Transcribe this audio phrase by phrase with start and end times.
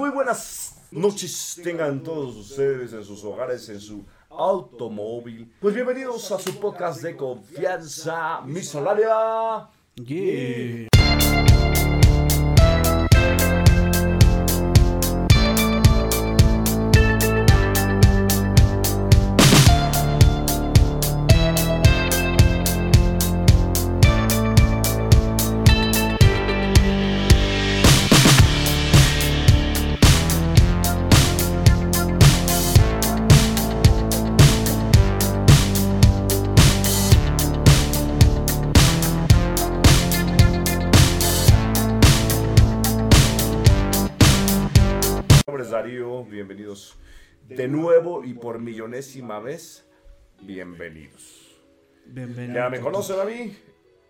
[0.00, 5.52] Muy buenas noches tengan todos ustedes en sus hogares, en su automóvil.
[5.60, 9.68] Pues bienvenidos a su podcast de confianza, mi Solaria.
[9.96, 10.89] Yeah.
[47.56, 49.84] De nuevo y por millonésima vez,
[50.42, 51.60] bienvenidos.
[52.06, 52.54] Bienvenido.
[52.54, 53.56] Ya me conocen a mí,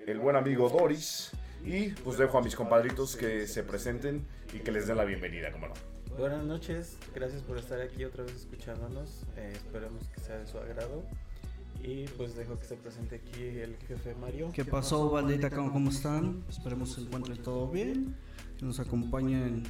[0.06, 1.32] el buen amigo Doris,
[1.64, 5.50] y pues dejo a mis compadritos que se presenten y que les den la bienvenida,
[5.52, 5.74] como no.
[6.18, 9.24] Buenas noches, gracias por estar aquí otra vez escuchándonos.
[9.36, 11.02] Eh, esperemos que sea de su agrado.
[11.82, 14.50] Y pues dejo que se presente aquí el jefe Mario.
[14.52, 15.48] ¿Qué pasó, bandita?
[15.48, 16.44] ¿Cómo, cómo están?
[16.50, 18.14] Esperemos se encuentren todo bien.
[18.58, 19.62] Que nos acompañen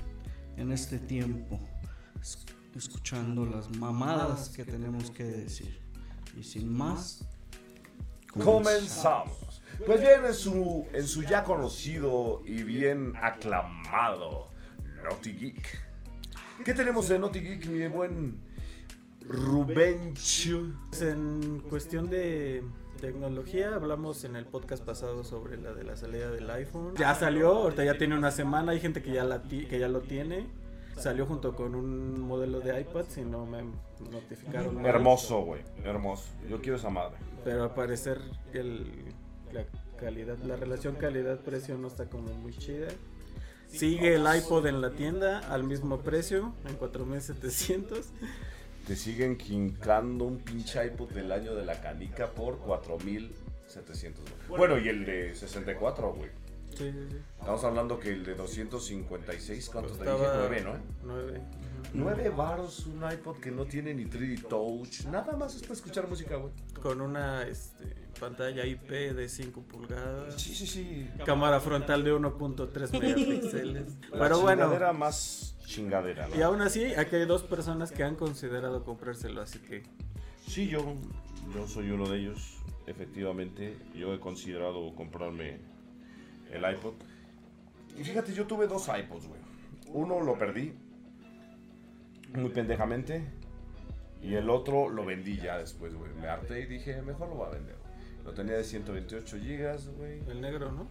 [0.57, 1.61] en este tiempo.
[2.77, 5.79] Es- Escuchando las mamadas que tenemos que decir.
[6.39, 7.25] Y sin más,
[8.45, 9.61] Comenzamos.
[9.85, 14.49] Pues bien, en su, en su ya conocido y bien aclamado
[15.03, 15.79] Naughty Geek.
[16.65, 18.39] ¿Qué tenemos de Naughty Geek, mi buen
[19.27, 20.63] Rubencho?
[20.91, 22.63] Pues, En cuestión de
[23.01, 26.95] tecnología, hablamos en el podcast pasado sobre la de la salida del iPhone.
[26.99, 30.03] Ya salió, ahorita ya tiene una semana, hay gente que ya, la que ya lo
[30.03, 30.47] tiene.
[31.01, 33.63] Salió junto con un modelo de iPad, si no me
[34.11, 34.77] notificaron.
[34.77, 34.87] mal.
[34.87, 35.63] Hermoso, güey.
[35.83, 36.25] Hermoso.
[36.49, 37.17] Yo quiero esa madre.
[37.43, 38.21] Pero al parecer
[38.53, 38.87] el,
[39.53, 39.65] la
[39.97, 42.89] calidad, la relación calidad-precio no está como muy chida.
[43.69, 48.07] Sigue el iPod en la tienda al mismo precio, en 4700.
[48.87, 54.25] Te siguen quincando un pinche iPod del año de la canica por 4700.
[54.49, 54.59] güey.
[54.59, 56.31] Bueno, y el de 64, güey.
[56.77, 57.17] Sí, sí, sí.
[57.39, 60.17] Estamos hablando que el de 256, ¿cuánto te dije?
[60.17, 60.73] Costaba 9, ¿no?
[61.05, 61.41] 9.
[61.93, 65.07] 9 baros un iPod que no tiene ni 3D Touch.
[65.07, 66.53] Nada más es para escuchar música, güey.
[66.81, 67.85] Con una este,
[68.19, 70.41] pantalla IP de 5 pulgadas.
[70.41, 71.11] Sí, sí, sí.
[71.25, 73.97] Cámara frontal de 1.3 megapíxeles.
[74.11, 76.37] La Pero bueno, chingadera más chingadera, ¿no?
[76.37, 79.85] y aún así, aquí hay dos personas que han considerado comprárselo, así que
[80.51, 80.97] Sí, yo,
[81.55, 82.57] yo soy uno de ellos.
[82.89, 85.61] Efectivamente, yo he considerado comprarme
[86.53, 86.95] el iPod.
[87.99, 89.41] Y fíjate, yo tuve dos iPods, güey.
[89.93, 90.73] Uno lo perdí,
[92.35, 93.25] muy pendejamente.
[94.23, 96.13] Y el otro lo vendí ya después, güey.
[96.15, 97.77] Me harté y dije, mejor lo voy a vender.
[98.25, 100.21] Lo tenía de 128 gigas, güey.
[100.29, 100.89] el negro, ¿no?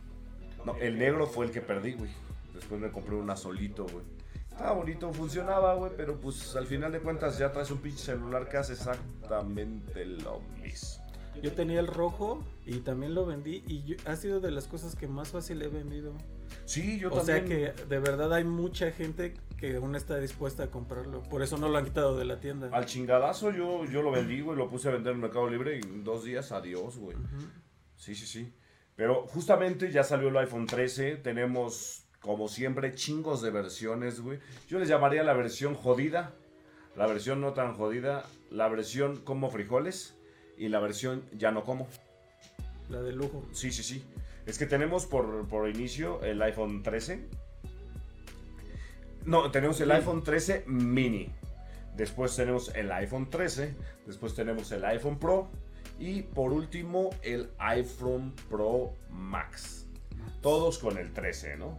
[0.65, 2.09] No, el negro fue el que perdí, güey.
[2.53, 4.03] Después me compré una solito, güey.
[4.49, 8.49] Estaba bonito, funcionaba, güey, pero pues al final de cuentas ya traes un pinche celular
[8.49, 11.08] que hace exactamente lo mismo.
[11.41, 14.95] Yo tenía el rojo y también lo vendí y yo- ha sido de las cosas
[14.95, 16.13] que más fácil he vendido.
[16.65, 17.73] Sí, yo o sea también.
[17.75, 21.21] que de verdad hay mucha gente que aún está dispuesta a comprarlo.
[21.23, 22.69] Por eso no lo han quitado de la tienda.
[22.73, 25.81] Al chingadazo yo, yo lo vendí, güey, lo puse a vender en Mercado Libre y
[25.87, 27.15] en dos días, adiós, güey.
[27.95, 28.53] Sí, sí, sí.
[28.95, 34.39] Pero justamente ya salió el iPhone 13, tenemos como siempre chingos de versiones, güey.
[34.67, 36.33] Yo les llamaría la versión jodida,
[36.97, 40.15] la versión no tan jodida, la versión como frijoles
[40.59, 41.87] y la versión ya no como.
[42.89, 43.43] La de lujo.
[43.53, 44.03] Sí, sí, sí.
[44.45, 47.25] Es que tenemos por, por inicio el iPhone 13.
[49.25, 51.29] No, tenemos el iPhone 13 mini.
[51.95, 53.75] Después tenemos el iPhone 13.
[54.07, 55.49] Después tenemos el iPhone Pro.
[55.99, 59.85] Y por último el iPhone Pro Max.
[60.41, 61.77] Todos con el 13, ¿no?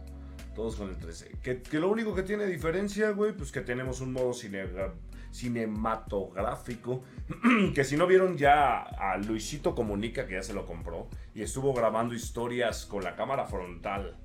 [0.55, 1.31] Todos con el 13.
[1.41, 4.93] Que, que lo único que tiene diferencia, güey, pues que tenemos un modo cinegra-
[5.31, 7.03] cinematográfico.
[7.73, 11.73] que si no vieron ya a Luisito Comunica, que ya se lo compró, y estuvo
[11.73, 14.17] grabando historias con la cámara frontal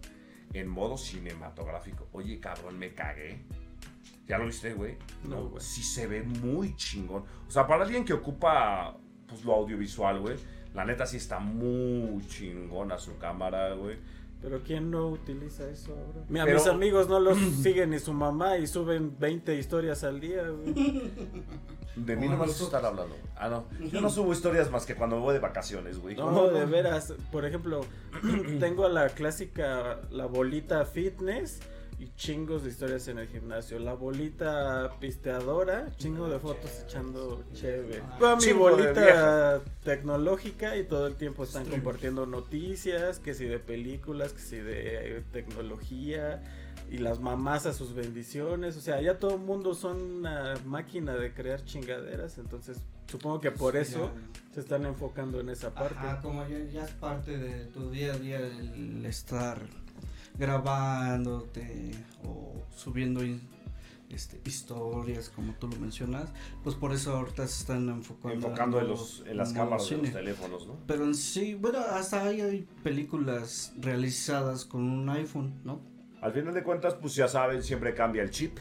[0.52, 2.08] en modo cinematográfico.
[2.12, 3.44] Oye, cabrón, me cagué.
[4.26, 4.96] ¿Ya lo viste, güey?
[5.24, 5.62] No, güey.
[5.62, 7.24] Sí se ve muy chingón.
[7.46, 8.96] O sea, para alguien que ocupa
[9.26, 10.36] pues, lo audiovisual, güey,
[10.74, 13.98] la neta sí está muy chingona su cámara, güey.
[14.42, 16.24] Pero ¿quién no utiliza eso ahora?
[16.28, 20.20] Mira, Pero- mis amigos no los siguen ni su mamá y suben 20 historias al
[20.20, 20.48] día.
[20.48, 21.10] güey.
[21.96, 23.16] De mí no me vas a estar hablando.
[23.36, 23.64] Ah, no.
[23.88, 26.14] Yo no subo historias más que cuando me voy de vacaciones, güey.
[26.14, 27.14] No, de veras.
[27.32, 27.80] Por ejemplo,
[28.60, 31.60] tengo la clásica, la bolita fitness
[31.98, 33.78] y chingos de historias en el gimnasio.
[33.78, 38.02] La bolita pisteadora, chingo de fotos echando chévere.
[38.18, 43.46] Con mi Chingo de bolita tecnológica y todo el tiempo están compartiendo noticias, que si
[43.46, 46.42] de películas, que si de tecnología.
[46.90, 48.76] y las mamás a sus bendiciones.
[48.76, 52.38] O sea, ya todo el mundo son una máquina de crear chingaderas.
[52.38, 52.78] Entonces,
[53.08, 54.54] supongo que por Sí, eso ya.
[54.54, 55.96] se están enfocando en esa parte.
[55.98, 59.60] Ajá, como ya, ya es parte de tu día a día el estar
[60.38, 61.92] grabándote
[62.24, 63.22] o subiendo
[64.10, 68.88] este, historias como tú lo mencionas, pues por eso ahorita se están enfocando, Enfocando en,
[68.88, 70.76] los, en las cámaras de los teléfonos, ¿no?
[70.86, 75.80] Pero en sí, bueno, hasta ahí hay películas realizadas con un iPhone, ¿no?
[76.20, 78.58] Al final de cuentas, pues ya saben, siempre cambia el chip.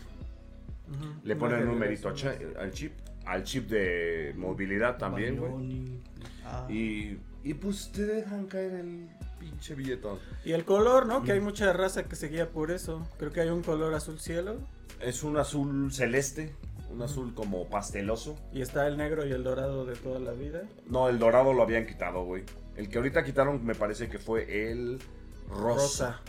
[1.24, 2.92] Le ponen un numerito al chip.
[3.26, 6.00] Al chip de movilidad también, güey.
[6.46, 9.08] Ah, Y, y pues te dejan caer el
[9.50, 10.18] pinche billetón.
[10.44, 11.24] Y el color, ¿no?
[11.24, 13.08] Que hay mucha raza que se guía por eso.
[13.18, 14.58] Creo que hay un color azul cielo
[15.00, 16.56] Es un azul celeste,
[16.90, 18.36] un azul como pasteloso.
[18.52, 20.64] y está el negro y el dorado de toda la vida.
[20.88, 22.44] No, el dorado lo habían quitado, güey.
[22.76, 25.00] El que ahorita quitaron me parece que fue el
[25.50, 25.60] rosa.
[26.18, 26.22] Rosa.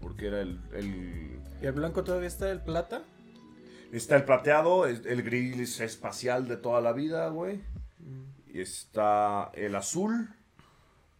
[0.00, 3.02] Porque era el, el- ¿Y el blanco todavía está el plata?
[3.92, 7.60] Está el plateado, el gris espacial de toda la vida, güey.
[8.52, 10.28] Y está el azul.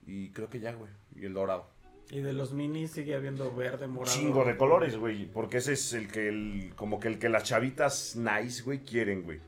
[0.06, 0.90] Y creo que ya, güey.
[1.16, 1.70] Y el dorado.
[2.10, 4.14] Y de los minis sigue habiendo verde, morado.
[4.14, 5.26] Chingo de colores, güey.
[5.26, 9.22] Porque ese es el que, el, como que el que las chavitas nice, güey, quieren,
[9.22, 9.40] güey.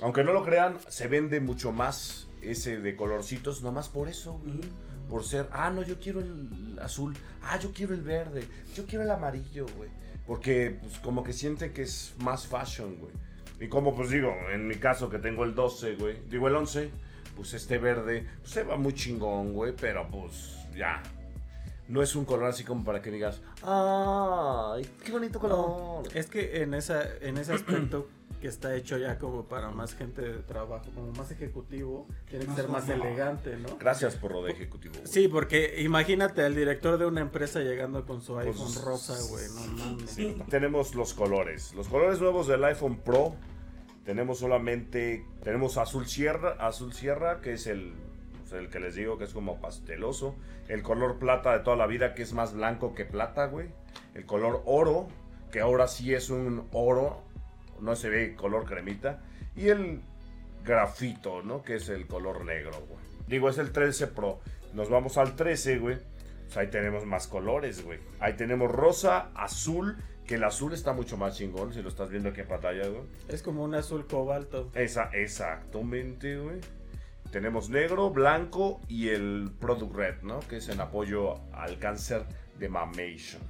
[0.00, 4.60] Aunque no lo crean, se vende mucho más ese de colorcitos, nomás por eso, güey.
[5.08, 8.44] Por ser, ah, no, yo quiero el azul, ah, yo quiero el verde,
[8.74, 9.90] yo quiero el amarillo, güey.
[10.26, 13.12] Porque, pues, como que siente que es más fashion, güey.
[13.60, 16.90] Y como, pues, digo, en mi caso que tengo el 12, güey, digo el 11,
[17.36, 21.02] pues este verde, pues, se va muy chingón, güey, pero, pues, ya.
[21.88, 26.04] No es un color así como para que digas, ay, qué bonito color.
[26.14, 28.08] Es que en esa en ese aspecto
[28.40, 32.54] que está hecho ya como para más gente de trabajo, como más ejecutivo, tiene que
[32.54, 33.76] ser más elegante, ¿no?
[33.76, 34.94] Gracias por lo de ejecutivo.
[34.94, 35.06] güey.
[35.06, 39.44] Sí, porque imagínate al director de una empresa llegando con su Pues, iPhone rosa, güey,
[39.54, 40.10] no mames.
[40.10, 41.74] Sí, tenemos los colores.
[41.74, 43.34] Los colores nuevos del iPhone Pro.
[44.04, 45.26] Tenemos solamente.
[45.44, 46.56] Tenemos azul sierra.
[46.60, 47.92] Azul sierra, que es el.
[48.50, 50.36] Pues, el que les digo que es como pasteloso.
[50.68, 53.68] El color plata de toda la vida, que es más blanco que plata, güey.
[54.14, 55.08] El color oro,
[55.50, 57.22] que ahora sí es un oro.
[57.80, 59.22] No se ve color cremita.
[59.56, 60.02] Y el
[60.64, 61.62] grafito, ¿no?
[61.62, 63.00] Que es el color negro, güey.
[63.26, 64.40] Digo, es el 13 Pro.
[64.74, 65.98] Nos vamos al 13, güey.
[66.44, 68.00] Pues ahí tenemos más colores, güey.
[68.18, 69.96] Ahí tenemos rosa, azul,
[70.26, 73.02] que el azul está mucho más chingón, si lo estás viendo aquí en pantalla, güey.
[73.28, 74.70] Es como un azul cobalto.
[74.74, 76.60] Esa, exactamente, güey.
[77.30, 80.40] Tenemos negro, blanco y el Product Red, ¿no?
[80.40, 82.24] Que es en apoyo al cáncer
[82.58, 83.40] de mamation.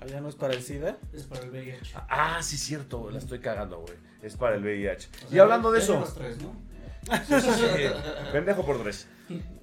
[0.00, 0.96] Allá no es para el SIDA.
[1.12, 1.94] Es para el VIH.
[2.08, 3.94] Ah, sí, cierto, la estoy cagando, güey.
[4.22, 5.08] Es para el VIH.
[5.30, 6.52] O y hablando de eso, tres, ¿no?
[7.26, 9.08] Sí, sí, sí, pendejo por tres.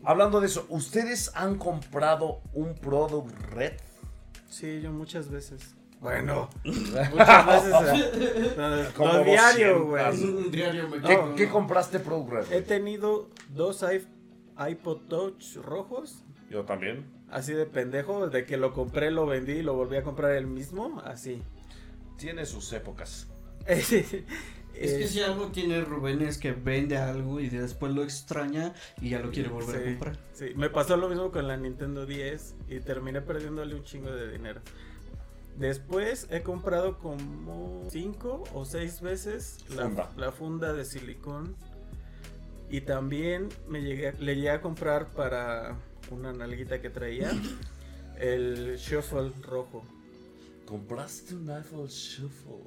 [0.04, 3.74] Hablando de eso, ¿ustedes han comprado un Product Red?
[4.50, 5.75] Sí, yo muchas veces.
[6.01, 8.13] Bueno, muchas veces.
[8.15, 10.89] eh, Como no diario, 200.
[11.03, 11.36] güey.
[11.36, 12.51] ¿Qué, compraste Red?
[12.51, 14.06] He tenido dos i-
[14.69, 16.24] iPod Touch rojos.
[16.50, 17.06] Yo también.
[17.31, 20.45] Así de pendejo, de que lo compré, lo vendí y lo volví a comprar el
[20.45, 21.42] mismo, así.
[22.18, 23.27] Tiene sus épocas.
[24.77, 29.12] Es que si algo tiene Rubén es que vende algo y después lo extraña y
[29.12, 30.18] ya lo quiere volver a Sí, comprar.
[30.33, 34.30] sí, me pasó lo mismo con la Nintendo 10 y terminé perdiéndole un chingo de
[34.33, 34.59] dinero.
[35.57, 40.10] Después he comprado como 5 o 6 veces la Funda.
[40.18, 41.56] la funda de silicón.
[42.69, 45.78] Y también me llegué, le llegué a comprar para
[46.12, 47.31] una nalguita que traía
[48.19, 49.85] el shuffle rojo.
[50.66, 52.66] Compraste un iPhone Shuffle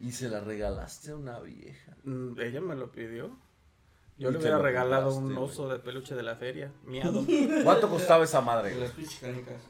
[0.00, 1.96] y se la regalaste a una vieja.
[2.04, 3.30] Mm, Ella me lo pidió.
[4.18, 7.24] Yo le hubiera regalado un oso de peluche de la feria, miado.
[7.64, 8.74] ¿Cuánto costaba esa madre?
[8.78, 9.60] Las pinches canicas.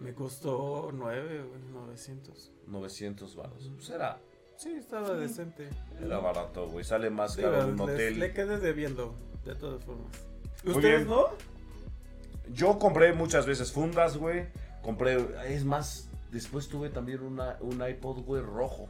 [0.00, 2.52] Me costó 9, 900.
[2.66, 3.70] 900 baros.
[3.74, 4.18] Pues era,
[4.56, 5.68] Sí, estaba decente.
[6.00, 6.84] era barato, güey.
[6.84, 8.18] Sale más Sí, caro un hotel.
[8.18, 9.14] Le quedé debiendo,
[9.44, 10.06] de todas formas.
[10.64, 11.26] ¿Ustedes no?
[12.52, 14.46] Yo compré muchas veces fundas, güey.
[14.82, 18.88] Compré, es más, después tuve también una, un iPod, güey, rojo.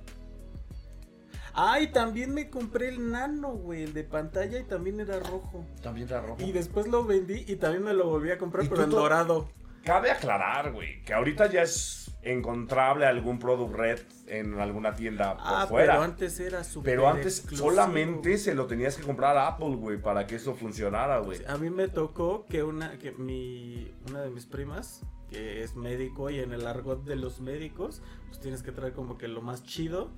[1.53, 5.65] Ay, también me compré el nano, güey, el de pantalla y también era rojo.
[5.83, 6.41] También era rojo.
[6.41, 9.49] Y después lo vendí y también me lo volví a comprar, ¿Y pero en dorado.
[9.89, 15.43] Cabe aclarar, güey, que ahorita ya es encontrable algún Product Red en alguna tienda por
[15.47, 15.93] Ah, fuera.
[15.95, 17.71] pero antes era súper Pero antes exclusivo.
[17.71, 21.41] solamente se lo tenías que comprar a Apple, güey, para que eso funcionara, güey.
[21.47, 26.29] A mí me tocó que una, que mi, una de mis primas, que es médico
[26.29, 29.65] y en el argot de los médicos, pues tienes que traer como que lo más
[29.65, 30.11] chido.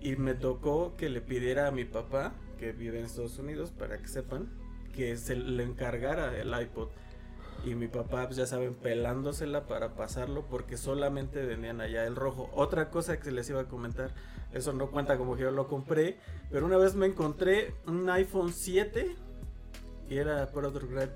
[0.00, 3.98] Y me tocó que le pidiera a mi papá, que vive en Estados Unidos, para
[3.98, 4.48] que sepan,
[4.94, 6.90] que se le encargara el iPod.
[7.64, 12.50] Y mi papá, pues ya saben, pelándosela para pasarlo porque solamente vendían allá el rojo.
[12.54, 14.10] Otra cosa que les iba a comentar,
[14.52, 16.18] eso no cuenta como que yo lo compré,
[16.50, 19.14] pero una vez me encontré un iPhone 7
[20.08, 21.10] y era Product Red.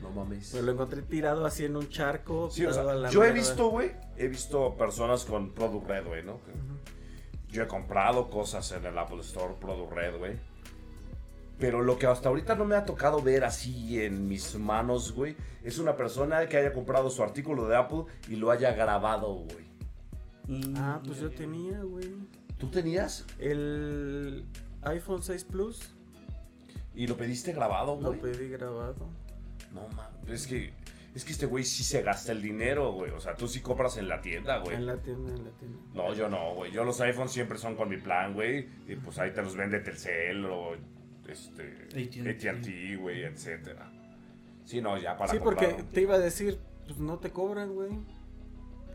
[0.00, 0.54] No mames.
[0.54, 2.50] Me lo encontré tirado así en un charco.
[2.50, 6.22] Sí, o sea, la yo he visto, güey, he visto personas con Product Red, güey,
[6.22, 6.38] ¿no?
[7.48, 10.49] Yo he comprado cosas en el Apple Store, Product Red, güey.
[11.60, 15.36] Pero lo que hasta ahorita no me ha tocado ver así en mis manos, güey,
[15.62, 19.66] es una persona que haya comprado su artículo de Apple y lo haya grabado, güey.
[20.48, 22.14] Mm, Ah, pues yo tenía, güey.
[22.58, 23.26] ¿Tú tenías?
[23.38, 24.44] El
[24.82, 25.94] iPhone 6 Plus
[26.94, 28.20] ¿Y lo pediste grabado, lo güey?
[28.20, 29.08] pedí grabado.
[29.72, 30.72] No, mames, es que,
[31.14, 33.10] es que este güey sí se gasta el dinero, güey.
[33.12, 34.76] O sea, tú sí compras en la tienda, güey.
[34.76, 35.78] En la tienda, en la tienda.
[35.94, 36.72] No, yo no, güey.
[36.72, 38.68] Yo los iPhones siempre son con mi plan, güey.
[38.88, 40.72] Y pues ahí te los vende Telcel o
[41.30, 41.88] este
[42.30, 42.96] AT&T.
[42.96, 43.90] Güey, etcétera.
[44.64, 47.90] Sí, no, ya para Sí, porque te iba a decir, pues no te cobran, güey.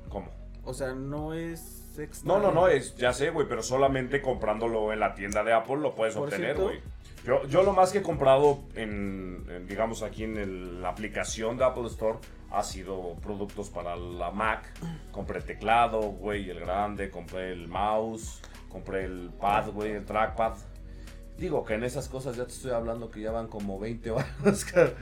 [0.10, 0.30] ¿Cómo?
[0.63, 2.27] O sea, no es extra.
[2.27, 5.77] No, no, no, es, ya sé, güey, pero solamente comprándolo en la tienda de Apple
[5.77, 6.80] lo puedes Por obtener, güey.
[7.25, 11.58] Yo, yo lo más que he comprado en, en, digamos, aquí en el- la aplicación
[11.58, 12.20] de Apple Store
[12.51, 14.72] ha sido productos para la Mac.
[15.12, 20.54] Compré el teclado, güey, el grande, compré el mouse, compré el pad, güey, el trackpad.
[21.38, 24.27] Digo que en esas cosas ya te estoy hablando que ya van como 20 horas,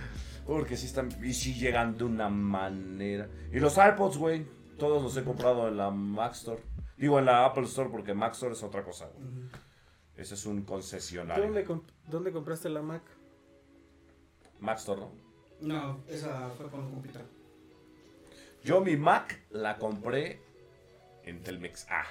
[0.48, 3.30] porque sí están, y sí llegan de una manera.
[3.52, 4.46] Y los AirPods, güey,
[4.80, 6.62] todos los he comprado en la Mac Store.
[6.98, 9.28] Digo, en la Apple Store, porque Mac Store es otra cosa, güey.
[10.16, 11.44] Ese es un ¿Tú concesionario.
[11.44, 13.04] ¿Dónde, comp- dónde compraste la Mac?
[14.60, 15.12] Mac Store, ¿no?
[15.62, 17.24] No, esa fue con computer.
[18.63, 20.40] Yo mi Mac la compré
[21.24, 22.04] en Telmex A.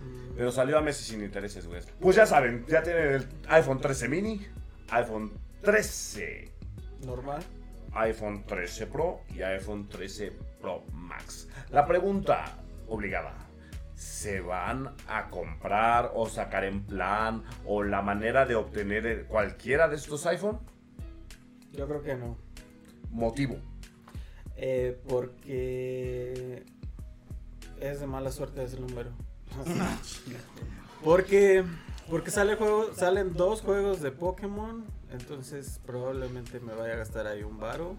[0.00, 1.80] Mm, Pero salió a meses sin intereses, güey.
[2.00, 4.46] Pues ya saben, ya tienen el iPhone 13 mini,
[4.90, 6.52] iPhone 13,
[7.04, 7.42] Normal.
[7.94, 11.48] iPhone 13 Pro y iPhone 13 Pro Max.
[11.70, 12.44] La pregunta
[12.88, 13.34] obligada.
[13.94, 19.96] ¿Se van a comprar o sacar en plan o la manera de obtener cualquiera de
[19.96, 20.58] estos iPhone?
[21.72, 22.38] Yo creo que no.
[23.10, 23.56] Motivo.
[24.56, 26.64] Eh, porque
[27.80, 29.10] es de mala suerte ese número.
[31.04, 31.64] porque
[32.10, 37.44] porque sale juego, salen dos juegos de Pokémon, entonces probablemente me vaya a gastar ahí
[37.44, 37.94] un varo.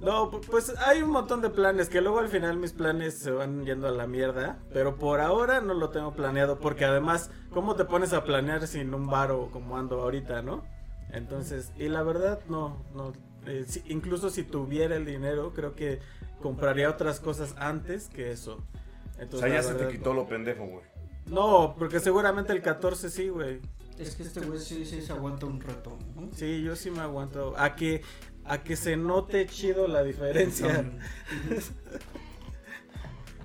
[0.00, 3.30] No, pu- pues hay un montón de planes que luego al final mis planes se
[3.30, 7.76] van yendo a la mierda, pero por ahora no lo tengo planeado porque además, ¿cómo
[7.76, 10.64] te pones a planear sin un varo como ando ahorita, no?
[11.12, 13.12] Entonces, y la verdad no, no,
[13.46, 16.00] eh, incluso si tuviera el dinero, creo que
[16.42, 18.64] compraría otras cosas antes que eso.
[19.32, 20.84] O sea, ya se te quitó lo pendejo, güey.
[21.26, 23.60] No, porque seguramente el 14 sí, güey.
[23.98, 25.96] Es que este güey sí, sí se aguanta un rato.
[26.16, 26.28] ¿no?
[26.34, 27.54] Sí, yo sí me aguanto.
[27.56, 28.02] A que,
[28.44, 30.84] a que se note chido la diferencia.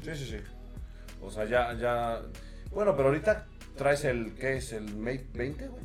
[0.02, 0.38] Sí, sí, sí.
[1.22, 2.22] O sea, ya, ya.
[2.72, 4.34] Bueno, pero ahorita traes el.
[4.36, 4.72] ¿Qué es?
[4.72, 5.84] ¿El Mate 20, güey?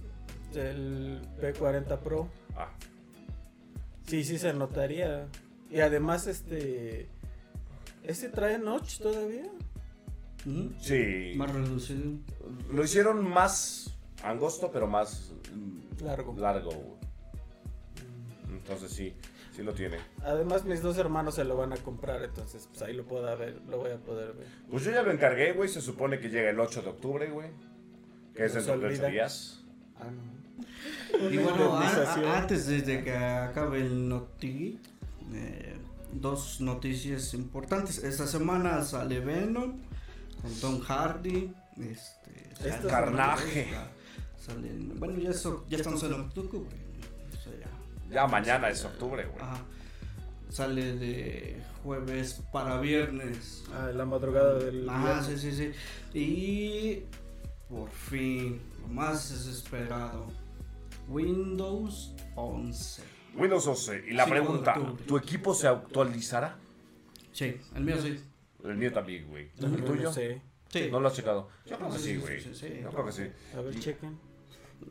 [0.55, 2.29] El P40 Pro.
[2.57, 2.71] Ah,
[4.07, 5.27] Sí, sí se notaría.
[5.71, 7.09] Y además, este.
[8.05, 9.51] ¿Este trae notch todavía?
[10.81, 11.33] Sí.
[11.37, 12.13] Más reducido.
[12.73, 15.33] Lo hicieron más angosto, pero más
[16.03, 16.35] Largo.
[16.39, 16.71] largo.
[16.71, 16.95] güey.
[18.53, 19.15] Entonces sí,
[19.55, 19.99] sí lo tiene.
[20.23, 23.61] Además, mis dos hermanos se lo van a comprar, entonces pues ahí lo puedo ver,
[23.69, 24.47] lo voy a poder ver.
[24.71, 25.69] Pues yo ya lo encargué, güey.
[25.69, 27.49] Se supone que llega el 8 de octubre, güey.
[28.35, 29.09] Que es dentro de 8 olvida.
[29.09, 29.63] días.
[29.99, 30.35] Ah, no.
[31.31, 32.25] Y bueno, a- indemnización.
[32.27, 34.79] a- antes de que acabe el Noti,
[35.33, 35.77] eh,
[36.13, 38.03] dos noticias importantes.
[38.03, 39.79] Esta semana sale Venom
[40.45, 41.53] con Tom Hardy.
[41.79, 43.69] Este, Esta sale- Carnaje.
[44.41, 46.77] salen- bueno, ya, eso- ya estamos en octubre.
[47.33, 48.15] O sea, ya.
[48.15, 49.43] Ya mañana es octubre, güey.
[49.43, 49.59] Ajá.
[50.51, 53.65] Sale de jueves para viernes.
[53.73, 54.89] Ah, la madrugada del.
[54.89, 55.41] Ajá, viernes.
[55.41, 55.73] sí, sí,
[56.13, 56.19] sí.
[56.19, 57.03] Y
[57.69, 60.27] por fin, lo más desesperado.
[61.09, 63.03] Windows 11.
[63.37, 64.05] Windows 11.
[64.09, 64.75] Y la Sí, pregunta.
[65.07, 66.57] ¿tu equipo se actualizará?
[67.33, 68.21] Sí, el mío sí.
[68.65, 69.51] El mío también, güey.
[69.61, 70.13] No, ¿El no tuyo?
[70.13, 70.41] sé.
[70.69, 70.89] Sí.
[70.91, 71.49] ¿No lo has checado?
[71.67, 72.41] Yo creo No, que sí, sí, sí, güey.
[72.41, 72.81] sí, sí.
[72.83, 73.23] Yo creo que sí.
[73.57, 74.19] A ver, chequen.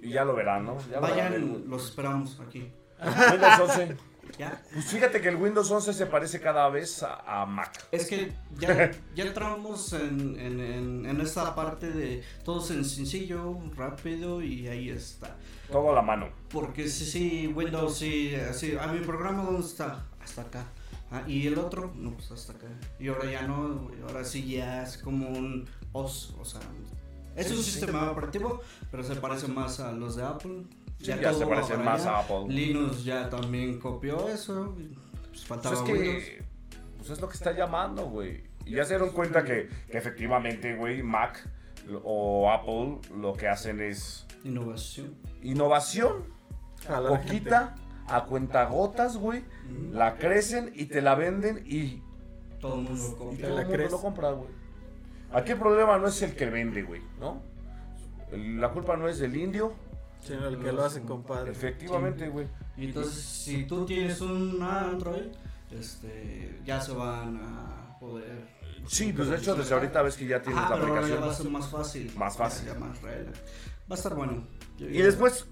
[0.02, 0.78] Y ya lo verán, ¿no?
[0.90, 1.32] Ya lo verán.
[1.32, 2.72] Vayan, los esperamos aquí.
[3.02, 3.98] Windows 11.
[4.40, 4.64] Ya.
[4.74, 7.86] Pues fíjate que el Windows 11 se parece cada vez a, a Mac.
[7.92, 13.60] Es que ya, ya entramos en, en, en, en esta parte de todo sen- sencillo,
[13.76, 15.36] rápido y ahí está.
[15.70, 16.30] Todo a la mano.
[16.50, 20.66] Porque sí, sí, Windows sí, así, a mi programa dónde está, hasta acá.
[21.14, 22.66] Ah, y el otro, no, pues hasta acá.
[23.00, 26.60] Y ahora ya no, güey, ahora sí ya es como un OS, o sea,
[27.36, 30.64] es un sistema operativo, pero se parece más a los de Apple.
[31.00, 32.18] Sí, ya se para más allá.
[32.18, 32.46] a Apple.
[32.48, 34.74] Linux ya también copió eso.
[34.76, 34.88] Pues
[35.30, 36.24] Pues faltaba es Windows.
[36.24, 36.44] que
[36.98, 38.44] pues es lo que está llamando, güey.
[38.66, 41.48] Y ya se dieron cuenta que, que efectivamente, güey, Mac
[42.04, 45.14] o Apple lo que hacen es Innovación.
[45.42, 46.24] innovación,
[46.88, 47.76] A la poquita,
[48.08, 49.44] a cuentagotas, güey.
[49.92, 52.02] La crecen y te la venden y,
[52.60, 53.38] Todo el mundo lo y compra.
[53.38, 54.50] Te todo la el mundo lo compra, güey.
[55.34, 57.42] Aquí el problema no es el que vende, güey, ¿no?
[58.32, 59.74] La culpa no es del indio,
[60.22, 61.52] Sino el que lo hace, compadre.
[61.52, 62.48] efectivamente, güey.
[62.78, 65.28] Y entonces, si tú tienes un Android,
[65.72, 68.48] este, ya se van a poder.
[68.88, 71.28] Sí, pues de hecho desde ahorita ves que ya tienes la pero ahora ya aplicación.
[71.28, 72.12] va a ser más fácil.
[72.18, 72.68] Más fácil.
[72.68, 73.40] Ya, ya más relax.
[73.40, 74.48] Va a estar bueno.
[74.80, 75.48] Y después,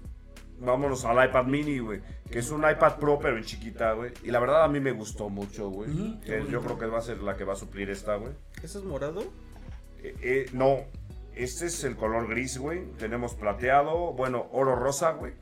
[0.64, 2.00] vámonos al iPad mini, güey.
[2.30, 4.12] Que es un iPad Pro, pero en chiquita, güey.
[4.22, 6.18] Y la verdad a mí me gustó mucho, güey.
[6.20, 8.32] Que yo creo que va a ser la que va a suplir esta, güey.
[8.62, 9.22] ¿Eso es morado?
[10.02, 10.78] Eh, eh, no,
[11.34, 12.84] este es el color gris, güey.
[12.98, 15.34] Tenemos plateado, bueno, oro rosa, güey.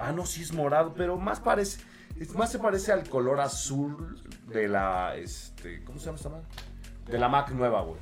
[0.00, 1.82] Ah, no, sí es morado, pero más parece,
[2.18, 6.46] es- más se parece al color azul de la, este, ¿cómo se llama esta madre?
[7.06, 8.00] De la Mac nueva, güey.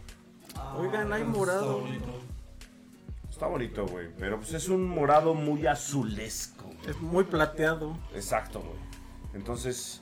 [0.57, 1.83] Ah, Oigan, hay está morado.
[3.35, 6.67] Está bonito, güey, pero pues es un morado muy azulesco.
[6.67, 6.79] güey.
[6.91, 7.99] Es muy plateado.
[8.15, 8.79] Exacto, güey.
[9.35, 10.01] Entonces,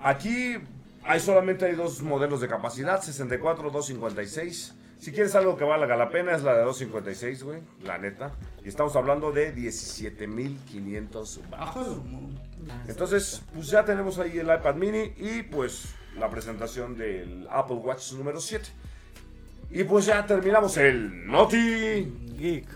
[0.00, 0.56] aquí
[1.04, 4.74] hay solamente hay dos modelos de capacidad, 64, 256.
[4.98, 8.32] Si quieres algo que valga la pena es la de 256, güey, la neta.
[8.64, 12.04] Y estamos hablando de 17.500 Ajá, baros.
[12.04, 12.28] mo-
[12.88, 18.12] Entonces, pues ya tenemos ahí el iPad mini y pues la presentación del Apple Watch
[18.14, 18.68] número 7.
[19.70, 22.12] Y pues ya terminamos el Noti.
[22.38, 22.66] Geek.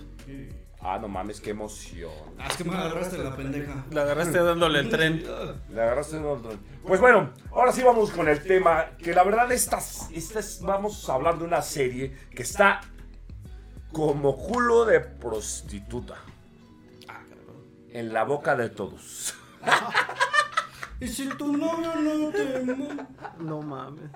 [0.80, 2.12] Ah, no mames, qué emoción.
[2.38, 3.84] Ah, es que me agarraste la pendeja.
[3.90, 5.24] La agarraste dándole el tren.
[5.70, 6.52] Le agarraste el otro.
[6.86, 8.90] Pues bueno, ahora sí vamos con el tema.
[8.98, 12.82] Que la verdad, estas, estas, vamos a hablar de una serie que está
[13.92, 16.16] como culo de prostituta.
[17.90, 19.34] En la boca de todos.
[21.00, 22.64] Y si tu novio no te?
[23.40, 24.10] No mames.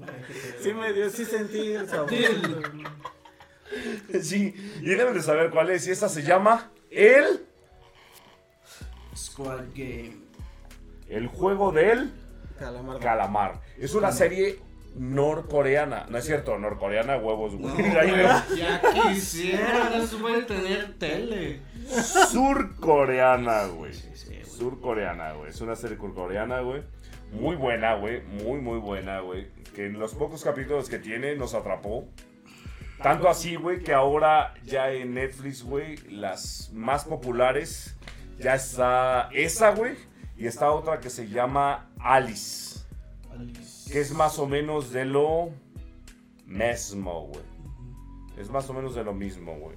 [0.62, 2.10] Sí me dio, sí sentí el sabor.
[4.22, 5.86] Sí, y deben de saber cuál es.
[5.86, 7.44] Y esta se llama El,
[9.14, 10.16] Squad Game.
[11.08, 12.12] el juego del
[12.58, 12.98] Calamar.
[12.98, 13.60] calamar.
[13.78, 14.58] Es una serie
[14.96, 16.06] norcoreana.
[16.08, 17.72] No es cierto, norcoreana, huevos, güey.
[17.76, 18.28] No, Ahí veo.
[18.56, 21.60] ya quisieran, eso puede tener tele.
[22.30, 23.92] Surcoreana, güey.
[23.92, 24.44] Sí, güey.
[24.44, 25.50] Surcoreana, güey.
[25.50, 26.82] Es una serie surcoreana, güey.
[27.32, 28.22] Muy buena, güey.
[28.22, 29.46] Muy, muy buena, güey.
[29.78, 32.08] Que en los pocos capítulos que tiene nos atrapó.
[33.00, 37.96] Tanto así, güey, que ahora ya en Netflix, güey, las más populares
[38.40, 39.94] ya está esa, güey.
[40.36, 42.80] Y está otra que se llama Alice.
[43.88, 45.50] Que es más o menos de lo
[46.44, 47.44] mismo, güey.
[48.36, 49.76] Es más o menos de lo mismo, güey.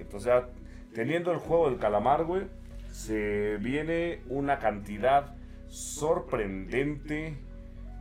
[0.00, 0.48] Entonces, ya,
[0.92, 2.48] teniendo el juego del calamar, güey,
[2.90, 5.36] se viene una cantidad
[5.68, 7.38] sorprendente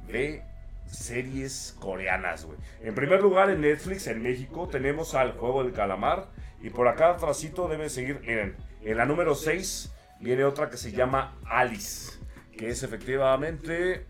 [0.08, 0.55] de
[0.98, 2.58] series coreanas, güey.
[2.82, 6.30] En primer lugar, en Netflix, en México, tenemos al juego del calamar.
[6.62, 10.92] Y por acá atrásito debe seguir, miren, en la número 6 viene otra que se
[10.92, 12.14] llama Alice.
[12.58, 14.06] Que es efectivamente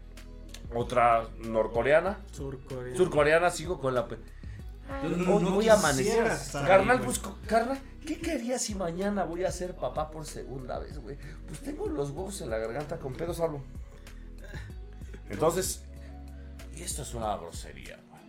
[0.74, 2.20] otra norcoreana.
[2.96, 4.08] Surcoreana, sigo con la...
[4.08, 4.18] pe-
[5.04, 6.32] Yo no- Hoy no voy quisiera amanecer.
[6.68, 11.18] Carnal, pues, carnal, ¿qué querías si mañana voy a ser papá por segunda vez, güey?
[11.48, 13.62] Pues tengo los huevos en la garganta con pedos hablo.
[15.30, 15.84] Entonces,
[16.76, 18.22] y esto es una grosería, güey.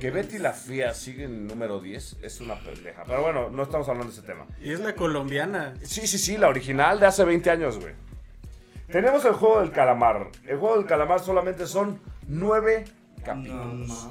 [0.00, 3.04] Que Betty la Fía sigue en número 10 es una pendeja.
[3.06, 4.46] Pero bueno, no estamos hablando de ese tema.
[4.60, 5.74] Y es la colombiana.
[5.82, 7.94] Sí, sí, sí, la original de hace 20 años, güey.
[8.88, 10.30] Tenemos el juego del calamar.
[10.46, 12.84] El juego del calamar solamente son 9
[13.18, 14.08] No, capítulos.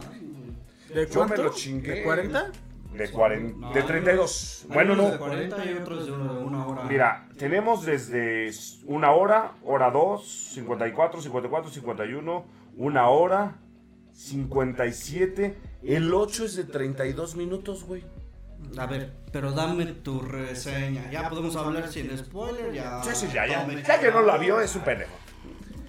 [0.93, 1.43] ¿De Yo me cuánto?
[1.43, 1.93] lo chingué.
[1.95, 2.51] ¿De 40?
[2.93, 4.65] De, 40, No, de 32.
[4.69, 5.19] Bueno, unos de no.
[5.19, 6.83] 40 y otros de una, una hora.
[6.85, 8.49] Mira, tenemos desde
[8.85, 12.45] una hora, hora 2, 54, 54, 51,
[12.77, 13.55] una hora,
[14.15, 15.57] 57.
[15.83, 18.03] El 8 es de 32 minutos, güey.
[18.77, 21.09] A ver, pero dame tu reseña.
[21.11, 23.03] Ya podemos hablar sin spoiler, ya.
[23.03, 23.67] Sí, sí, ya, ya.
[23.83, 25.11] Ya que no la vio, es un pendejo.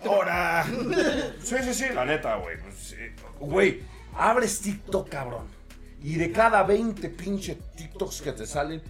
[0.04, 0.64] ¡Hora!
[1.42, 2.60] Sí, sí, sí, la neta, güey.
[2.60, 2.96] Pues,
[3.38, 3.82] Güey,
[4.14, 5.46] abres TikTok, cabrón.
[6.02, 8.82] Y de cada 20 pinche TikToks que te salen,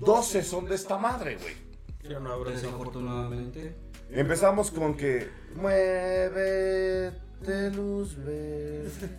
[0.00, 1.54] 12 son de esta madre, güey.
[2.08, 2.50] Yo no abro.
[2.50, 3.74] Desafortunadamente.
[4.10, 5.28] Empezamos con que.
[7.42, 9.18] Muévete, luz verde.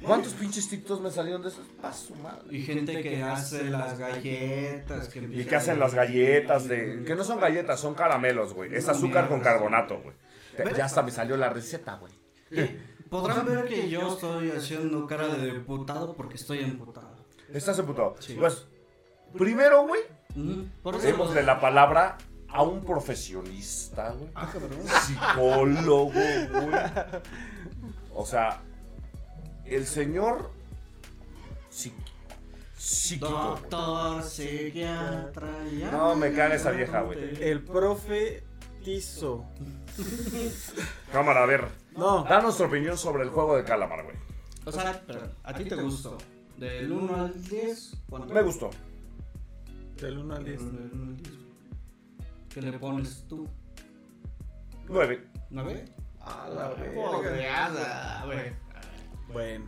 [0.02, 1.66] ¿Cuántos pinches TikToks me salieron de esos?
[1.80, 2.44] Pa' su madre.
[2.50, 5.08] Y gente que hace las galletas.
[5.08, 7.02] Que Y que hacen las galletas de.
[7.04, 8.74] Que no son galletas, son caramelos, güey.
[8.74, 10.14] Es azúcar con carbonato, güey.
[10.76, 12.12] Ya hasta me salió la receta, güey.
[13.10, 17.26] Podrán ver que yo estoy haciendo cara de diputado porque estoy emputado.
[17.52, 18.14] ¿Estás emputado?
[18.20, 18.36] Sí.
[18.38, 18.66] Pues,
[19.36, 20.02] primero, güey,
[21.02, 22.16] démosle la palabra
[22.48, 24.30] a un profesionista, güey.
[24.34, 24.78] Ah, cabrón.
[25.06, 26.48] Psicólogo, güey.
[28.20, 28.60] O sea,
[29.64, 30.50] el señor
[31.70, 31.92] psi-
[32.76, 33.28] psíquico.
[33.28, 35.50] Doctor, psiquiatra.
[35.90, 37.42] No, me caga esa vieja, güey.
[37.42, 38.44] El profe
[38.84, 39.44] Tizo.
[41.12, 41.68] Cámara, a ver.
[41.96, 44.16] No, Da nuestra opinión sobre el juego de calamar, güey.
[44.64, 46.18] O sea, pero, ¿a ti te gustó?
[46.56, 48.34] Del 1 al 10, ¿cuánto?
[48.34, 48.70] Me gustó.
[49.96, 50.60] del 1 al 10.
[50.60, 51.34] Del 1 al 10.
[52.50, 53.48] ¿Qué le pones tú?
[54.88, 55.26] Nueve.
[55.50, 55.84] ¿9?
[56.20, 58.22] A la verga.
[58.26, 58.52] Güey.
[59.32, 59.64] Bueno,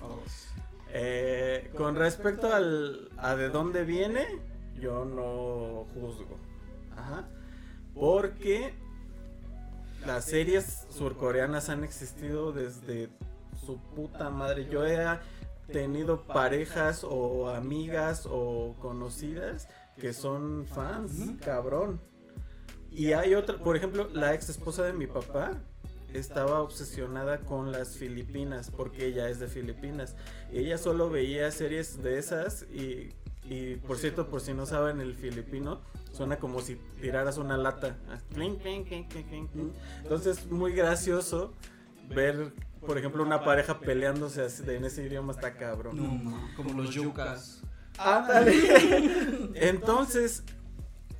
[0.00, 0.48] Vamos.
[0.90, 4.26] eh, con respecto al, a de dónde viene,
[4.74, 6.38] yo no juzgo.
[6.96, 7.28] Ajá.
[7.94, 8.74] Porque
[10.06, 13.08] las series surcoreanas han existido desde
[13.64, 14.68] su puta madre.
[14.68, 14.98] Yo he
[15.72, 22.00] tenido parejas o amigas o conocidas que son fans, cabrón.
[22.90, 25.52] Y hay otra, por ejemplo, la ex esposa de mi papá
[26.18, 30.16] estaba obsesionada con las Filipinas porque ella es de Filipinas.
[30.52, 33.10] Ella solo veía series de esas y,
[33.44, 35.80] y, por cierto, por si no saben el filipino,
[36.12, 37.96] suena como si tiraras una lata.
[40.02, 41.52] Entonces, muy gracioso
[42.08, 42.52] ver,
[42.86, 45.96] por ejemplo, una pareja peleándose así de- en ese idioma está cabrón.
[46.24, 47.62] No, como los yucas.
[47.98, 48.52] Ándale.
[49.54, 50.42] Entonces,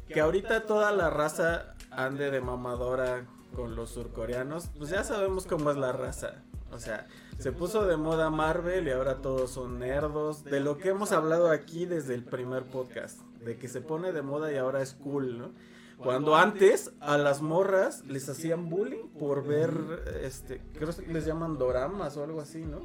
[0.08, 3.26] que ahorita toda la raza ande de mamadora
[3.56, 6.42] con los surcoreanos, pues ya sabemos cómo es la raza.
[6.72, 7.06] O sea,
[7.38, 10.44] se puso de moda Marvel y ahora todos son nerdos.
[10.44, 13.18] De lo que hemos hablado aquí desde el primer podcast.
[13.42, 15.52] De que se pone de moda y ahora es cool, ¿no?
[15.96, 19.72] Cuando antes a las morras les hacían bullying por ver,
[20.22, 22.80] este, creo que les llaman doramas o algo así, ¿no?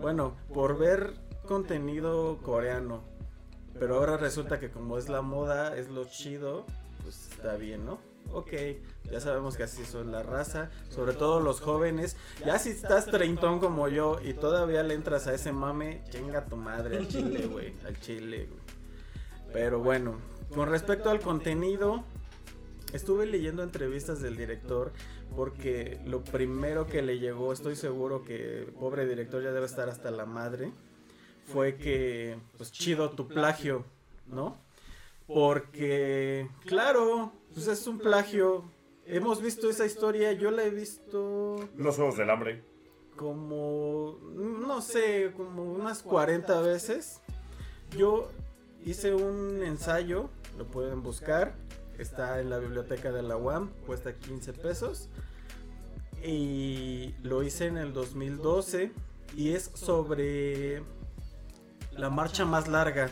[0.00, 1.14] Bueno, por ver
[1.46, 3.04] contenido coreano.
[3.78, 6.66] Pero ahora resulta que como es la moda, es lo chido,
[7.04, 8.11] pues está bien, ¿no?
[8.30, 8.52] Ok,
[9.10, 12.16] ya sabemos que así son la raza, sobre todo los jóvenes.
[12.46, 16.56] Ya si estás treintón como yo y todavía le entras a ese mame, chinga tu
[16.56, 18.62] madre al chile, güey, al chile, güey.
[19.52, 20.16] Pero bueno,
[20.54, 22.04] con respecto al contenido,
[22.94, 24.92] estuve leyendo entrevistas del director
[25.36, 30.10] porque lo primero que le llegó, estoy seguro que pobre director ya debe estar hasta
[30.10, 30.72] la madre,
[31.44, 33.84] fue que, pues chido tu plagio,
[34.26, 34.58] ¿no?
[35.26, 38.64] Porque, claro, pues es un plagio.
[39.06, 42.64] Hemos visto esa historia, yo la he visto Los juegos del hambre.
[43.16, 47.20] como, no sé, como unas 40 veces.
[47.96, 48.30] Yo
[48.84, 51.54] hice un ensayo, lo pueden buscar,
[51.98, 55.08] está en la biblioteca de la UAM, cuesta 15 pesos.
[56.24, 58.92] Y lo hice en el 2012
[59.36, 60.82] y es sobre
[61.92, 63.10] la marcha más larga,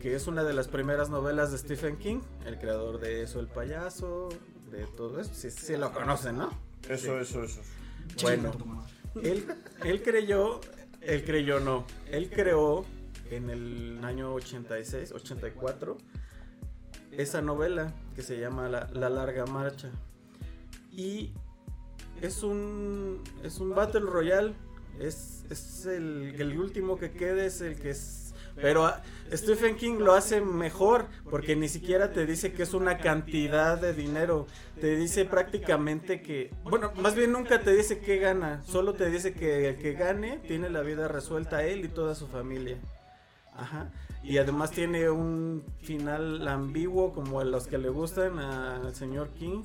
[0.00, 3.46] que es una de las primeras novelas de Stephen King, el creador de Eso el
[3.46, 4.30] payaso,
[4.70, 6.50] de todo eso, si sí, lo conocen, ¿no?
[6.88, 7.60] Eso, eso, eso.
[8.22, 8.52] Bueno.
[9.22, 9.44] Él,
[9.84, 10.60] él creyó,
[11.00, 12.84] él creyó no, él creó
[13.30, 15.98] en el año 86, 84,
[17.12, 19.90] esa novela que se llama La, La Larga Marcha.
[20.92, 21.32] Y
[22.20, 24.54] es un, es un Battle Royale,
[24.98, 28.29] es, es el, el último que quede, es el que es...
[28.60, 32.98] Pero ah, Stephen King lo hace mejor porque ni siquiera te dice que es una
[32.98, 34.46] cantidad de dinero.
[34.80, 39.32] Te dice prácticamente que, bueno, más bien nunca te dice que gana, solo te dice
[39.32, 42.76] que el que gane tiene la vida resuelta él y toda su familia.
[43.56, 43.90] Ajá.
[44.22, 49.62] Y además tiene un final ambiguo como a los que le gustan al señor King,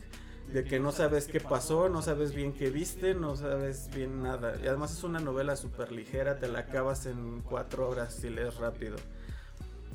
[0.52, 4.56] de que no sabes qué pasó, no sabes bien qué viste, no sabes bien nada.
[4.64, 8.56] Y además es una novela súper ligera, te la acabas en cuatro horas si lees
[8.58, 8.96] rápido.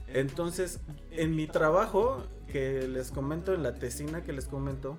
[0.08, 0.80] Entonces,
[1.12, 4.98] en mi trabajo, que les comento, en la tesina que les comento,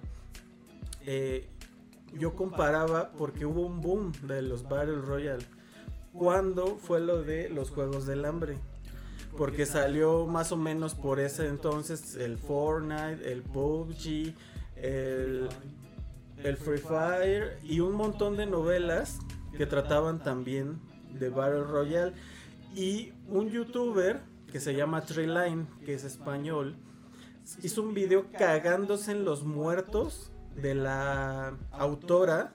[1.05, 1.49] eh,
[2.13, 5.45] yo comparaba porque hubo un boom de los Battle Royale.
[6.13, 8.57] ¿Cuándo fue lo de los Juegos del Hambre?
[9.37, 14.33] Porque salió más o menos por ese entonces el Fortnite, el PUBG,
[14.81, 15.49] el,
[16.57, 19.19] Free Fire y un montón de novelas
[19.57, 20.79] que trataban también
[21.19, 22.13] de Battle Royale.
[22.75, 26.75] Y un youtuber que se llama Treeline, que es español,
[27.63, 32.53] hizo un video cagándose en los muertos de la autora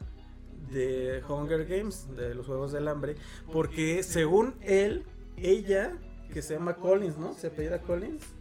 [0.71, 3.17] de Hunger Games, de los Juegos del Hambre,
[3.53, 5.05] porque según él,
[5.37, 5.97] ella,
[6.33, 7.35] que se llama Collins, ¿no?
[7.35, 8.36] ¿Se apellida Collins?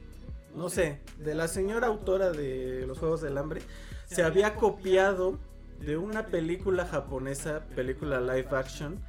[0.56, 3.62] No sé, de la señora autora de los Juegos del Hambre,
[4.06, 5.38] se había copiado
[5.80, 9.00] de una película japonesa, película live action,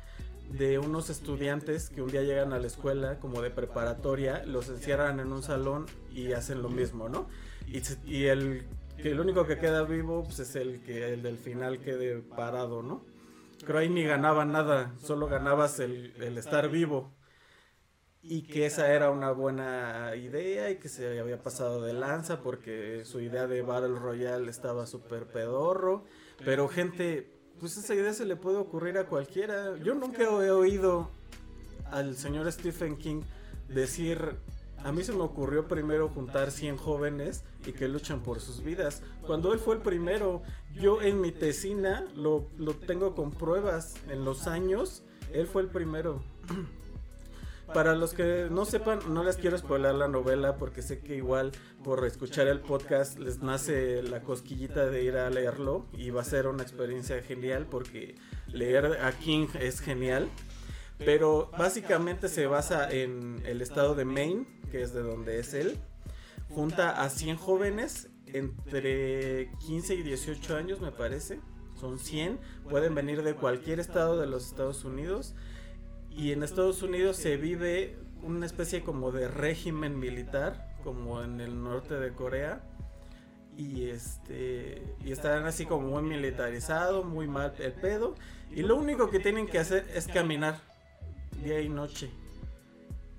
[0.51, 5.21] de unos estudiantes que un día llegan a la escuela como de preparatoria, los encierran
[5.21, 7.29] en un salón y hacen lo mismo, ¿no?
[7.67, 11.39] Y, y el que el único que queda vivo pues, es el que el del
[11.39, 13.05] final quede parado, ¿no?
[13.65, 17.16] Creo ahí ni ganaba nada, solo ganabas el, el estar vivo.
[18.29, 23.05] Y que esa era una buena idea y que se había pasado de lanza porque
[23.05, 26.05] su idea de Battle Royale estaba súper pedorro.
[26.45, 29.77] Pero gente, pues esa idea se le puede ocurrir a cualquiera.
[29.79, 31.11] Yo nunca he oído
[31.91, 33.23] al señor Stephen King
[33.69, 34.37] decir,
[34.79, 39.03] a mí se me ocurrió primero juntar 100 jóvenes y que luchan por sus vidas.
[39.27, 40.43] Cuando él fue el primero,
[40.75, 43.95] yo en mi tesina lo, lo tengo con pruebas.
[44.11, 46.23] En los años, él fue el primero.
[47.75, 51.53] Para los que no sepan, no les quiero spoiler la novela porque sé que igual
[51.83, 56.25] por escuchar el podcast les nace la cosquillita de ir a leerlo y va a
[56.25, 58.15] ser una experiencia genial porque
[58.47, 60.29] leer a King es genial.
[60.99, 65.79] Pero básicamente se basa en el estado de Maine, que es de donde es él.
[66.49, 71.41] Junta a 100 jóvenes entre 15 y 18 años, me parece.
[71.79, 72.39] Son 100.
[72.71, 75.35] Pueden venir de cualquier estado de los Estados Unidos.
[76.17, 81.63] Y en Estados Unidos se vive una especie como de régimen militar, como en el
[81.63, 82.63] norte de Corea.
[83.59, 88.15] Y este y están así como muy militarizado, muy mal el pedo.
[88.51, 90.59] Y lo único que tienen que hacer es caminar
[91.45, 92.11] día y noche.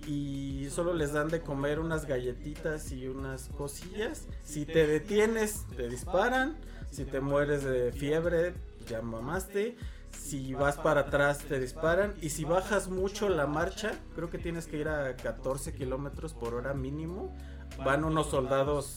[0.08, 4.28] Y solo les dan de comer unas galletitas y unas cosillas.
[4.44, 6.58] Si te detienes, te disparan.
[6.90, 8.54] Si te mueres de fiebre,
[8.88, 9.76] ya mamaste.
[10.20, 12.14] Si vas para atrás, te disparan.
[12.22, 16.54] Y si bajas mucho la marcha, creo que tienes que ir a 14 kilómetros por
[16.54, 17.36] hora mínimo.
[17.84, 18.96] Van unos soldados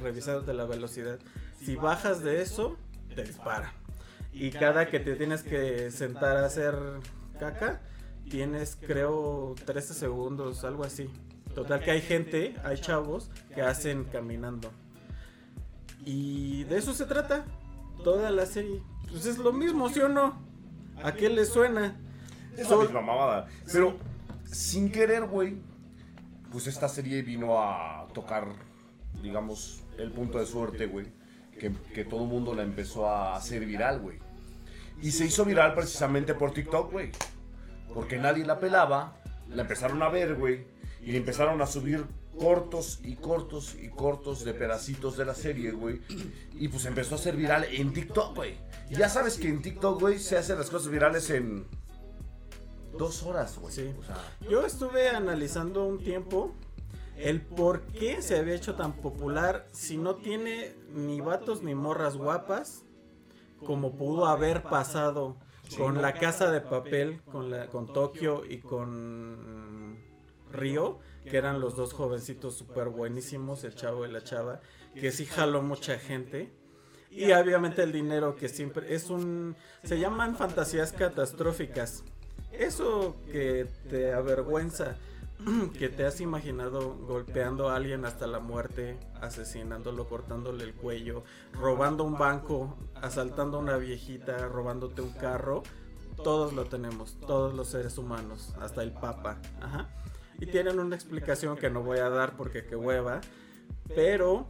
[0.00, 1.18] revisándote la velocidad.
[1.64, 2.76] Si bajas de eso,
[3.14, 3.72] te disparan.
[4.32, 6.74] Y cada que te tienes que sentar a hacer
[7.40, 7.80] caca,
[8.28, 11.10] tienes creo 13 segundos, algo así.
[11.54, 14.70] Total que hay gente, hay chavos que hacen caminando.
[16.04, 17.46] Y de eso se trata
[18.04, 18.82] toda la serie.
[19.10, 20.45] Pues es lo mismo, ¿sí o no?
[21.02, 21.96] ¿A qué le suena?
[22.56, 23.48] Es la misma mamada.
[23.72, 23.96] Pero
[24.44, 25.56] sin querer, güey,
[26.50, 28.46] pues esta serie vino a tocar,
[29.22, 31.06] digamos, el punto de suerte, güey.
[31.58, 34.18] Que, que todo el mundo la empezó a hacer viral, güey.
[35.02, 37.10] Y se hizo viral precisamente por TikTok, güey.
[37.92, 39.16] Porque nadie la pelaba,
[39.48, 40.66] la empezaron a ver, güey.
[41.02, 42.04] Y le empezaron a subir
[42.38, 46.00] cortos y cortos y cortos de pedacitos de la serie, güey.
[46.54, 48.56] Y pues empezó a ser viral en TikTok, güey.
[48.90, 51.66] Y ya sabes que en TikTok, güey, se hacen las cosas virales en
[52.98, 53.74] dos horas, güey.
[53.74, 53.94] Sí.
[53.98, 54.16] O sea,
[54.48, 56.54] Yo estuve analizando un tiempo
[57.16, 62.16] el por qué se había hecho tan popular si no tiene ni vatos ni morras
[62.16, 62.84] guapas
[63.64, 65.36] como pudo haber pasado
[65.76, 69.98] con la casa de papel, con, la, con Tokio y con
[70.52, 74.60] Río, que eran los dos jovencitos súper buenísimos, el chavo y la chava,
[74.94, 76.52] que sí jaló mucha gente.
[77.10, 79.56] Y obviamente el dinero que siempre es un...
[79.84, 82.04] Se llaman fantasías catastróficas.
[82.52, 84.96] Eso que te avergüenza,
[85.78, 92.04] que te has imaginado golpeando a alguien hasta la muerte, asesinándolo, cortándole el cuello, robando
[92.04, 95.62] un banco, asaltando a una viejita, robándote un carro,
[96.22, 99.38] todos lo tenemos, todos los seres humanos, hasta el Papa.
[99.60, 99.88] Ajá.
[100.38, 103.20] Y tienen una explicación que no voy a dar porque qué hueva,
[103.94, 104.46] pero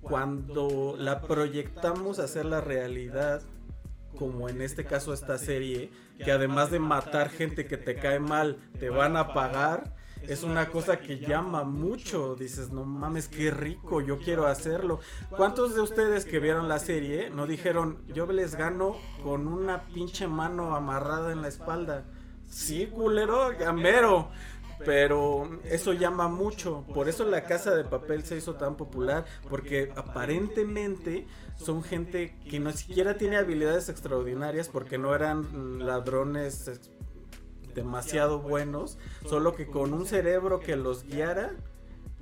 [0.00, 3.42] cuando la proyectamos a hacer la realidad,
[4.18, 8.58] como en este caso esta serie, que además de matar gente que te cae mal,
[8.78, 12.34] te van a pagar, es una cosa que llama mucho.
[12.34, 15.00] Dices, no mames, qué rico, yo quiero hacerlo.
[15.30, 20.26] ¿Cuántos de ustedes que vieron la serie no dijeron, yo les gano con una pinche
[20.26, 22.04] mano amarrada en la espalda?
[22.48, 24.30] Sí, culero, gambero.
[24.84, 26.84] Pero eso llama mucho.
[26.94, 29.24] Por eso la casa de papel se hizo tan popular.
[29.48, 34.68] Porque aparentemente son gente que no siquiera tiene habilidades extraordinarias.
[34.68, 36.70] Porque no eran ladrones
[37.74, 38.98] demasiado buenos.
[39.28, 41.52] Solo que con un cerebro que los guiara.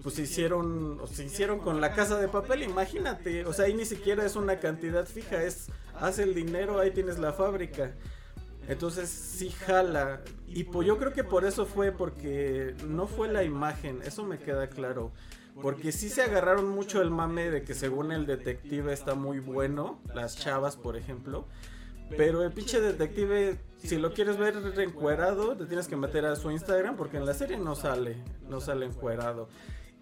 [0.03, 3.45] Pues se hicieron, se hicieron con la casa de papel, imagínate.
[3.47, 7.19] O sea, ahí ni siquiera es una cantidad fija, es haz el dinero, ahí tienes
[7.19, 7.97] la fábrica.
[8.69, 10.21] Entonces sí jala.
[10.47, 14.39] Y pues yo creo que por eso fue, porque no fue la imagen, eso me
[14.39, 15.11] queda claro.
[15.61, 20.01] Porque sí se agarraron mucho el mame de que según el detective está muy bueno,
[20.15, 21.47] las chavas por ejemplo.
[22.17, 26.51] Pero el pinche detective, si lo quieres ver encuerado, te tienes que meter a su
[26.51, 29.49] Instagram porque en la serie no sale, no sale encuerado.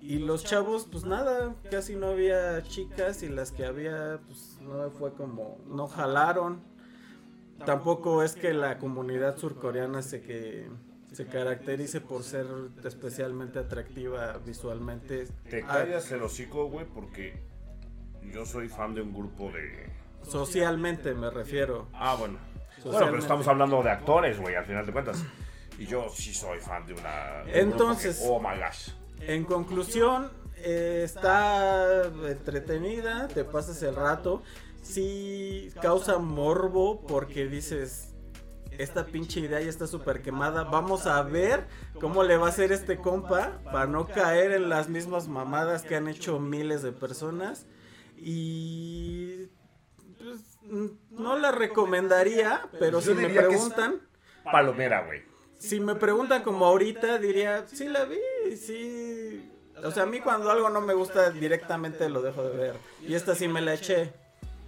[0.00, 4.90] Y los chavos, pues nada, casi no había chicas y las que había, pues no
[4.90, 6.75] fue como, no jalaron.
[7.64, 10.68] Tampoco es que la comunidad surcoreana se que
[11.12, 12.46] se caracterice por ser
[12.84, 15.26] especialmente atractiva visualmente.
[15.48, 17.40] te Ah, callas el hocico, güey, porque
[18.32, 19.88] yo soy fan de un grupo de...
[20.22, 21.88] Socialmente me refiero.
[21.94, 22.38] Ah, bueno.
[22.84, 25.24] Bueno, pero estamos hablando de actores, güey, al final de cuentas.
[25.78, 27.42] Y yo sí soy fan de una...
[27.44, 28.90] de Entonces- que- oh my gosh.
[29.20, 34.42] En conclusión, eh, está entretenida, te pasas el rato.
[34.86, 38.14] Sí causa morbo porque dices,
[38.78, 40.64] esta pinche idea ya está súper quemada.
[40.64, 41.66] Vamos a ver
[42.00, 45.96] cómo le va a hacer este compa para no caer en las mismas mamadas que
[45.96, 47.66] han hecho miles de personas.
[48.16, 49.48] Y
[50.18, 50.58] pues,
[51.10, 54.00] no la recomendaría, pero si me preguntan...
[54.44, 55.22] Palomera, güey.
[55.58, 59.50] Si me preguntan como ahorita, diría, sí la vi, sí.
[59.82, 62.74] O sea, a mí cuando algo no me gusta directamente lo dejo de ver.
[63.00, 64.12] Y esta sí me la eché.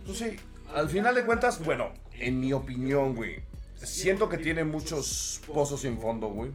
[0.08, 0.36] Pues sí,
[0.74, 3.42] al final de cuentas, bueno, en mi opinión, güey,
[3.74, 6.50] siento que tiene muchos pozos sin fondo, güey.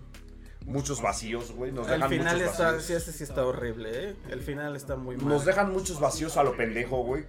[0.65, 1.71] Muchos vacíos, güey.
[1.71, 2.83] Nos El dejan final muchos está, vacíos.
[2.85, 4.15] sí, ese sí está horrible, ¿eh?
[4.31, 5.27] El final está muy mal.
[5.27, 7.25] Nos dejan muchos vacíos a lo pendejo, güey.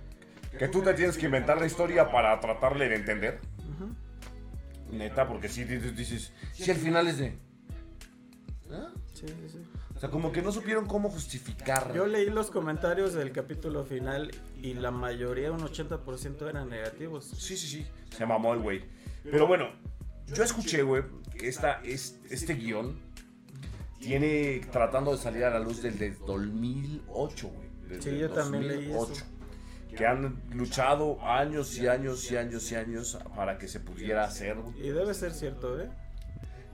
[0.59, 3.41] Que tú te tienes que inventar la historia para tratarle de entender.
[4.91, 7.37] Neta, porque si dices, si el final es de...
[8.71, 8.89] ¿Ah?
[9.13, 9.59] Sí, sí, sí.
[10.05, 11.95] Sea, como que no supieron cómo justificar.
[11.95, 17.25] Yo leí los comentarios del capítulo final y la mayoría, un 80% eran negativos.
[17.25, 17.87] Sí, sí, sí.
[18.15, 18.85] Se mamó el güey.
[19.23, 19.71] Pero bueno,
[20.27, 21.05] yo escuché, güey,
[21.39, 23.01] que esta, es, este guion
[23.99, 27.69] tiene tratando de salir a la luz del de 2008, güey.
[27.89, 29.11] Desde Sí, yo también leí eso.
[29.97, 34.59] Que han luchado años y años y años y años para que se pudiera hacer.
[34.77, 35.89] Y debe ser cierto, ¿eh?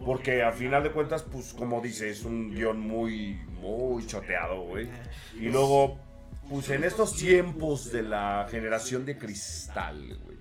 [0.05, 4.89] Porque al final de cuentas, pues como dice, es un guion muy, muy choteado, güey.
[5.35, 5.99] Y luego,
[6.49, 10.39] pues en estos tiempos de la generación de cristal, güey.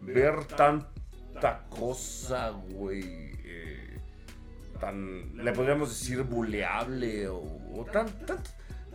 [0.00, 3.02] Ver tanta cosa, güey.
[3.44, 3.98] eh,
[4.80, 7.36] tan, le podríamos decir, buleable o,
[7.74, 8.10] o tan-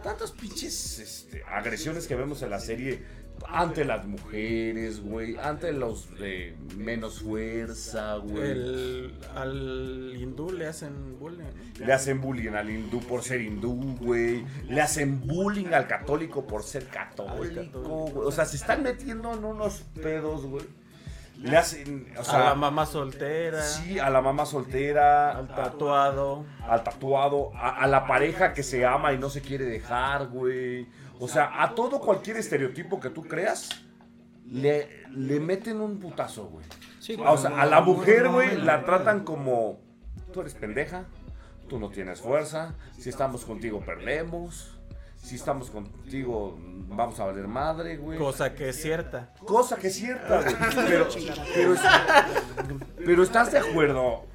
[0.04, 3.04] tantas pinches este, agresiones que vemos en la serie
[3.48, 5.38] ante las mujeres, güey.
[5.38, 8.52] Ante los de menos fuerza, güey.
[8.52, 11.44] El, al hindú le hacen bullying.
[11.80, 14.46] Le hacen bullying al hindú por ser hindú, güey.
[14.68, 18.28] Le hacen bullying al católico por ser católico, güey.
[18.28, 20.66] O sea, se están metiendo en unos pedos, güey.
[21.38, 26.46] Le hacen, o a la mamá soltera, sí, a la mamá soltera, al tatuado.
[26.62, 30.88] al tatuado, a, a la pareja que se ama y no se quiere dejar, güey.
[31.20, 33.70] O sea, a todo cualquier estereotipo que tú creas,
[34.46, 36.66] le, le meten un putazo, güey.
[37.00, 39.80] Sí, Ah, o sea, a la mujer, güey, no, la no, tratan como,
[40.34, 41.06] tú eres pendeja,
[41.70, 44.72] tú no tienes fuerza, si estamos contigo perdemos,
[45.18, 46.56] si estamos contigo
[46.88, 48.20] vamos a valer madre, güey.
[48.20, 49.34] Cosa que es cierta.
[49.40, 50.56] Cosa que es cierta, güey.
[50.88, 51.08] Pero,
[51.56, 51.82] pero, es-
[53.06, 54.26] pero estás de acuerdo,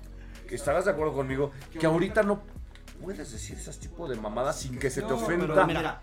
[0.51, 2.43] estarás de acuerdo conmigo, que ahorita no
[3.01, 5.47] puedes decir esos tipos de mamadas sin que se te No, ofenda.
[5.47, 6.01] pero mira,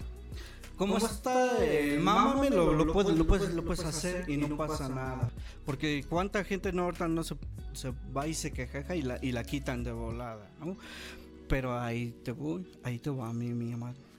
[0.78, 4.88] como está el mámame, lo, lo puedes, lo, puedes, lo puedes hacer y no pasa
[4.90, 5.32] nada.
[5.66, 7.36] Porque cuánta gente no ahorita no se,
[7.74, 10.78] se va y se queja y la, y la quitan de volada, ¿no?
[11.50, 13.76] Pero ahí te voy, ahí te va mi, mi,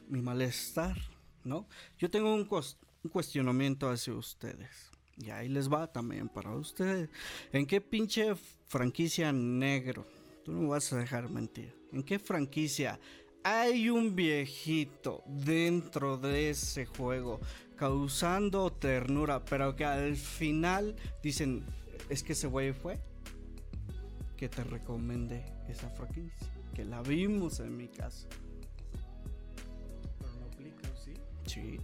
[0.09, 0.97] mi malestar,
[1.45, 1.67] ¿no?
[1.99, 4.91] Yo tengo un, cues- un cuestionamiento hacia ustedes.
[5.17, 7.09] Y ahí les va también para ustedes.
[7.53, 8.35] ¿En qué pinche
[8.69, 10.07] franquicia negro?
[10.45, 11.75] Tú no me vas a dejar mentir.
[11.93, 13.01] ¿En qué franquicia
[13.45, 17.41] hay un viejito dentro de ese juego
[17.77, 21.65] causando ternura, pero que al final dicen,
[22.09, 22.99] es que ese güey fue?
[24.37, 28.27] Que te recomendé esa franquicia, que la vimos en mi casa.
[31.47, 31.81] Sí.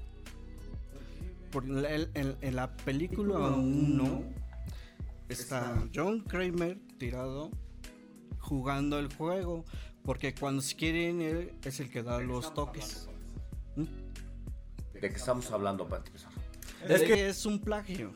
[1.51, 4.25] Por la- el- el- en la película 1
[5.29, 7.51] está John Kramer tirado
[8.41, 9.65] jugando el juego.
[10.05, 13.09] Porque cuando se quieren él es el que da los toques.
[13.77, 13.85] ¿Mm?
[14.95, 16.31] ¿De qué estamos hablando para empezar?
[16.89, 18.13] Es que- es un plagio.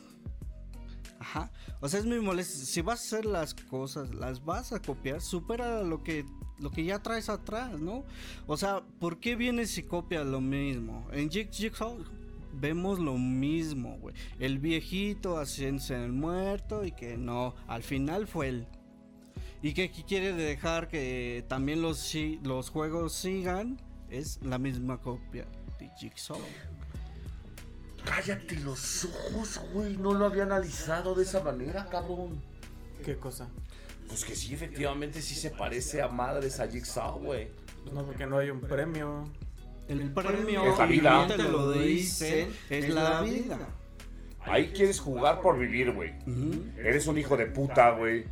[1.19, 1.51] Ajá.
[1.81, 2.65] O sea, es muy molesto.
[2.65, 6.25] Si vas a hacer las cosas, las vas a copiar, supera lo que
[6.61, 8.05] lo que ya traes atrás, ¿no?
[8.49, 11.07] O sea, ¿por qué vienes y copias lo mismo?
[11.13, 11.97] En Jig Jigsaw
[12.53, 14.13] vemos lo mismo, güey.
[14.41, 18.67] El viejito haciéndose el muerto y que no, al final fue él.
[19.63, 22.01] Y que quiere dejar que también los,
[22.71, 25.47] juegos sigan, es la misma copia
[25.79, 26.39] de Jigsaw.
[28.05, 29.97] Cállate los ojos, güey.
[29.97, 32.41] No lo había analizado de esa manera, cabrón.
[33.05, 33.49] ¿Qué cosa?
[34.07, 37.49] Pues que sí, efectivamente sí se parece a madres a Jigsaw, güey.
[37.83, 39.25] Pues no, porque no hay un premio.
[39.89, 41.25] El premio, Es la vida.
[41.25, 43.59] y te lo dicen, es la vida.
[44.41, 46.13] Ahí quieres jugar por vivir, güey.
[46.79, 48.25] Eres un hijo de puta, güey.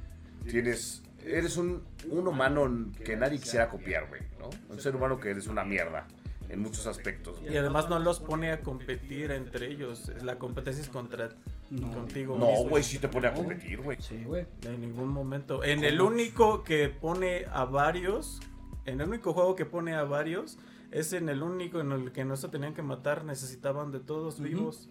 [0.48, 1.02] Tienes.
[1.26, 4.48] Eres un, un humano que nadie quisiera copiar, güey, ¿no?
[4.72, 6.06] Un ser humano que eres una mierda.
[6.48, 7.40] en muchos aspectos.
[7.40, 7.52] güey.
[7.54, 10.12] Y además no los pone a competir entre ellos.
[10.22, 11.30] La competencia es contra
[11.70, 11.90] No.
[11.92, 14.00] contigo No, güey, sí te pone a competir, güey.
[14.00, 14.46] Sí, güey.
[14.62, 15.64] En ningún momento.
[15.64, 18.40] En el único que pone a varios,
[18.84, 20.56] en el único juego que pone a varios,
[20.92, 24.40] es en el único en el que no se tenían que matar, necesitaban de todos
[24.40, 24.88] vivos.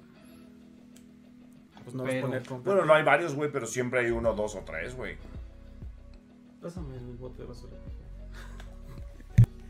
[1.86, 2.74] Pues no Pero- los pone a competir.
[2.74, 5.16] Bueno, no hay varios, güey, pero siempre hay uno, dos o tres, güey.
[6.66, 7.78] Pásame el bote de basura.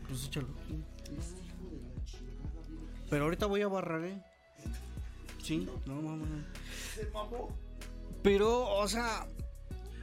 [0.08, 0.46] Pues échalo.
[3.10, 4.18] Pero ahorita voy a barrar, ¿eh?
[5.42, 6.46] Sí, no mames.
[8.22, 9.26] Pero, o sea,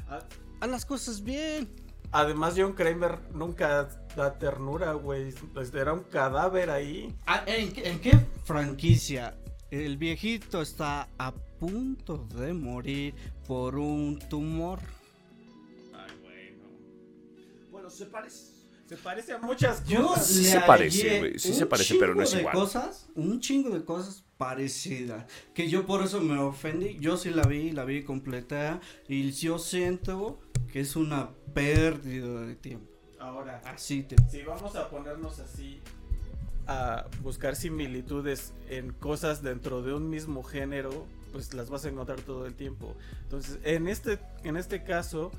[0.07, 0.19] Ah,
[0.59, 1.67] haz las cosas bien.
[2.11, 5.33] Además, John Kramer nunca da ternura, güey.
[5.73, 7.17] Era un cadáver ahí.
[7.25, 9.35] Ah, ¿En, en qué franquicia
[9.71, 13.15] el viejito está a punto de morir
[13.47, 14.79] por un tumor?
[17.93, 18.53] Se parece.
[18.87, 20.27] Se parece a muchas Yo cosas.
[20.27, 22.53] Sí se parece, güey, sí un se parece, pero no chingo es de igual.
[22.55, 25.25] Cosas, un chingo de cosas parecidas.
[25.53, 26.97] Que yo por eso me ofendí.
[26.99, 28.81] Yo sí la vi, la vi completa.
[29.07, 30.39] Y yo siento
[30.71, 32.91] que es una pérdida de tiempo.
[33.19, 34.17] Ahora, Así te.
[34.29, 35.81] si vamos a ponernos así
[36.67, 42.19] a buscar similitudes en cosas dentro de un mismo género, pues las vas a encontrar
[42.21, 42.95] todo el tiempo.
[43.23, 45.31] Entonces, en este, en este caso,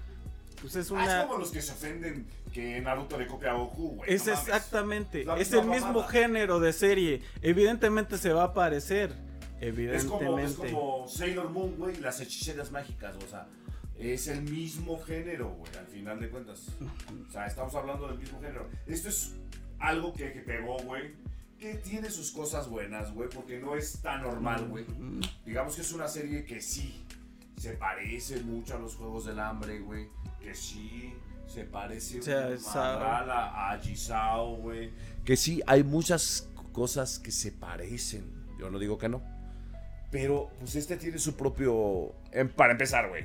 [0.63, 1.21] pues es Ah, una...
[1.21, 4.15] es como los que se ofenden que Naruto le copia a Goku, güey.
[4.15, 7.21] Es no exactamente, es el mismo género de serie.
[7.43, 9.11] Evidentemente se va a parecer.
[9.61, 10.09] Es Evidentemente.
[10.09, 13.49] como, es como Sailor Moon, güey, las hechiceras mágicas, o sea,
[13.99, 16.69] es el mismo género, güey, al final de cuentas.
[17.29, 18.69] O sea, estamos hablando del mismo género.
[18.87, 19.35] Esto es
[19.81, 21.13] algo que, que pegó, güey,
[21.59, 24.87] que tiene sus cosas buenas, güey, porque no es tan normal, güey.
[25.45, 27.05] Digamos que es una serie que sí
[27.57, 30.09] se parece mucho a los Juegos del Hambre, güey,
[30.41, 31.15] que sí
[31.47, 33.81] se parece O sea, a, a
[34.61, 34.91] güey.
[35.25, 38.25] Que sí, hay muchas cosas que se parecen.
[38.59, 39.23] Yo no digo que no.
[40.11, 42.13] Pero, pues este tiene su propio...
[42.33, 43.25] em, para empezar, güey.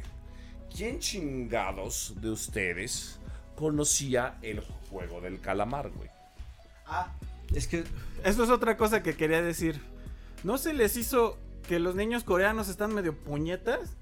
[0.76, 3.20] ¿Quién chingados de ustedes
[3.55, 6.09] conocía el juego del calamar, güey?
[6.86, 7.13] Ah,
[7.53, 7.84] Es que
[8.24, 9.82] Eso es otra cosa que quería decir.
[10.43, 13.95] ¿No se les hizo que los niños coreanos están medio puñetas?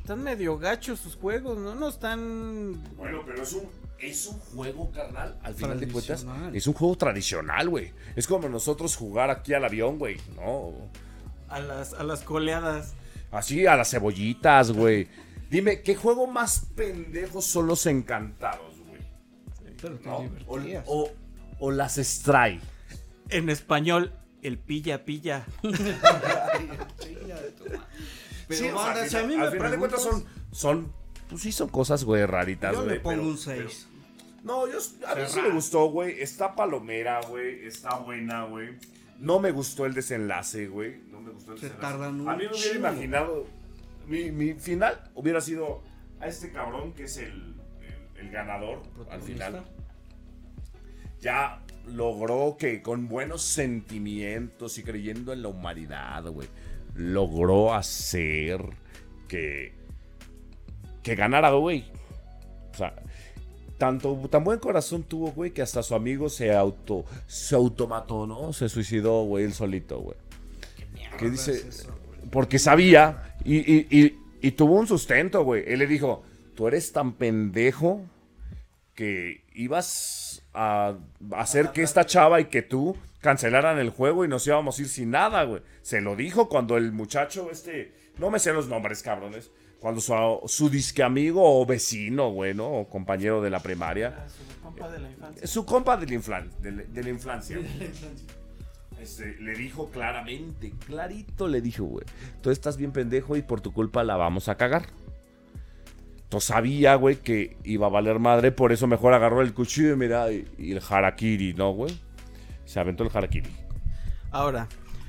[0.00, 1.74] Están medio gachos sus juegos, ¿no?
[1.74, 2.82] No están...
[2.96, 5.38] Bueno, pero es un, es un juego, carnal.
[5.42, 7.92] Al final de cuentas, es un juego tradicional, güey.
[8.16, 10.16] Es como nosotros jugar aquí al avión, güey.
[10.34, 10.72] No.
[11.48, 12.94] A las, a las coleadas.
[13.30, 15.06] Así, a las cebollitas, güey.
[15.50, 19.00] Dime, ¿qué juego más pendejo son los encantados, güey?
[19.80, 20.28] pero te ¿No?
[20.46, 21.10] O, o-
[21.60, 22.60] o las Stray.
[23.28, 25.44] En español, el pilla pilla.
[28.50, 30.24] Pero Sí, o sea, banda, al si a mí al me final de cuentas son,
[30.52, 30.92] son,
[31.28, 32.94] pues sí son cosas, güey, raritas, yo güey.
[32.96, 33.86] le pongo pero- un 6.
[34.42, 36.20] No, yo, a mí sí me gustó, güey.
[36.20, 37.64] Está palomera, güey.
[37.66, 38.70] Está buena, güey.
[39.18, 40.96] No me gustó el desenlace, güey.
[41.10, 41.92] No me gustó el Se desenlace.
[41.98, 43.46] tardan A mí me hubiera imaginado.
[44.06, 45.82] Mi, mi final hubiera sido
[46.20, 47.54] a este cabrón que es el,
[48.16, 49.64] el- el ganador al final.
[51.20, 56.48] Ya logró que con buenos sentimientos y creyendo en la humanidad, güey,
[56.94, 58.60] logró hacer
[59.28, 59.72] que
[61.02, 61.84] que ganara, güey.
[62.72, 62.94] O sea,
[63.78, 68.52] tanto tan buen corazón tuvo, güey, que hasta su amigo se auto se automató, ¿no?
[68.52, 70.16] Se suicidó, güey, él solito, güey.
[71.18, 71.64] ¿Qué dice?
[72.30, 75.64] Porque sabía y, y- y- y tuvo un sustento, güey.
[75.66, 76.22] Él le dijo,
[76.54, 78.02] tú eres tan pendejo
[78.94, 80.94] que ibas a
[81.32, 84.88] hacer que esta chava y que tú cancelaran el juego y nos íbamos a ir
[84.88, 85.62] sin nada, güey.
[85.82, 89.50] Se lo dijo cuando el muchacho, este, no me sé los nombres, cabrones.
[89.78, 90.14] Cuando su,
[90.46, 92.68] su disque amigo o vecino, güey, ¿no?
[92.68, 94.14] O compañero de la primaria.
[94.18, 95.46] Ah, su compa de la infancia.
[95.46, 97.58] Su compa de la, inflan- de la- de la infancia.
[99.00, 102.04] Este, le dijo claramente, clarito le dijo, güey.
[102.42, 104.86] Tú estás bien pendejo y por tu culpa la vamos a cagar.
[106.28, 109.96] Tú sabía, güey, que iba a valer madre, por eso mejor agarró el cuchillo y
[109.96, 111.98] mira, y, y el harakiri, ¿no, güey?
[112.70, 113.50] Se aventó el harakiri.
[114.30, 114.68] Ahora,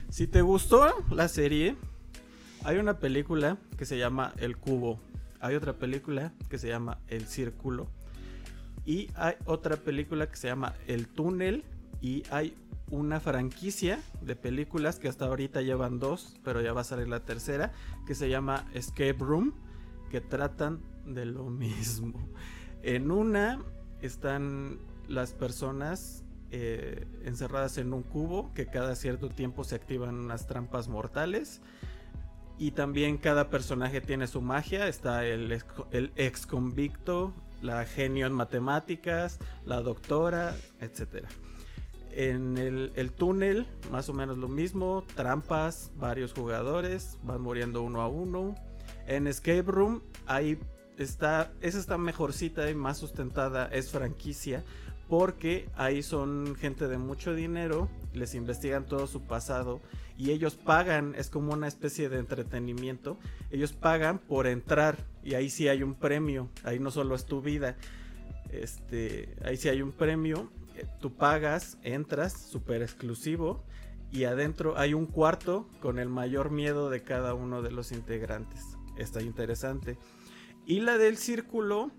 [0.09, 1.75] si te gustó la serie,
[2.63, 4.99] hay una película que se llama El Cubo.
[5.39, 7.87] Hay otra película que se llama El Círculo.
[8.83, 11.63] Y hay otra película que se llama El Túnel.
[12.01, 12.57] Y hay
[12.89, 17.25] una franquicia de películas que hasta ahorita llevan dos, pero ya va a salir la
[17.25, 17.73] tercera,
[18.07, 19.53] que se llama Escape Room,
[20.09, 22.27] que tratan de lo mismo.
[22.81, 23.63] En una
[24.01, 30.47] están las personas eh, encerradas en un cubo que cada cierto tiempo se activan unas
[30.47, 31.61] trampas mortales.
[32.57, 34.87] Y también cada personaje tiene su magia.
[34.87, 35.51] Está el,
[36.15, 41.25] ex- convicto, la genio en matemáticas, la doctora, etc.
[42.11, 45.03] En el, el túnel, más o menos lo mismo.
[45.15, 48.53] Trampas, varios jugadores, van muriendo uno a uno.
[49.07, 50.59] En Escape Room, ahí
[50.97, 54.63] está, esa está mejorcita y más sustentada, es franquicia.
[55.11, 59.81] Porque ahí son gente de mucho dinero, les investigan todo su pasado
[60.17, 65.49] y ellos pagan, es como una especie de entretenimiento, ellos pagan por entrar y ahí
[65.49, 67.75] sí hay un premio, ahí no solo es tu vida,
[68.53, 73.65] este, ahí sí hay un premio, eh, tú pagas, entras, súper exclusivo
[74.13, 78.61] y adentro hay un cuarto con el mayor miedo de cada uno de los integrantes,
[78.95, 79.97] está interesante.
[80.65, 81.91] Y la del círculo,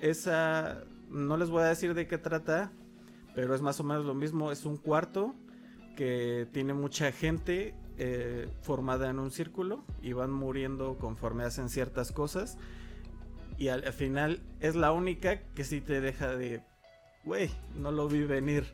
[0.00, 0.84] esa
[1.14, 2.72] no les voy a decir de qué trata,
[3.34, 4.50] pero es más o menos lo mismo.
[4.50, 5.34] Es un cuarto
[5.96, 12.10] que tiene mucha gente eh, formada en un círculo y van muriendo conforme hacen ciertas
[12.10, 12.58] cosas.
[13.56, 16.62] Y al, final es la única que sí te deja de,
[17.24, 18.64] güey, no lo vi venir.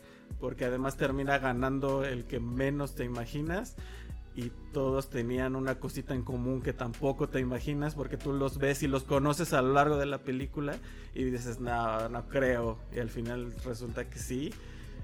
[0.41, 3.77] Porque además termina ganando el que menos te imaginas
[4.35, 8.83] y todos tenían una cosita en común que tampoco te imaginas porque tú los ves
[8.83, 10.77] y los conoces a lo largo de la película
[11.15, 12.79] y dices, no, no creo.
[12.95, 14.53] Y al final resulta que sí.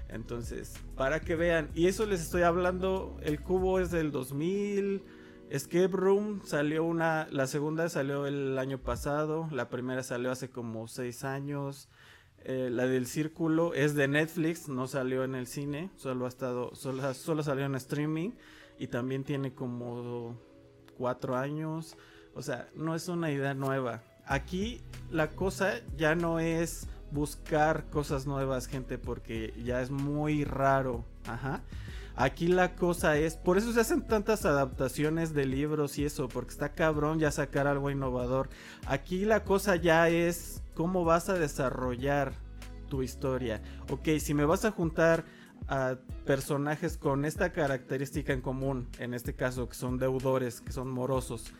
[0.09, 5.03] Entonces, para que vean, y eso les estoy hablando, el cubo es del 2000,
[5.49, 10.87] Escape Room salió una, la segunda salió el año pasado, la primera salió hace como
[10.87, 11.89] 6 años.
[12.43, 16.73] Eh, la del círculo es de Netflix, no salió en el cine, solo ha estado,
[16.75, 18.31] solo, solo salió en streaming
[18.77, 20.37] y también tiene como
[20.97, 21.97] cuatro años.
[22.33, 24.03] O sea, no es una idea nueva.
[24.25, 31.05] Aquí la cosa ya no es buscar cosas nuevas, gente, porque ya es muy raro.
[31.25, 31.63] Ajá.
[32.15, 36.49] Aquí la cosa es, por eso se hacen tantas adaptaciones de libros y eso, porque
[36.49, 38.49] está cabrón ya sacar algo innovador.
[38.87, 42.33] Aquí la cosa ya es cómo vas a desarrollar
[42.89, 43.61] tu historia.
[43.91, 45.25] Ok, si me vas a juntar
[45.67, 50.89] a personajes con esta característica en común, en este caso que son deudores, que son
[50.89, 51.51] morosos.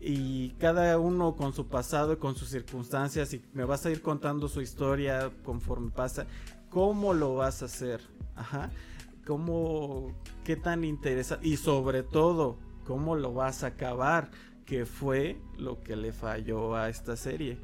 [0.00, 4.00] Y cada uno con su pasado y con sus circunstancias y me vas a ir
[4.00, 6.26] contando su historia conforme pasa.
[6.70, 8.00] ¿Cómo lo vas a hacer?
[8.34, 8.70] Ajá.
[9.26, 11.46] ¿Cómo, qué tan interesante?
[11.46, 14.30] Y sobre todo, ¿cómo lo vas a acabar?
[14.64, 17.58] Que fue lo que le falló a esta serie.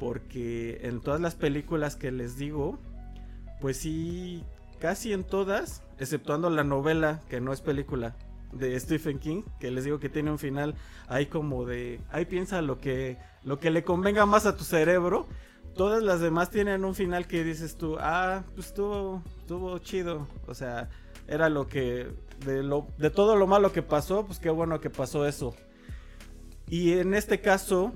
[0.00, 2.78] Porque en todas las películas que les digo,
[3.60, 4.42] pues sí
[4.84, 8.16] casi en todas, exceptuando la novela, que no es película,
[8.52, 10.74] de Stephen King, que les digo que tiene un final
[11.08, 15.26] ahí como de, ahí piensa lo que, lo que le convenga más a tu cerebro.
[15.74, 20.28] Todas las demás tienen un final que dices tú, ah, pues estuvo, estuvo chido.
[20.46, 20.90] O sea,
[21.28, 22.06] era lo que,
[22.44, 25.54] de, lo, de todo lo malo que pasó, pues qué bueno que pasó eso.
[26.68, 27.94] Y en este caso,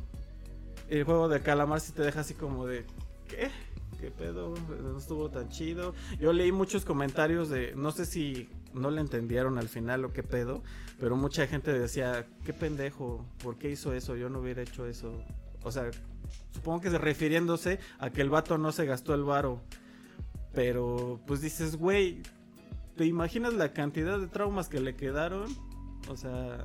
[0.88, 2.86] el juego de calamar si te deja así como de,
[3.28, 3.50] ¿qué?
[3.98, 4.54] ¿Qué pedo?
[4.82, 5.94] No estuvo tan chido.
[6.20, 10.22] Yo leí muchos comentarios de, no sé si no le entendieron al final o qué
[10.22, 10.62] pedo,
[10.98, 14.16] pero mucha gente decía, qué pendejo, ¿por qué hizo eso?
[14.16, 15.22] Yo no hubiera hecho eso.
[15.62, 15.90] O sea,
[16.52, 19.60] supongo que refiriéndose a que el vato no se gastó el varo.
[20.54, 22.22] Pero, pues dices, güey,
[22.96, 25.46] ¿te imaginas la cantidad de traumas que le quedaron?
[26.08, 26.64] O sea,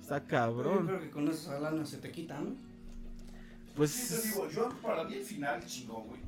[0.00, 0.80] está cabrón.
[0.80, 2.56] Yo creo que con esa lana se te quitan.
[3.74, 4.34] Pues.
[4.54, 6.20] yo para mí el final chingón, güey.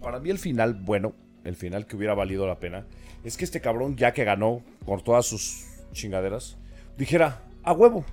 [0.00, 2.86] Para mí el final, bueno, el final que hubiera valido la pena,
[3.24, 6.56] es que este cabrón, ya que ganó por todas sus chingaderas,
[6.96, 8.04] dijera, a huevo.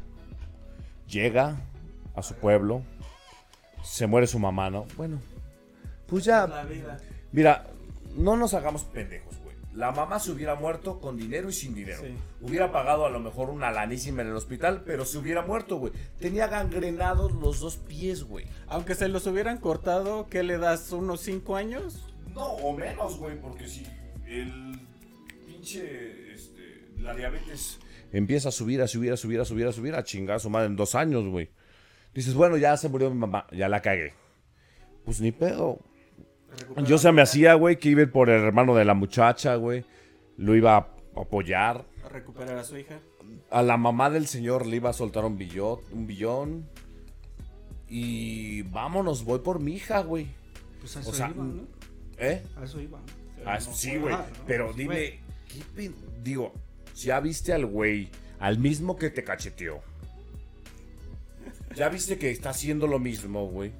[1.07, 1.57] Llega
[2.15, 2.83] a su pueblo,
[3.83, 4.85] se muere su mamá, ¿no?
[4.97, 5.21] Bueno,
[6.07, 6.47] pues ya.
[7.31, 7.65] Mira,
[8.15, 9.36] no nos hagamos pendejos.
[9.77, 12.01] La mamá se hubiera muerto con dinero y sin dinero.
[12.41, 15.93] Hubiera pagado a lo mejor una lanísima en el hospital, pero se hubiera muerto, güey.
[16.19, 18.47] Tenía gangrenados los dos pies, güey.
[18.65, 20.91] Aunque se los hubieran cortado, ¿qué le das?
[20.91, 22.11] ¿Unos cinco años?
[22.33, 23.85] No, o menos, güey, porque si
[24.25, 24.79] el
[25.45, 27.77] pinche, este, la diabetes
[28.11, 30.49] empieza a subir, a subir, a subir, a subir, a subir, a chingar a su
[30.49, 31.51] madre en dos años, güey.
[32.15, 34.15] Dices, bueno, ya se murió mi mamá, ya la cagué.
[35.05, 35.77] Pues ni pedo.
[36.85, 39.85] Yo se me hacía, güey, que iba por el hermano de la muchacha, güey.
[40.37, 41.85] Lo iba a apoyar.
[42.05, 42.99] A recuperar a su hija.
[43.49, 45.79] A la mamá del señor le iba a soltar un billón.
[45.91, 46.69] Un billón.
[47.89, 50.27] Y vámonos, voy por mi hija, güey.
[50.79, 51.67] Pues a eso iba, ¿no?
[52.17, 52.43] ¿Eh?
[52.57, 52.99] A eso iba.
[53.45, 54.15] Ah, sí, güey.
[54.45, 55.91] Pero dime, ¿qué
[56.23, 56.53] digo,
[56.95, 59.81] ya viste al güey, al mismo que te cacheteó.
[61.75, 63.71] Ya viste que está haciendo lo mismo, güey.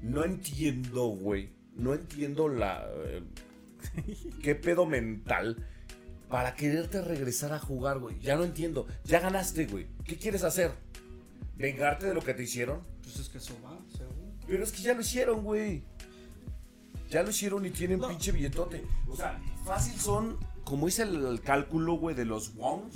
[0.00, 1.50] No entiendo, güey.
[1.80, 2.86] No entiendo la.
[3.06, 3.22] Eh,
[4.42, 5.56] ¿Qué pedo mental?
[6.28, 8.20] Para quererte regresar a jugar, güey.
[8.20, 8.86] Ya no entiendo.
[9.04, 9.86] Ya ganaste, güey.
[10.04, 10.72] ¿Qué quieres hacer?
[11.56, 12.82] ¿Vengarte de lo que te hicieron?
[13.02, 13.78] Pues es que eso va,
[14.46, 15.82] Pero es que ya lo hicieron, güey.
[17.10, 18.84] Ya lo hicieron y tienen pinche billetote.
[19.08, 22.94] O sea, fácil son, como es el, el cálculo, güey, de los wons.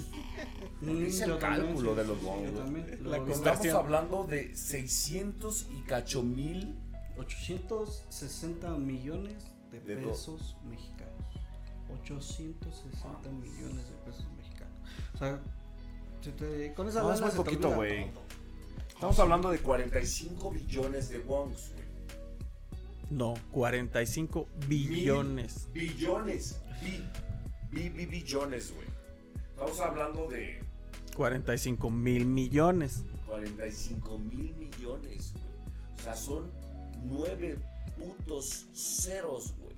[0.81, 3.31] Mm, Es el también, cálculo de los conversión.
[3.31, 6.77] Estamos hablando de 600 y cacho mil
[7.17, 11.13] 860 millones de De pesos mexicanos.
[12.03, 14.75] 860 millones de pesos mexicanos.
[15.15, 15.41] O sea,
[16.23, 18.11] se te- con esa No, es muy poquito, güey.
[18.89, 21.85] Estamos hablando de 45 billones de wons, güey.
[23.11, 25.69] No, 45 billones.
[25.73, 26.61] Billones.
[26.83, 27.03] Bi,
[27.71, 28.87] bi, bi- billones, güey.
[29.51, 30.61] Estamos hablando de
[31.17, 33.05] 45 mil millones.
[33.27, 35.45] 45 mil millones, güey.
[35.99, 36.51] O sea, son
[37.05, 37.59] 9
[37.97, 39.75] putos ceros, güey.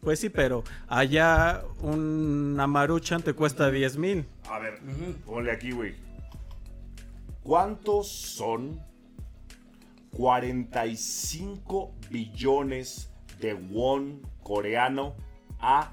[0.00, 4.26] Pues sí, pero allá una maruchan te cuesta 10 mil.
[4.48, 4.80] A ver,
[5.24, 5.94] ponle aquí, güey.
[7.42, 8.80] ¿Cuántos son
[10.12, 13.10] 45 billones
[13.40, 15.14] de won coreano
[15.58, 15.92] a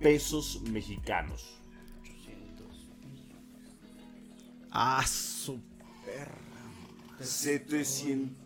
[0.00, 1.58] pesos mexicanos?
[2.02, 3.34] 800 millones.
[4.70, 5.60] Ah, su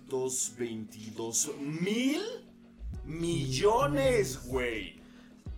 [0.08, 2.22] 722 mil
[3.04, 4.98] millones, güey.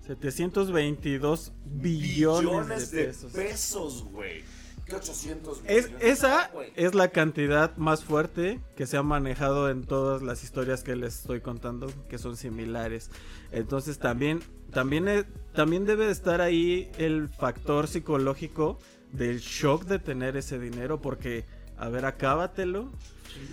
[0.06, 3.32] 722 billones, de pesos.
[3.32, 4.42] pesos, güey.
[4.86, 10.20] ¿Qué 800 Es, esa es la cantidad más fuerte que se ha manejado en todas
[10.20, 13.10] las historias que les estoy contando, que son similares.
[13.52, 14.40] Entonces también,
[14.72, 15.24] también, eh,
[15.54, 18.80] también debe de estar ahí el factor psicológico
[19.12, 21.44] del shock de tener ese dinero, porque,
[21.76, 22.90] a ver, acábatelo.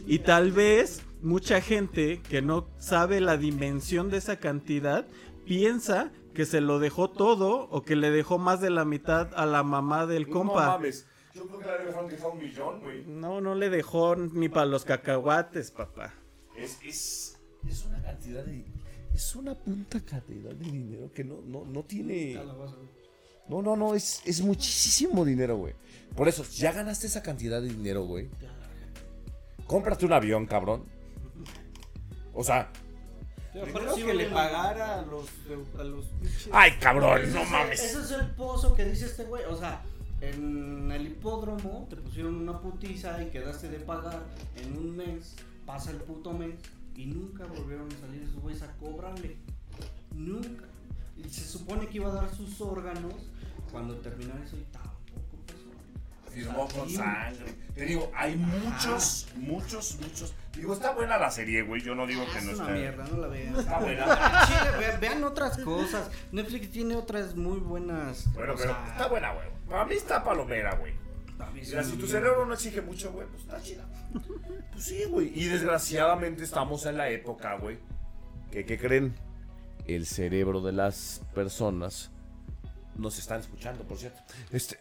[0.05, 5.05] Y tal vez mucha gente que no sabe la dimensión de esa cantidad
[5.45, 9.45] piensa que se lo dejó todo o que le dejó más de la mitad a
[9.45, 10.67] la mamá del No compa.
[10.67, 11.07] mames.
[11.33, 13.03] Yo creo que le dejaron dejar un millón, güey.
[13.05, 16.13] No, no le dejó ni para los cacahuates, papá.
[16.55, 18.65] Es, es, es una cantidad de.
[19.13, 22.39] Es una punta cantidad de dinero que no, no, no tiene.
[23.49, 25.73] No, no, no, es, es muchísimo dinero, güey.
[26.15, 28.29] Por eso, ya ganaste esa cantidad de dinero, güey.
[29.67, 30.83] Cómprate un avión, cabrón.
[32.33, 32.69] O sea,
[33.51, 35.27] Creo que le pagara a los...
[35.79, 36.05] A los
[36.51, 37.83] ay, cabrón, no es- mames.
[37.83, 39.43] Ese es el pozo que dice este güey.
[39.45, 39.81] O sea,
[40.21, 44.21] en el hipódromo te pusieron una putiza y quedaste de pagar
[44.55, 45.35] en un mes.
[45.65, 46.55] Pasa el puto mes
[46.95, 49.37] y nunca volvieron a salir esos güeyes a cobrarle.
[50.13, 50.65] Nunca.
[51.17, 53.13] Y se supone que iba a dar sus órganos
[53.71, 54.96] cuando terminó eso y pasó.
[56.43, 57.53] Firmó con sangre.
[57.73, 60.33] Te digo, hay muchos, muchos, muchos.
[60.55, 61.81] Digo, está buena la serie, güey.
[61.81, 62.73] Yo no digo que Es no una esté.
[62.79, 63.55] mierda, no la vean.
[63.55, 64.05] Está buena.
[64.47, 66.09] Chile, ve- vean otras cosas.
[66.31, 68.31] Netflix tiene otras muy buenas.
[68.33, 69.47] Bueno, o pero sea, está buena, güey.
[69.69, 70.93] Para mí está palomera, güey.
[71.39, 73.85] a mí sí Mira, me si tu cerebro no exige mucho, güey, pues está chida.
[74.71, 75.31] Pues sí, güey.
[75.35, 77.77] Y desgraciadamente estamos en la época, güey.
[78.51, 79.13] Que, ¿qué creen?
[79.85, 82.09] El cerebro de las personas
[82.95, 84.19] nos están escuchando, por cierto.
[84.51, 84.77] Este.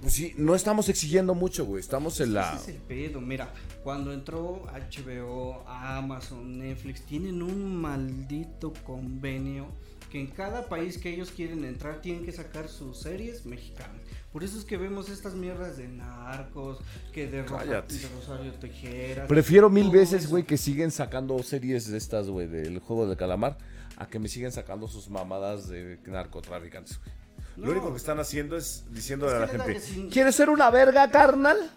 [0.00, 1.80] Pues sí, no estamos exigiendo mucho, güey.
[1.80, 2.54] Estamos en la.
[2.54, 9.66] Ese es el pedo, mira, cuando entró HBO, Amazon, Netflix, tienen un maldito convenio
[10.10, 14.00] que en cada país que ellos quieren entrar tienen que sacar sus series mexicanas.
[14.32, 16.78] Por eso es que vemos estas mierdas de narcos,
[17.12, 19.26] que de, de Rosario Tejeras.
[19.26, 23.58] Prefiero mil veces, güey, que siguen sacando series de estas, güey, del juego de calamar,
[23.96, 27.17] a que me siguen sacando sus mamadas de narcotraficantes, güey.
[27.58, 30.70] Lo único que están haciendo es diciéndole Es a la gente, sin- ¿quieres ser una
[30.70, 31.70] verga, carnal?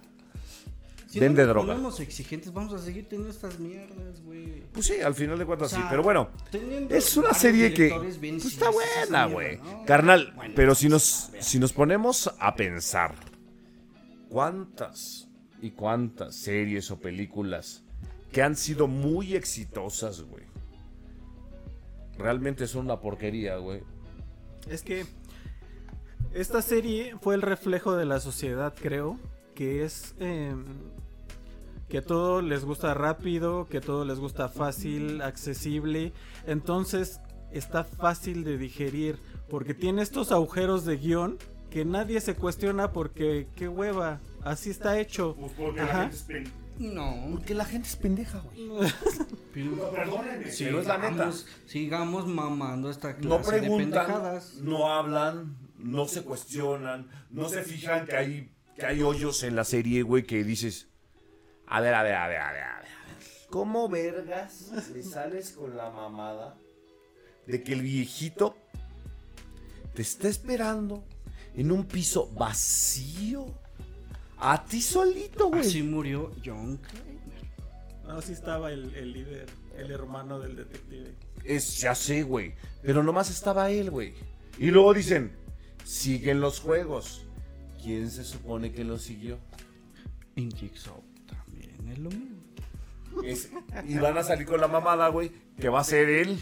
[1.08, 2.04] Si Vende no nos droga.
[2.04, 4.64] exigentes, vamos a seguir teniendo estas mierdas, güey.
[4.72, 6.30] Pues sí, al final de cuentas O sea, sí, pero bueno.
[6.90, 9.58] Es una serie que pues, está buena, güey.
[9.58, 9.84] ¿no?
[9.86, 13.16] Carnal, Bueno, pero si vamos nos, si nos ponemos a pensar
[14.30, 15.28] cuántas
[15.62, 17.84] y cuántas series o películas
[18.32, 20.46] que han sido muy exitosas, güey.
[22.18, 23.82] Realmente son una porquería, güey.
[24.70, 25.06] Es que
[26.34, 29.18] esta serie fue el reflejo de la sociedad, creo,
[29.56, 30.56] que es eh,
[31.90, 36.14] que todo les gusta rápido, que todo les gusta fácil, accesible,
[36.48, 37.20] entonces
[37.52, 39.20] está fácil de digerir,
[39.50, 41.38] porque tiene estos agujeros de guion
[41.70, 45.36] que nadie se cuestiona porque qué hueva, así está hecho.
[45.80, 46.10] Ajá.
[46.80, 48.70] No, Porque la gente es pendeja, güey.
[49.54, 51.10] pero- Perdónenme, pero es la neta.
[51.32, 53.78] sigamos, sigamos mamando esta clase No de preguntan,
[54.08, 54.56] pendejadas.
[54.64, 59.64] no hablan, no se cuestionan, no se fijan que hay, que hay hoyos en la
[59.64, 60.90] serie, güey, que dices,
[61.68, 62.90] a ver, a ver, a ver, a ver, a ver.
[63.50, 66.58] ¿Cómo vergas le sales con la mamada
[67.48, 68.56] de que el viejito
[69.94, 71.04] te está esperando
[71.56, 73.46] en un piso vacío?
[74.38, 75.62] A ti solito, güey.
[75.62, 77.12] Así murió John Kramer.
[78.08, 79.48] No, sí estaba el, el líder.
[79.78, 81.14] El hermano del detective.
[81.44, 82.56] Es, ya sé, güey.
[82.82, 84.14] Pero nomás estaba él, güey.
[84.58, 85.32] Y luego dicen,
[85.84, 87.24] siguen los juegos.
[87.82, 89.38] ¿Quién se supone que lo siguió?
[90.36, 92.38] En Jigsaw también es lo mismo.
[93.24, 93.50] Es-
[93.88, 96.40] y van a salir con la mamada, güey, que va a ser él.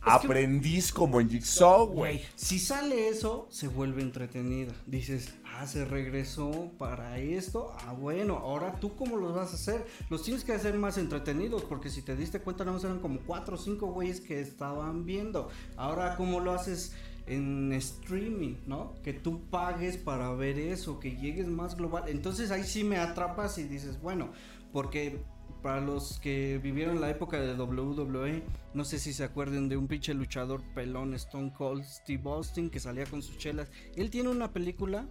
[0.00, 2.18] Aprendiz como en Jigsaw, güey.
[2.18, 4.72] Güey, si sale eso, se vuelve entretenida.
[4.86, 7.74] Dices, ah, se regresó para esto.
[7.80, 9.84] Ah, bueno, ahora tú cómo los vas a hacer.
[10.08, 13.56] Los tienes que hacer más entretenidos, porque si te diste cuenta, no eran como cuatro
[13.56, 15.48] o cinco güeyes que estaban viendo.
[15.76, 16.92] Ahora, ¿cómo lo haces?
[17.26, 18.94] En streaming, ¿no?
[19.02, 22.04] Que tú pagues para ver eso, que llegues más global.
[22.06, 24.30] Entonces ahí sí me atrapas y dices, bueno,
[24.72, 25.20] porque
[25.62, 29.88] para los que vivieron la época de WWE, no sé si se acuerden de un
[29.88, 33.68] pinche luchador pelón Stone Cold Steve Austin que salía con sus chelas.
[33.96, 35.06] Él tiene una película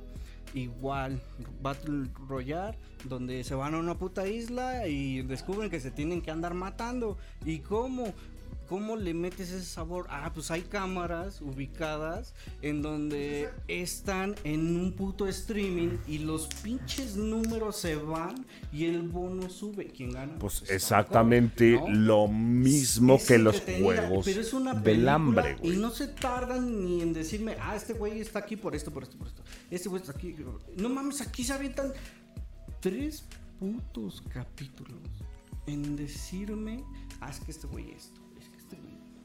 [0.54, 1.22] igual,
[1.62, 6.32] Battle Royale, donde se van a una puta isla y descubren que se tienen que
[6.32, 7.18] andar matando.
[7.46, 8.14] ¿Y cómo?
[8.68, 10.08] ¿Cómo le metes ese sabor?
[10.10, 17.16] Ah, pues hay cámaras ubicadas en donde están en un puto streaming y los pinches
[17.16, 19.88] números se van y el bono sube.
[19.88, 20.38] ¿Quién gana?
[20.40, 21.90] Pues Está exactamente ¿no?
[21.90, 25.78] lo mismo Es que los juegos pero es una del hambre, Y güey.
[25.78, 29.18] no se tardan ni en decirme, ah, este güey está aquí por esto, por esto,
[29.18, 29.44] por esto.
[29.70, 30.36] Este güey está aquí.
[30.78, 31.94] No mames, aquí se avientan
[32.80, 33.26] tres
[33.60, 35.00] putos capítulos
[35.68, 36.84] en decirme,
[37.22, 38.22] ah, es que este güey esto,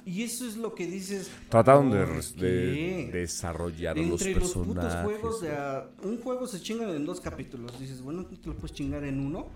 [0.05, 1.30] Y eso es lo que dices.
[1.48, 5.05] Trataron de, desarrollar los Entre los, putos personajes.
[5.05, 7.78] juegos de a- un juego se chingan en dos capítulos.
[7.78, 9.46] Dices, bueno, ¿tú te lo puedes chingar en uno?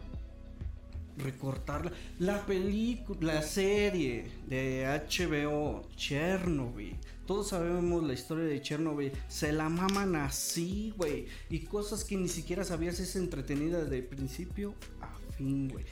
[1.17, 1.93] Recortarla.
[2.19, 6.97] La película, la serie de HBO, Chernobyl.
[7.25, 9.13] Todos sabemos la historia de Chernobyl.
[9.29, 11.27] Se la maman así, güey.
[11.49, 15.85] Y cosas que ni siquiera sabías es entretenida de principio a fin, güey.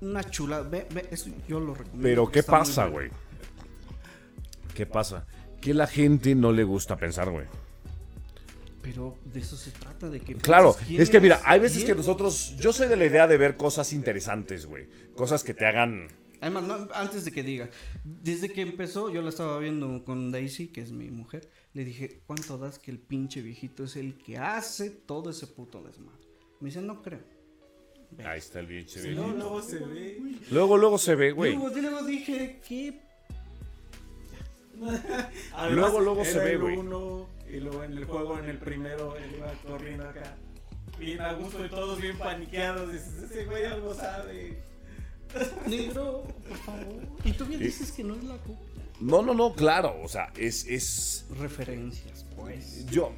[0.00, 0.62] Una chula.
[0.62, 2.02] Ve, ve, eso yo lo recomiendo.
[2.02, 3.12] Pero ¿qué pasa, bueno.
[4.80, 5.26] ¿Qué pasa?
[5.60, 7.44] Que la gente no le gusta pensar, güey.
[8.80, 10.36] Pero de eso se trata, de que...
[10.36, 13.58] Claro, es que mira, hay veces que nosotros, yo soy de la idea de ver
[13.58, 14.88] cosas interesantes, güey.
[15.14, 16.08] Cosas que te hagan...
[16.40, 17.68] Además, no, antes de que diga,
[18.04, 22.22] desde que empezó, yo la estaba viendo con Daisy, que es mi mujer, le dije,
[22.26, 26.26] ¿cuánto das que el pinche viejito es el que hace todo ese puto desmadre?
[26.60, 27.20] Me dice, no creo.
[28.12, 28.24] Ve.
[28.24, 28.98] Ahí está el bicho.
[29.14, 30.22] No, luego se ve.
[30.50, 31.54] Luego, luego se ve, güey.
[31.54, 33.09] Luego, luego dije, ¿qué?
[35.54, 36.76] Además, Luego, luego se ve, güey.
[36.76, 40.36] uno, y luego en el juego, en el primero, él iba corriendo acá.
[40.98, 42.92] Bien a gusto y todos bien paniqueados.
[42.92, 44.62] Dices, ese güey algo sabe.
[45.66, 47.02] Negro, por favor.
[47.24, 48.56] Y tú bien dices que no es la copia.
[49.00, 49.96] No, no, no, claro.
[50.02, 51.26] O sea, es, es...
[51.38, 52.86] Referencias, pues.
[52.86, 53.12] Yo...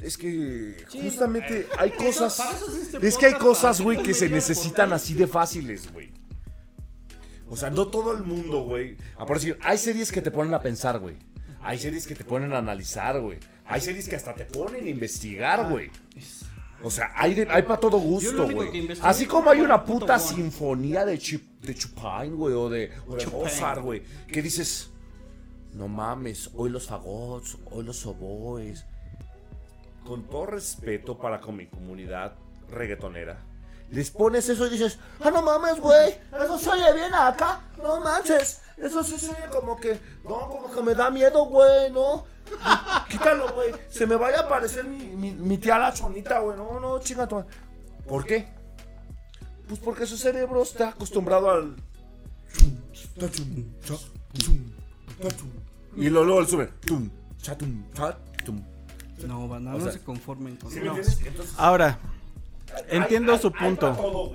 [0.00, 2.38] Es que Sí, justamente hay cosas...
[2.38, 6.12] eso este Es que hay cosas, güey, que se necesitan así de fáciles, güey.
[7.50, 8.96] O sea, no todo el mundo, güey.
[9.16, 11.16] A por decir, hay series que te ponen a pensar, güey.
[11.62, 13.38] Hay series que te ponen a analizar, güey.
[13.66, 15.90] Hay series que hasta te ponen a investigar, güey.
[16.82, 18.68] O sea, hay, de- hay para todo gusto, güey.
[19.02, 23.26] Así como hay una puta sinfonía de, Chip, de Chopin, güey, o de, o de.
[23.26, 24.02] Mozart, güey.
[24.28, 24.90] Que dices,
[25.74, 28.84] no mames, hoy los fagots, hoy los oboes.
[30.06, 32.34] Con todo respeto para con mi comunidad
[32.70, 33.44] reggaetonera.
[33.90, 38.00] Les pones eso y dices, ah, no mames, güey, eso se oye bien acá, no
[38.00, 42.26] manches, eso sí se oye como que, no, como que me da miedo, güey, no.
[43.08, 46.78] Quítalo, güey, se me vaya a aparecer mi, mi, mi tía la chonita, güey, no,
[46.78, 47.42] no, chinga tu.
[48.06, 48.48] ¿Por qué?
[49.66, 51.76] Pues porque su cerebro está acostumbrado al...
[55.96, 56.70] Y luego, luego le sube.
[59.26, 60.96] No, banda, O no sea, se conformen con ¿Sí no.
[60.96, 61.98] Entonces, Ahora,
[62.90, 63.92] entiendo hay- su hay- punto.
[63.92, 64.32] todo.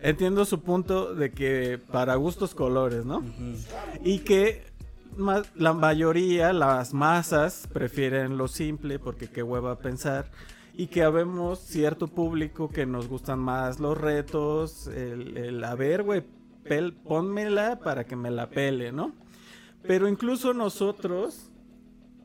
[0.00, 3.24] Entiendo su punto de que para gustos colores, ¿no?
[4.04, 4.62] Y que
[5.16, 10.30] ma- la mayoría, las masas, prefieren lo simple porque qué hueva pensar.
[10.74, 16.02] Y que habemos cierto público que nos gustan más los retos, el, el a ver,
[16.02, 16.22] güey,
[17.04, 19.12] pónmela para que me la pele, ¿no?
[19.82, 21.50] Pero incluso nosotros,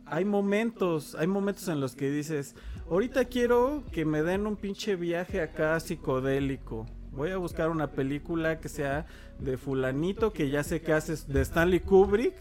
[0.06, 2.56] hay momentos, hay momentos en los que dices,
[2.92, 6.86] ahorita quiero que me den un pinche viaje acá psicodélico.
[7.12, 9.06] Voy a buscar una película que sea
[9.40, 12.36] de fulanito, que ya sé que hace de Stanley Kubrick,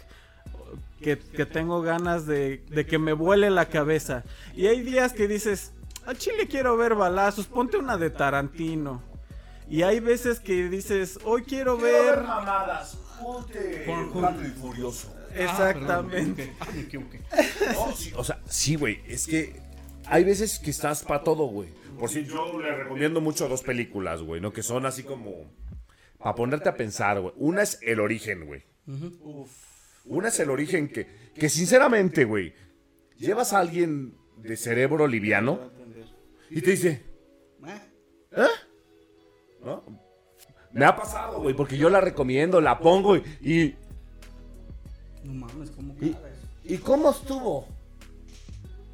[1.00, 4.24] que, que tengo ganas de, de que me vuele la cabeza.
[4.54, 5.72] Y hay días que dices,
[6.04, 9.02] a Chile quiero ver balazos, ponte una de Tarantino.
[9.68, 12.22] Y hay veces que dices, hoy quiero ver...
[12.22, 12.98] mamadas.
[13.22, 15.14] Ponte Rápido y Furioso.
[15.34, 16.56] Exactamente.
[16.58, 16.66] Ah.
[17.74, 19.00] No, sí, o sea, sí, güey.
[19.06, 19.69] Es que
[20.10, 21.68] hay veces que estás para todo, güey.
[21.98, 24.52] Por si yo le recomiendo mucho dos películas, güey, ¿no?
[24.52, 25.50] Que son así como
[26.18, 27.32] para ponerte a pensar, güey.
[27.36, 28.62] Una es el origen, güey.
[30.06, 32.54] Una es el origen que, que sinceramente, güey,
[33.16, 35.70] llevas a alguien de cerebro liviano
[36.50, 37.04] y te dice,
[37.66, 37.80] Eh,
[38.36, 38.46] ¿eh?
[39.64, 39.84] ¿No?
[40.72, 43.22] Me ha pasado, güey, porque yo la recomiendo, la pongo y...
[43.42, 43.76] ¿Y,
[45.24, 46.16] No mames, ¿cómo y?
[46.64, 47.66] ¿y cómo estuvo?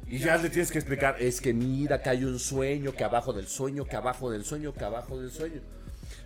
[0.09, 3.33] Y ya le tienes que explicar, es que mira que hay un sueño, que abajo
[3.33, 5.61] del sueño, que abajo del sueño, que abajo del sueño.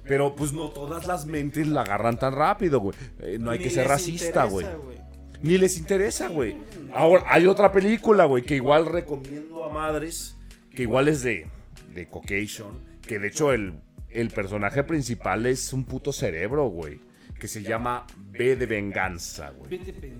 [0.03, 2.95] Pero pues no todas las mentes la agarran tan rápido, güey.
[3.19, 4.97] Eh, no hay Ni que ser les racista, interesa, güey.
[5.41, 6.57] Ni les interesa, güey.
[6.93, 10.37] Ahora, hay otra película, güey, que igual recomiendo a madres,
[10.75, 11.47] que igual es de,
[11.95, 12.67] de Caucasian,
[13.01, 13.73] que de hecho el,
[14.09, 16.99] el personaje principal es un puto cerebro, güey,
[17.39, 19.77] que se llama B de Venganza, güey.
[19.77, 20.13] Vete.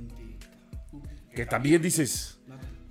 [1.35, 2.39] Que también dices,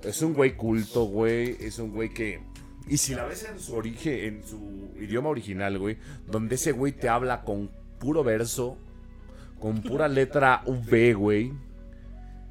[0.04, 2.42] es un güey culto, güey, es un güey que...
[2.86, 6.92] Y si la ves en su origen, en su idioma original, güey, donde ese güey
[6.92, 8.78] te habla con puro verso,
[9.60, 11.52] con pura letra V, güey.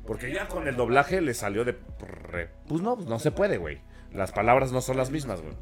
[0.06, 1.74] Porque ya con el doblaje le salió de...
[2.68, 3.80] Pues no, no se puede, güey.
[4.14, 5.54] Las palabras no son las mismas, güey.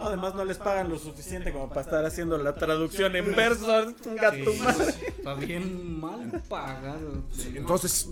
[0.00, 3.66] Además no les pagan lo suficiente como para estar haciendo la traducción en verso.
[4.06, 4.94] Un gato madre.
[5.08, 7.24] Está bien mal pagado.
[7.54, 8.10] Entonces,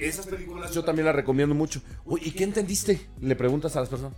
[0.00, 1.80] esas películas yo también las recomiendo mucho.
[2.04, 3.08] Uy, ¿y qué entendiste?
[3.20, 4.16] Le preguntas a las personas.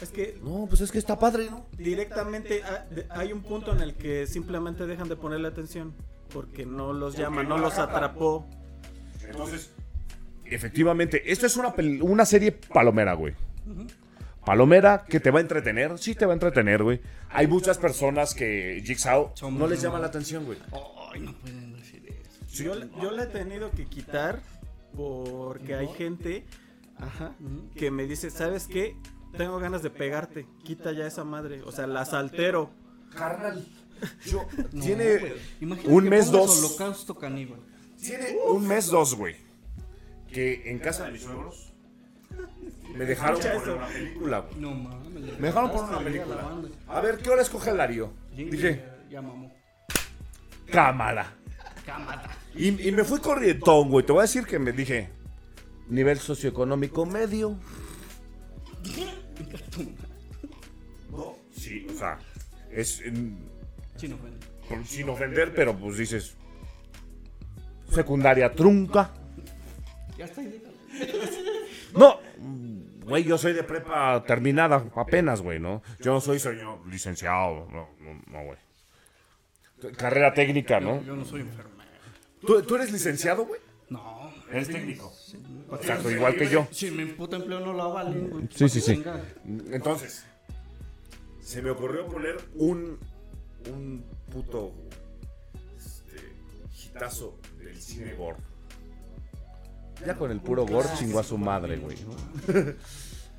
[0.00, 1.66] Es que No, pues es que está padre, ¿no?
[1.78, 2.62] directamente
[3.10, 5.94] hay un punto en el que simplemente dejan de ponerle atención
[6.32, 8.46] porque no los llama, no los atrapó.
[9.26, 9.70] Entonces,
[10.44, 13.34] efectivamente, esto es una, una serie palomera, güey.
[14.44, 17.00] Palomera que te va a entretener, sí te va a entretener, güey.
[17.30, 20.58] Hay muchas personas que Jigsaw no les llama la atención, güey.
[21.12, 21.95] Ay, no pueden decir.
[22.64, 24.40] Yo, yo la he tenido que quitar
[24.96, 26.44] porque hay gente
[26.98, 27.34] ajá,
[27.74, 28.96] que me dice, ¿sabes qué?
[29.36, 32.70] Tengo ganas de pegarte, quita ya esa madre, o sea, la saltero.
[33.14, 33.66] Carnal,
[34.26, 35.34] yo, No, tiene
[35.84, 36.58] un mes, dos.
[36.58, 37.60] Holocausto caníbal.
[38.00, 39.36] Tiene un mes, dos, güey.
[40.32, 41.72] Que en casa de mis suegros
[42.94, 44.60] me dejaron poner una película, güey.
[44.60, 45.38] No mames.
[45.38, 46.50] Me dejaron poner una película.
[46.88, 48.12] A ver, ¿qué hora escoge el Lario?
[48.34, 49.52] Dije, Ya mamó.
[50.70, 51.32] cámara.
[51.86, 52.28] Cámara.
[52.54, 54.04] Y, y me fui corrientón, güey.
[54.04, 55.08] Te voy a decir que me dije,
[55.88, 57.56] nivel socioeconómico medio.
[61.10, 62.18] No, sí, o sea,
[62.70, 63.38] es en-
[64.68, 66.36] por- sin ofender, pero pues dices,
[67.90, 69.12] secundaria trunca.
[70.18, 70.42] Ya está.
[71.94, 72.18] No,
[73.04, 75.82] güey, yo soy de prepa terminada apenas, güey, ¿no?
[76.00, 78.58] Yo no soy señor licenciado, no, no, no, güey.
[79.96, 81.02] Carrera técnica, ¿no?
[81.04, 81.75] Yo no soy enfermero.
[82.46, 83.60] ¿Tú, tú eres licenciado, güey?
[83.88, 84.32] No.
[84.50, 85.12] Eres técnico.
[85.72, 86.66] Exacto, igual que yo.
[86.70, 88.48] Si mi puta empleo no la valen, güey.
[88.54, 89.02] Sí, sí, sí.
[89.70, 90.24] Entonces,
[91.42, 92.98] se me ocurrió poner un,
[93.72, 94.72] un puto
[95.76, 96.32] este,
[96.84, 98.38] hitazo del cine gore.
[100.04, 101.96] Ya con el puro gore chingó a su madre, güey.
[102.02, 102.14] ¿no?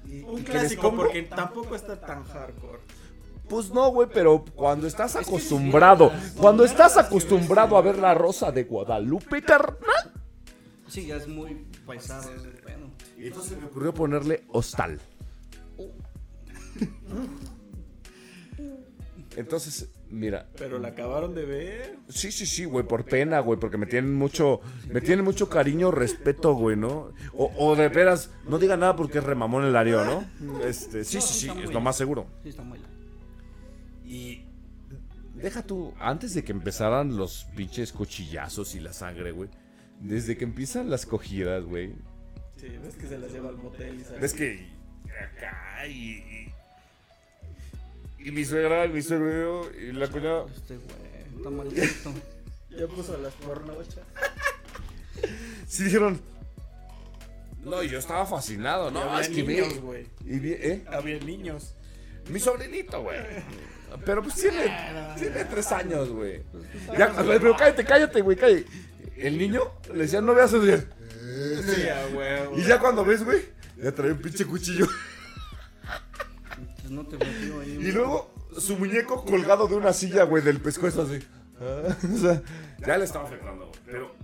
[0.07, 2.79] Un ¿Y que clásico porque tampoco está tan hardcore.
[3.49, 8.65] Pues no, güey, pero cuando estás acostumbrado, cuando estás acostumbrado a ver la rosa de
[8.65, 10.13] Guadalupe, carnal.
[10.87, 12.29] Sí, ya es muy paisado
[12.65, 12.89] pedo.
[13.17, 14.99] Y entonces se me ocurrió ponerle hostal.
[19.35, 21.99] Entonces, mira, Pero la acabaron de ver.
[22.09, 25.91] Sí, sí, sí, güey, por pena, güey, porque me tienen mucho, me tienen mucho cariño,
[25.91, 27.11] respeto, güey, ¿no?
[27.33, 30.25] O, o de veras, no diga nada porque es remamón el área, ¿no?
[30.65, 32.25] Este, sí, sí, sí, es lo más seguro.
[32.41, 32.79] Sí, está muy
[34.07, 34.45] Y
[35.35, 39.49] deja tú, antes de que empezaran los pinches cuchillazos y la sangre, güey,
[39.99, 41.93] desde que empiezan las cogidas, güey,
[42.55, 44.19] Sí, ves que se las lleva al motel y sale.
[44.19, 44.67] ves que
[45.35, 46.53] acá y, y,
[48.27, 52.13] y mi suegra, y mi suegro y la cuñada, Este güey, está maldito.
[52.77, 54.03] Ya puso las pornochas.
[55.67, 56.21] sí dijeron,
[57.63, 58.99] no, yo estaba fascinado, ¿no?
[59.01, 60.05] Había es que niños, güey.
[60.27, 60.83] ¿eh?
[60.87, 61.73] Había niños.
[62.29, 63.17] Mi sobrinito, güey.
[64.05, 66.43] Pero pues tiene, tiene tres años, güey.
[66.97, 68.65] Ya, pero cállate, cállate, güey, cállate.
[69.15, 69.61] El niño
[69.93, 70.51] le decía, no veas.
[70.53, 70.87] Y él,
[71.63, 72.57] Sí, a huevo.
[72.57, 73.41] Y ya cuando ves, güey,
[73.81, 74.87] ya trae un pinche cuchillo.
[76.81, 77.77] Pues no te metió ahí.
[77.81, 81.19] Y luego su muñeco colgado de una silla, güey, del pescuezo así.
[81.59, 82.41] Ah, o sea,
[82.85, 83.79] ya le estaba afectando, güey.
[83.85, 84.15] Pero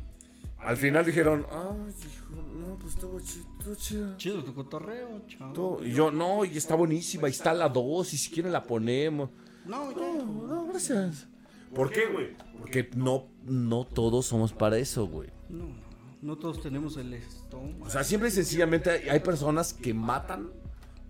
[0.60, 4.18] al final dijeron, ay, hijo, no, pues estuvo chido, estuvo chido.
[4.18, 5.22] Chido tu cotorreo.
[5.53, 8.64] Todo- Y yo, no, y está buenísima, y está la dos, y si quieren la
[8.64, 9.30] ponemos.
[9.66, 9.91] No.
[9.91, 11.28] No, no, gracias.
[11.74, 12.36] ¿Por qué, güey?
[12.59, 15.30] Porque no, no todos somos para eso, güey.
[15.49, 15.74] No, no,
[16.22, 17.86] no todos tenemos el estómago.
[17.86, 20.51] O sea, siempre y sencillamente hay, hay personas que matan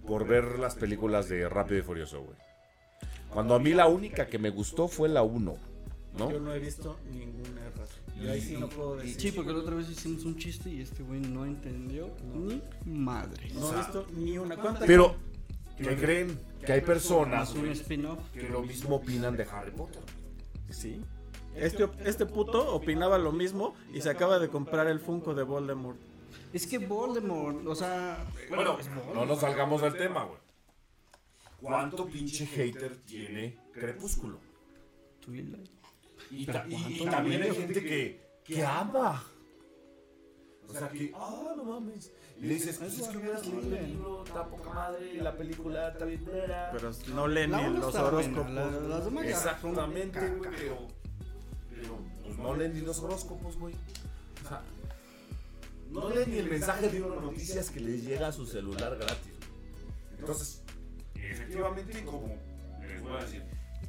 [0.07, 2.37] por ver las películas de Rápido y Furioso, güey.
[3.29, 5.55] Cuando a mí la única que me gustó fue la 1,
[6.17, 6.31] ¿no?
[6.31, 7.52] Yo no he visto ninguna
[8.23, 8.37] errata.
[8.37, 9.21] Y ahí sí no puedo decir.
[9.21, 13.49] Sí, porque la otra vez hicimos un chiste y este güey no entendió ni madre.
[13.53, 14.57] No he visto ni una.
[14.57, 14.85] ¿Cuántas?
[14.85, 15.15] Pero,
[15.77, 16.39] ¿qué creen?
[16.65, 17.53] Que hay personas
[18.33, 20.01] que lo mismo opinan de Harry Potter.
[20.69, 21.01] Sí.
[21.55, 25.99] Este, este puto opinaba lo mismo y se acaba de comprar el Funko de Voldemort.
[26.51, 28.77] Es que Voldemort, o sea, Bueno,
[29.13, 30.39] no nos salgamos del tema, güey.
[31.61, 34.39] ¿Cuánto pinche hater tiene Crepúsculo?
[35.21, 35.72] Twilight.
[36.31, 39.23] Y, ta- y- y también hay gente que, que ama.
[40.67, 42.11] O sea, que, ah, no mames.
[42.39, 45.89] Y le dices, pues es que hubieras leído el libro, está poca madre, la película
[45.89, 46.23] está bien.
[46.25, 48.49] Pero no leen ni los horóscopos.
[48.51, 50.87] la- las demás ya son Exactamente, güey, pero,
[51.69, 53.75] pero pues no leen ni los horóscopos, güey.
[54.43, 54.61] O sea,
[55.91, 59.33] no leen ni el mensaje de una noticias que les llega a su celular gratis.
[59.37, 60.19] güey.
[60.19, 60.63] Entonces,
[61.15, 62.35] efectivamente, como
[62.81, 63.43] les voy a decir,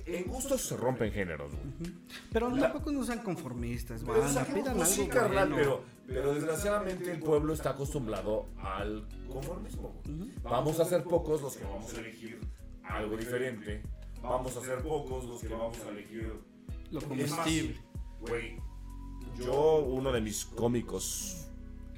[0.06, 1.92] en gustos se rompen géneros, güey.
[2.32, 7.52] Pero La- tampoco no sean conformistas, pidan pues sí, carnal, pero, pero desgraciadamente el pueblo
[7.54, 9.94] está acostumbrado al conformismo.
[10.04, 10.30] güey.
[10.42, 12.38] Vamos a ser pocos los que vamos a elegir
[12.82, 13.82] algo diferente.
[14.22, 16.32] Vamos a ser pocos los que vamos a elegir
[16.90, 17.76] Lo comestible.
[18.20, 18.56] Güey,
[19.38, 21.46] yo uno de mis cómicos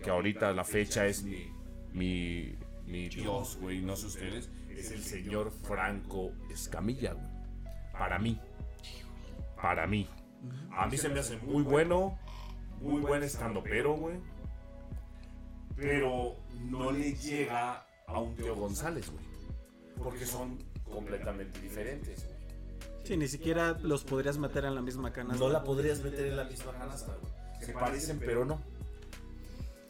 [0.03, 1.53] que ahorita la fecha es mi
[1.93, 2.55] mi,
[2.87, 7.36] mi dios, güey, no sé ustedes, es el señor Franco Escamilla, güey.
[7.99, 8.39] Para mí.
[9.61, 10.09] Para mí.
[10.73, 12.19] A mí se me hace muy bueno,
[12.81, 14.19] muy buen estando pero, güey.
[15.77, 19.25] Pero no le llega a un Teo González, güey.
[20.03, 22.37] Porque son completamente diferentes, güey.
[23.05, 25.43] Sí, ni siquiera los podrías meter en la misma canasta.
[25.43, 27.33] No la podrías meter en la misma canasta, güey.
[27.61, 28.61] Se parecen, pero no.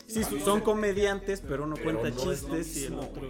[0.07, 3.23] Sí, son comediantes, pero uno Pero cuenta no chistes y el otro.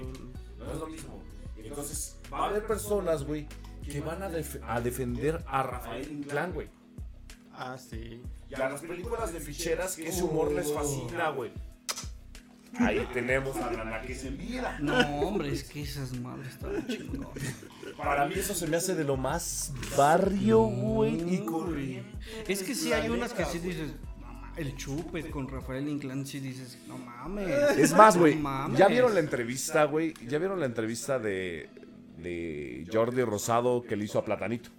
[0.59, 1.23] No es lo mismo.
[1.57, 3.49] Entonces, va a haber personas, güey,
[3.93, 6.69] que van a, def- a defender a Rafael Inclán, güey.
[7.53, 8.21] Ah, sí.
[8.51, 11.51] Y a las películas de ficheras que ese humor les fascina, güey.
[12.79, 14.79] Ahí tenemos a la que se mira.
[14.81, 17.29] No, hombre, es que esas madres están chingón.
[17.97, 22.11] Para mí eso se me hace de lo más barrio, güey, y corriente.
[22.47, 26.27] Es que sí hay unas que sí dices, "No ma- el chupe con Rafael Inclán,
[26.27, 27.49] sí dices, no mames.
[27.79, 28.79] Es más, güey, no mames".
[28.79, 30.13] ¿ya vieron la entrevista, güey?
[30.29, 31.71] ¿Ya vieron la entrevista de,
[32.17, 34.71] de Jordi Rosado que le hizo a Platanito?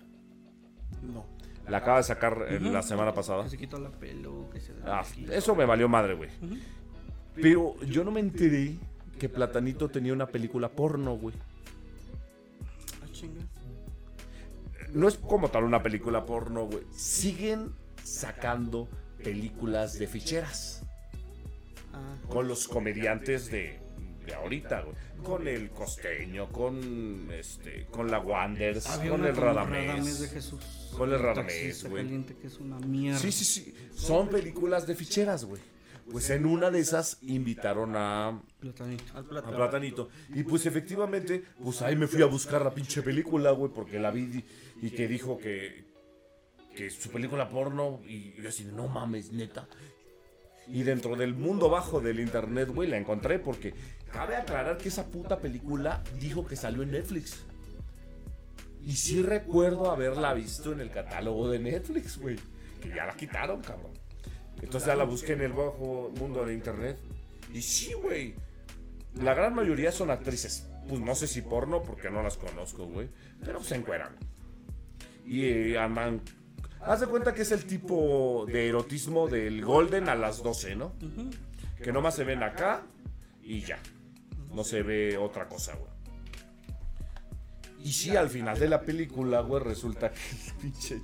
[1.01, 1.25] No.
[1.67, 3.43] La acaba de sacar eh, la semana pasada.
[3.43, 6.29] Que se quitó la pelo, que se Ah, eso me valió madre, güey.
[7.35, 8.75] Pero yo no me enteré
[9.19, 11.35] que Platanito tenía una película porno, güey.
[13.03, 13.41] Ah, chinga.
[14.93, 16.83] No es como tal una película porno, güey.
[16.95, 17.73] Siguen
[18.03, 18.87] sacando
[19.21, 20.83] películas de ficheras.
[21.93, 23.79] Ah, Con los comediantes de,
[24.25, 24.95] de ahorita, güey.
[25.23, 30.19] Con el costeño, con este, con la Wanders, Había con el con Radamés.
[30.19, 30.59] de Jesús.
[30.97, 32.03] Con el Radamés, güey.
[32.03, 33.19] caliente, que es una mierda.
[33.19, 33.73] Sí, sí, sí.
[33.95, 35.61] Son películas de ficheras, güey.
[36.11, 39.03] Pues en una de esas invitaron a, Platanito.
[39.13, 39.51] al a plata.
[39.51, 40.09] Platanito.
[40.33, 44.09] Y pues efectivamente, pues ahí me fui a buscar la pinche película, güey, porque la
[44.11, 44.43] vi
[44.81, 45.83] y, y que dijo que,
[46.75, 47.99] que su película porno.
[48.07, 49.67] Y yo así, no mames, neta.
[50.69, 53.73] Y dentro del mundo bajo del internet, güey, la encontré porque
[54.11, 57.45] cabe aclarar que esa puta película dijo que salió en Netflix.
[58.83, 62.37] Y sí recuerdo haberla visto en el catálogo de Netflix, güey.
[62.81, 63.91] Que ya la quitaron, cabrón.
[64.61, 66.97] Entonces ya la busqué en el bajo mundo de internet.
[67.53, 68.35] Y sí, güey.
[69.21, 70.67] La gran mayoría son actrices.
[70.87, 73.09] Pues no sé si porno, porque no las conozco, güey.
[73.43, 74.15] Pero se encueran.
[75.25, 76.21] Y eh, andan.
[76.87, 80.93] Haz de cuenta que es el tipo de erotismo del Golden a las 12, ¿no?
[81.83, 82.83] Que nomás se ven acá
[83.43, 83.79] y ya.
[84.53, 85.91] No se ve otra cosa, güey.
[87.83, 91.01] Y sí, al final de la película, güey, resulta que el pinche.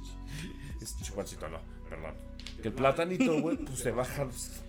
[0.81, 1.59] Es chupancito, no,
[1.89, 2.13] perdón.
[2.61, 4.61] Que el platanito, güey, pues se baja los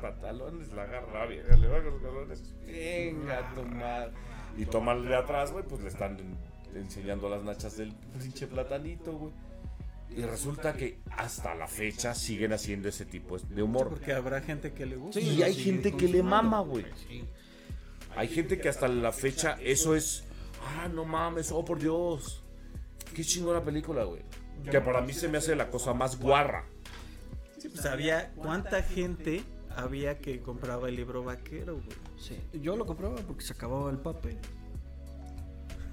[0.00, 2.42] pantalones, la agarra vieja, le baja los pantalones.
[2.66, 4.12] Venga, tu madre.
[4.56, 6.36] Y toma el de atrás, güey, pues le están en-
[6.76, 9.32] enseñando las nachas del pinche platanito, güey.
[10.16, 13.88] Y resulta que hasta la fecha siguen haciendo ese tipo de humor.
[13.88, 15.20] Porque habrá gente que le gusta.
[15.20, 16.84] Sí, y hay gente que le mama, güey.
[18.16, 20.24] Hay gente que hasta la fecha eso es.
[20.64, 22.42] Ah, no mames, oh por Dios.
[23.14, 24.22] Qué chingona película, güey.
[24.70, 26.66] Que para mí se me hace la cosa más guarra.
[27.58, 28.32] Sí, pues había.
[28.34, 29.42] ¿Cuánta gente
[29.76, 31.96] había que compraba el libro vaquero, güey?
[32.18, 32.36] Sí.
[32.60, 34.38] Yo lo compraba porque se acababa el papel.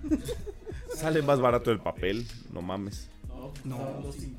[0.96, 3.10] Sale más barato el papel, no mames.
[3.64, 3.78] No,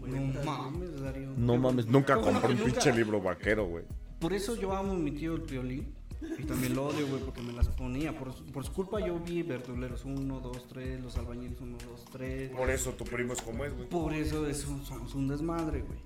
[0.06, 1.30] no mames, Darío.
[1.36, 2.72] No mames, nunca ¿Cómo compré un nunca?
[2.72, 3.84] pinche libro vaquero, güey.
[4.18, 5.94] Por eso yo amo a mi tío el violín.
[6.38, 8.16] Y también lo odio, güey, porque me las ponía.
[8.18, 12.04] Por, su- por su culpa yo vi Verduleros 1, 2, 3, Los Albañiles 1, 2,
[12.12, 12.50] 3.
[12.50, 13.88] Por eso tu primo es como es, güey.
[13.88, 15.98] Por eso es un, somos un desmadre, güey.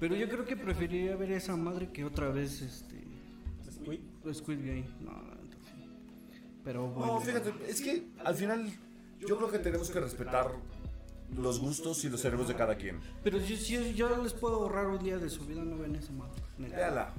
[0.00, 3.04] Pero yo creo que preferiría ver esa madre que otra vez, este...
[3.70, 4.00] Squid.
[4.34, 4.84] Squid Game.
[5.00, 5.72] No, entonces...
[6.64, 7.14] Pero bueno.
[7.14, 8.68] No, fíjate, es que al final
[9.20, 10.50] yo creo que tenemos que respetar
[11.36, 13.00] los gustos y los cerebros de cada quien.
[13.22, 16.12] Pero si, si yo les puedo ahorrar un día de su vida, no ven esa
[16.12, 16.42] madre.
[16.58, 17.14] Véala.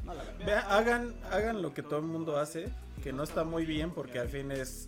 [0.46, 2.70] Vea, hagan, hagan lo que todo el mundo hace,
[3.04, 4.88] que no está muy bien porque al fin es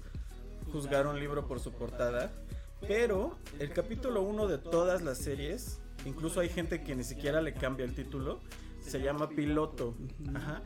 [0.72, 2.32] juzgar un libro por su portada.
[2.88, 7.54] Pero el capítulo 1 de todas las series, incluso hay gente que ni siquiera le
[7.54, 8.40] cambia el título,
[8.82, 9.96] se llama piloto.
[10.36, 10.62] Ajá.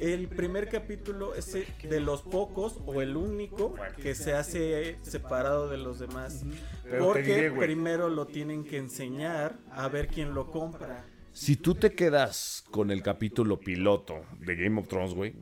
[0.00, 5.68] El primer capítulo es el de los pocos o el único que se hace separado
[5.68, 6.42] de los demás.
[6.84, 11.04] Pero Porque diré, primero lo tienen que enseñar a ver quién lo compra.
[11.32, 15.34] Si tú te quedas con el capítulo piloto de Game of Thrones, güey,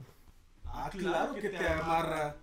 [0.65, 2.37] Ah, claro que te amarra.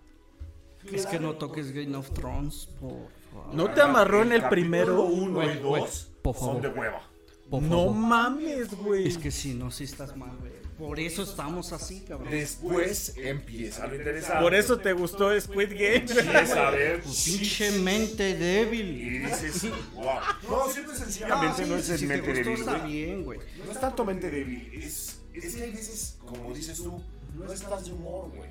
[0.92, 2.90] Es que no toques Game of Thrones, por
[3.32, 3.54] favor.
[3.54, 5.02] ¿No te amarró en el primero?
[5.04, 7.02] uno y dos por son de hueva.
[7.50, 7.94] Por No favor.
[7.94, 9.06] mames, güey.
[9.06, 10.52] Es que si no, si estás mal, güey.
[10.78, 12.30] Por eso estamos así, cabrón.
[12.30, 14.42] Después empieza lo interesante.
[14.42, 16.04] Por eso te gustó Squid Game.
[16.04, 18.86] quieres saber Pinche mente débil.
[19.00, 19.62] y dices,
[19.94, 20.04] wow.
[20.48, 22.92] No, siempre sencillamente sí, no es si el te mente gustó, débil, está güey.
[22.92, 23.38] bien, güey.
[23.64, 27.02] No es tanto mente débil, es, es que hay veces, como dices tú,
[27.34, 28.50] no estás de humor, güey.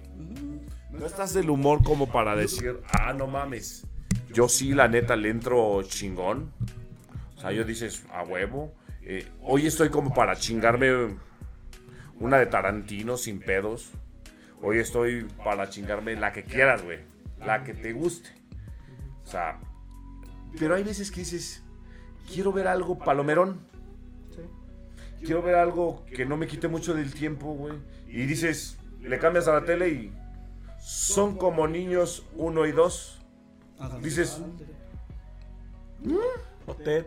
[0.91, 3.83] No estás del humor como para decir, ah, no mames.
[4.33, 6.51] Yo sí, la neta, le entro chingón.
[7.37, 8.73] O sea, yo dices, a huevo.
[9.03, 11.15] Eh, hoy estoy como para chingarme
[12.19, 13.91] una de Tarantino sin pedos.
[14.61, 16.99] Hoy estoy para chingarme la que quieras, güey.
[17.45, 18.29] La que te guste.
[19.23, 19.59] O sea,
[20.57, 21.63] pero hay veces que dices,
[22.31, 23.59] quiero ver algo palomerón.
[25.19, 27.73] Quiero ver algo que no me quite mucho del tiempo, güey.
[28.07, 30.13] Y dices, le cambias a la tele y
[30.79, 33.19] son como niños uno y dos.
[34.01, 34.41] Dices,
[36.67, 37.05] O Ted.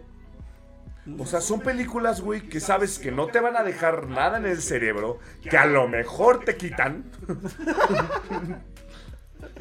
[1.16, 4.46] O sea, son películas, güey, que sabes que no te van a dejar nada en
[4.46, 7.04] el cerebro, que a lo mejor te quitan,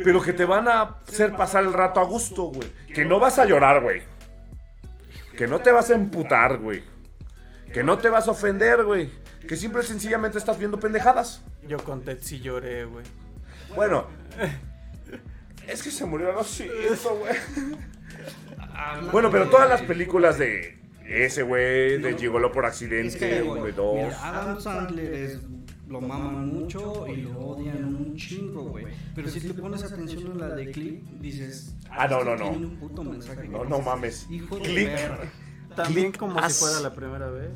[0.04, 2.70] pero que te van a hacer pasar el rato a gusto, güey.
[2.94, 4.02] Que no vas a llorar, güey.
[5.38, 6.84] Que no te vas a emputar, güey.
[7.72, 9.10] Que no te vas a ofender, güey.
[9.48, 11.44] Que simple y sencillamente estás viendo pendejadas.
[11.68, 13.06] Yo con Ted sí lloré, güey.
[13.76, 14.08] Bueno,
[15.68, 17.36] es que se murió así, eso, güey.
[19.12, 20.77] Bueno, pero todas las películas de
[21.08, 23.96] ese güey, de Gigolo por Es accidente, que, uno y güey, dos.
[23.96, 25.40] mira, Adam Sandler es,
[25.88, 28.86] lo maman mucho y lo odian un chingo, güey.
[29.16, 31.76] Pero si le pones atención a la de Click, dices...
[31.90, 32.50] Ah, no, no, no.
[32.50, 33.48] Tiene un puto mensaje.
[33.48, 34.28] No, no mames.
[34.30, 34.90] Hijo de Click.
[34.90, 35.20] perra.
[35.76, 37.50] También Click como as- si fuera la primera vez.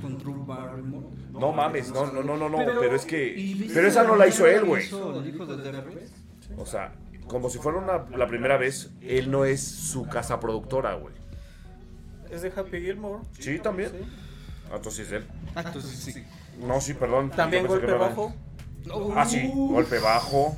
[0.00, 1.06] Con Drew Barrymore.
[1.32, 3.70] No mames, no, no, no, no, no, pero es ¿Y que...
[3.74, 4.88] Pero esa no la hizo él, que güey.
[4.88, 6.06] de?
[6.56, 6.92] O sea,
[7.26, 11.14] como si fuera una- la primera vez, él no es su casa productora, güey.
[12.30, 13.22] Es de Happy Gilmore.
[13.38, 13.90] Sí, también.
[13.90, 13.96] Sí.
[14.70, 15.26] Ah, entonces es él.
[15.54, 16.24] Ah, entonces sí.
[16.60, 17.30] No, sí, perdón.
[17.30, 18.34] También golpe no bajo.
[19.16, 20.56] Ah, sí, golpe bajo.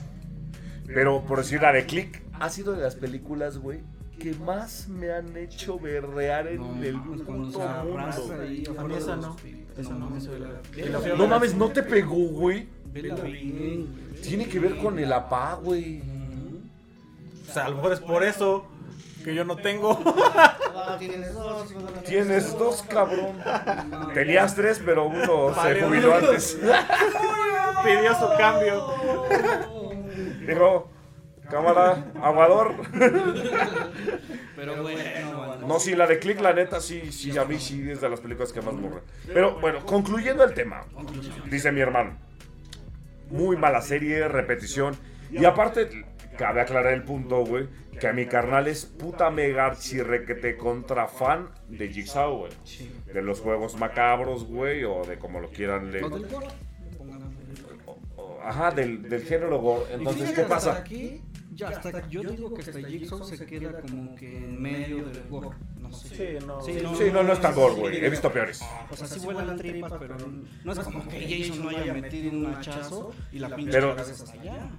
[0.86, 3.80] Pero por decir la de Click, ha sido de las películas, güey,
[4.18, 8.42] que más me han hecho berrear en No, el abraza mundo.
[8.42, 9.36] ahí A mí esa no.
[9.76, 12.68] Esa no me a No mames, no te pegó, güey.
[14.22, 16.02] Tiene que ver con el apá, güey.
[17.48, 18.66] O sea, a lo mejor es por eso
[19.24, 19.98] que yo no tengo.
[20.98, 22.56] Tienes dos, Tienes
[22.88, 23.42] cabrón.
[24.14, 26.58] Tenías tres, pero uno se jubiló antes.
[27.84, 28.86] Pidió su cambio.
[30.46, 30.90] Dijo,
[31.50, 32.74] cámara, aguador.
[34.56, 35.66] Pero bueno.
[35.66, 38.20] No, sí, la de Click, la neta, sí, sí, a mí sí es de las
[38.20, 39.04] películas que más me aburren.
[39.26, 40.84] Pero bueno, concluyendo el tema,
[41.50, 42.18] dice mi hermano,
[43.30, 44.96] muy mala serie, repetición.
[45.30, 46.04] Y aparte,
[46.36, 47.68] cabe aclarar el punto, güey,
[48.00, 52.52] que a mi carnal es puta mega chirrequete contra fan de Jigsaw, güey.
[52.64, 52.90] Sí.
[53.12, 56.04] De los juegos macabros, güey, o de como lo quieran leer.
[58.44, 59.84] Ajá, del, del género gore.
[59.94, 60.78] Entonces, ¿qué pasa?
[60.78, 61.20] Aquí,
[61.52, 65.50] ya hasta, yo digo que hasta Jigsaw se queda como que en medio del gore.
[65.78, 66.38] No sé.
[66.40, 66.60] Sí, no.
[66.60, 68.04] Sí, Sí, no, no es tan gore, güey.
[68.04, 68.60] He visto peores.
[68.90, 70.16] O sea, sí vuelan tripas, pero
[70.64, 74.24] no es como que Jason no haya metido un hachazo y la pinche Pero- cabeza
[74.24, 74.70] hasta allá.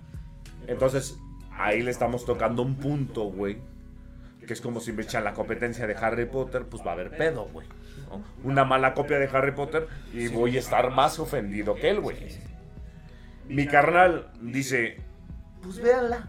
[0.68, 1.18] Entonces,
[1.58, 3.58] ahí le estamos tocando un punto, güey.
[4.46, 7.12] Que es como si me echan la competencia de Harry Potter, pues va a haber
[7.12, 7.66] pedo, güey.
[8.10, 8.22] ¿no?
[8.44, 12.18] Una mala copia de Harry Potter y voy a estar más ofendido que él, güey.
[13.48, 14.98] Mi carnal dice,
[15.62, 16.28] pues véanla.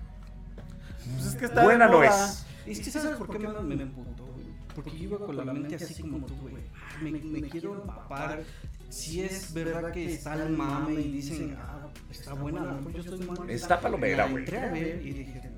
[1.15, 2.47] Pues es que está Buena no es.
[2.67, 4.47] Es que ¿sabes por qué me, me emputó, güey?
[4.75, 6.55] Porque yo iba con la mente así como tú, güey.
[6.75, 8.43] Ah, Me, me quiero empapar
[8.95, 13.27] si es verdad que está el mame y dicen, ah, está buena, mejor yo estoy
[13.27, 13.51] mal.
[13.51, 14.45] Está palomera, güey.
[14.45, 15.51] entré a ver y dije.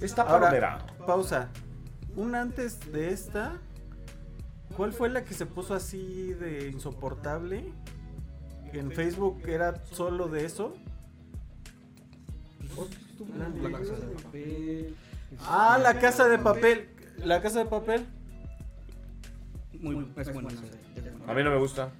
[0.00, 0.86] Está Ahora, palomera.
[1.04, 1.48] pausa.
[2.14, 3.58] Un antes de esta,
[4.76, 7.72] ¿cuál fue la que se puso así de insoportable?
[8.72, 10.76] En Facebook era solo de eso.
[13.60, 14.96] La casa de papel.
[15.40, 16.88] Ah, la casa de papel.
[17.18, 18.06] La casa de papel.
[19.80, 20.50] Muy, es buena.
[21.26, 21.90] A mí no me gusta.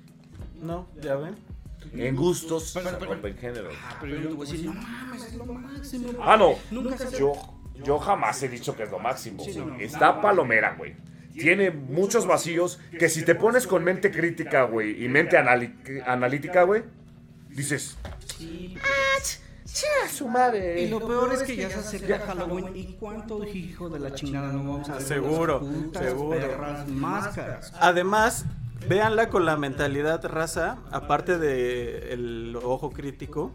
[0.63, 1.35] No, ya ven.
[1.93, 3.75] En gustos Pero- se pero- rompen géneros.
[3.85, 6.09] Ah, pero yo te voy a decir, no mames, es lo máximo.
[6.23, 6.55] Ah, no.
[6.71, 7.33] Nunca Yo,
[7.85, 9.43] yo jamás he dicho que es lo máximo.
[9.45, 9.77] Sí, no.
[9.81, 10.95] Está palomera, güey.
[11.33, 16.85] Tiene muchos vacíos que si te pones con mente crítica, güey, y mente analítica, güey,
[17.49, 17.97] dices,
[19.65, 20.83] Sí, su madre.
[20.83, 22.77] Y lo peor es que ya se acerca Halloween.
[22.77, 25.03] ¿Y cuánto hijo de la chingada no vamos a ver?
[25.03, 26.29] Seguro, seguro.
[26.39, 27.73] perras máscaras.
[27.81, 28.45] Además,
[28.89, 33.53] véanla con la mentalidad raza, aparte de el ojo crítico,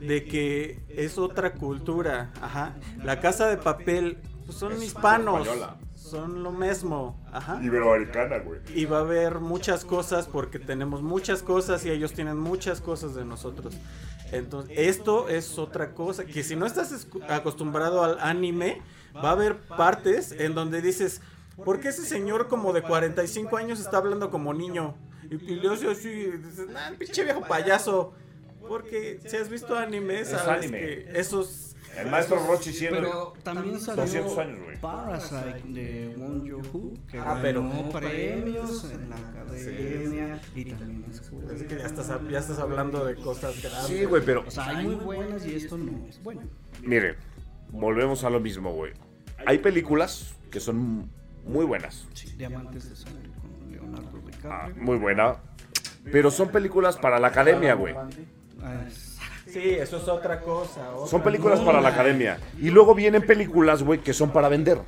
[0.00, 2.32] de que es otra cultura.
[2.40, 2.76] Ajá.
[3.02, 5.40] La casa de papel pues, son Es hispanos.
[5.42, 5.76] española.
[5.94, 7.20] Son lo mismo.
[7.32, 7.60] Ajá.
[7.62, 8.60] Iberoamericana, güey.
[8.74, 13.14] Y va a haber muchas cosas porque tenemos muchas cosas y ellos tienen muchas cosas
[13.14, 13.74] de nosotros.
[14.32, 18.80] Entonces, esto es otra cosa, que si no estás acostumbrado al anime,
[19.16, 21.20] va a haber partes en donde dices,
[21.64, 24.96] ¿por qué ese señor como de 45 años está hablando como niño?
[25.30, 28.14] Y, así, dices, nah, pinche viejo payaso.
[28.66, 30.78] Porque si has visto anime, Es sabes anime.
[30.78, 31.64] que esos...
[31.96, 34.80] El maestro Rochi siendo Pero también salió 200 años, güey.
[34.80, 41.20] Parasite de Won Joon-ho, que Ah, pero- ganó premios en la academia y también es.
[41.52, 43.86] Es que ya estás, ya estás hablando de cosas grandes.
[43.86, 46.42] Sí, güey, pero O sea, hay muy buenas y esto no es bueno.
[46.82, 47.16] miren,
[47.70, 48.92] volvemos a lo mismo, güey.
[49.46, 51.10] Hay películas que son
[51.48, 52.06] muy buenas,
[52.36, 54.84] Diamantes de sangre con Leonardo ah, DiCaprio.
[54.84, 55.36] muy buena,
[56.12, 57.94] pero son películas para la academia, güey.
[58.62, 59.08] Ah, es-
[59.46, 60.90] Sí, eso es otra cosa.
[60.90, 62.38] otra Son películas para la academia.
[62.60, 64.78] Y luego vienen películas, güey, que son para vender.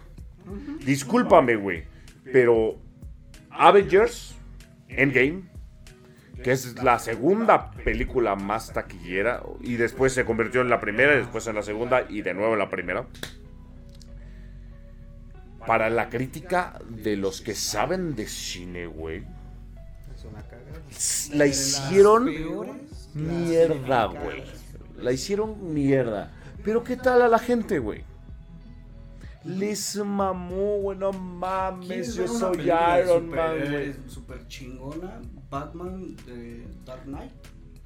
[0.85, 1.85] Discúlpame, güey,
[2.25, 2.77] pero
[3.51, 4.37] Avengers
[4.89, 5.45] Endgame,
[6.43, 11.19] que es la segunda película más taquillera, y después se convirtió en la primera, y
[11.19, 13.07] después en la segunda, y de nuevo en la primera.
[15.67, 19.25] Para la crítica de los que saben de cine, güey,
[20.15, 20.81] Es una cagada.
[21.35, 22.31] la hicieron
[23.15, 24.43] mierda, güey.
[24.97, 26.33] La hicieron mierda.
[26.65, 28.05] Pero ¿qué tal a la gente, güey?
[29.45, 32.71] Les mamó, güey, no mames, ¿Quieres yo soy
[33.01, 33.95] Iron Man, güey.
[34.07, 37.33] Super chingona, Batman de Dark Knight,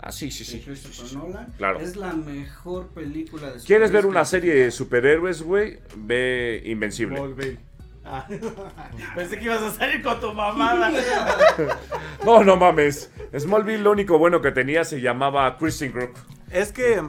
[0.07, 0.61] Ah, sí, sí, sí.
[0.61, 1.47] Christopher Nolan.
[1.57, 1.81] Claro.
[1.81, 5.79] Es la mejor película de ¿Quieres ver una serie de superhéroes, güey?
[5.97, 7.59] Ve Invencible.
[8.05, 8.27] Ah,
[9.15, 10.93] Pensé que ibas a salir con tu mamada.
[12.25, 13.11] No, no mames.
[13.39, 16.13] Smallville lo único bueno que tenía se llamaba Christian Group.
[16.51, 17.03] es que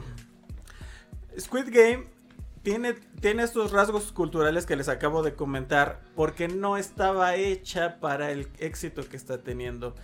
[1.38, 2.06] Squid Game
[2.64, 8.32] tiene, tiene estos rasgos culturales que les acabo de comentar porque no estaba hecha para
[8.32, 9.96] el éxito que está teniendo.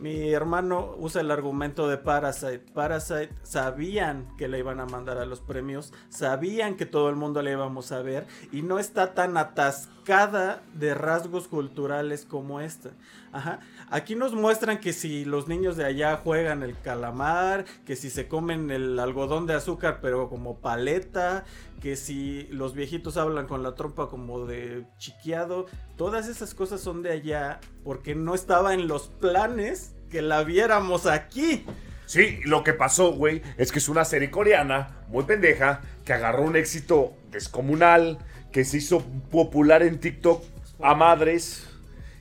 [0.00, 2.60] Mi hermano usa el argumento de Parasite.
[2.72, 7.42] Parasite sabían que le iban a mandar a los premios, sabían que todo el mundo
[7.42, 12.92] le íbamos a ver y no está tan atascada de rasgos culturales como esta.
[13.30, 13.60] Ajá.
[13.92, 18.28] Aquí nos muestran que si los niños de allá juegan el calamar, que si se
[18.28, 21.44] comen el algodón de azúcar pero como paleta,
[21.80, 27.02] que si los viejitos hablan con la trompa como de chiqueado, todas esas cosas son
[27.02, 31.66] de allá porque no estaba en los planes que la viéramos aquí.
[32.06, 36.42] Sí, lo que pasó, güey, es que es una serie coreana, muy pendeja, que agarró
[36.42, 38.18] un éxito descomunal,
[38.52, 40.44] que se hizo popular en TikTok
[40.80, 41.69] a madres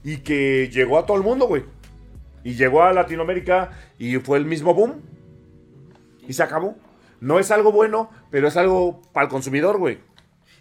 [0.04, 1.64] y que llegó a todo el mundo, güey.
[2.44, 5.02] Y llegó a Latinoamérica y fue el mismo boom.
[6.28, 6.76] Y se acabó.
[7.20, 10.00] No es algo bueno, pero es algo para el consumidor, güey.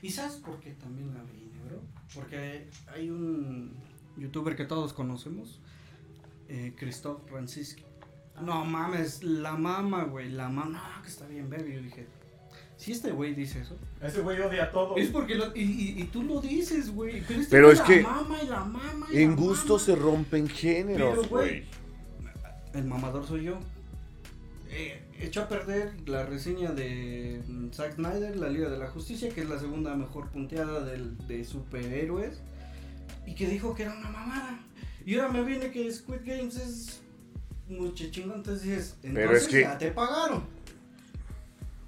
[0.02, 1.80] ¿Y sabes por qué también la vine, bro?
[2.14, 3.76] Porque hay un
[4.16, 5.60] youtuber que todos conocemos,
[6.48, 7.82] eh, Christoph Francisco.
[8.40, 11.68] No mames, la mama, güey, la mama, no, que está bien verga.
[11.68, 12.06] Yo dije,
[12.78, 14.96] si este güey dice eso, Ese güey odia todo.
[14.96, 17.20] es porque lo- y, y- y tú lo dices, güey.
[17.26, 19.84] Pero, este Pero es que la mama y la mama y En la gusto mama.
[19.84, 21.64] se rompen Pero, géneros, güey, güey.
[22.72, 23.58] El mamador soy yo.
[24.70, 29.30] Eh, echó a perder la reseña de mm, Zack Snyder, la Liga de la Justicia,
[29.30, 32.40] que es la segunda mejor punteada del- de superhéroes.
[33.26, 34.60] Y que dijo que era una mamada.
[35.04, 37.00] Y ahora me viene que Squid Games es
[37.68, 38.36] mucho chingón.
[38.36, 40.44] Entonces dices, Pero entonces es que- ya te pagaron.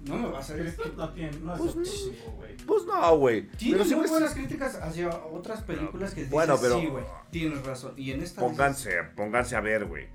[0.05, 0.69] No me vas a decir.
[0.81, 2.57] Esto no tiene, no es Pues güey.
[2.65, 3.47] Pues no, güey.
[3.51, 7.03] Tiene Pero muy güey, buenas críticas hacia otras películas que dices, Bueno, pero- sí, güey,
[7.29, 7.93] tienes razón.
[7.97, 10.07] Y en esta dices, Pónganse, pónganse a ver, güey.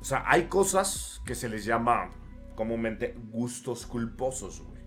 [0.00, 2.10] O sea, hay cosas que se les llama
[2.56, 4.82] comúnmente gustos culposos, güey.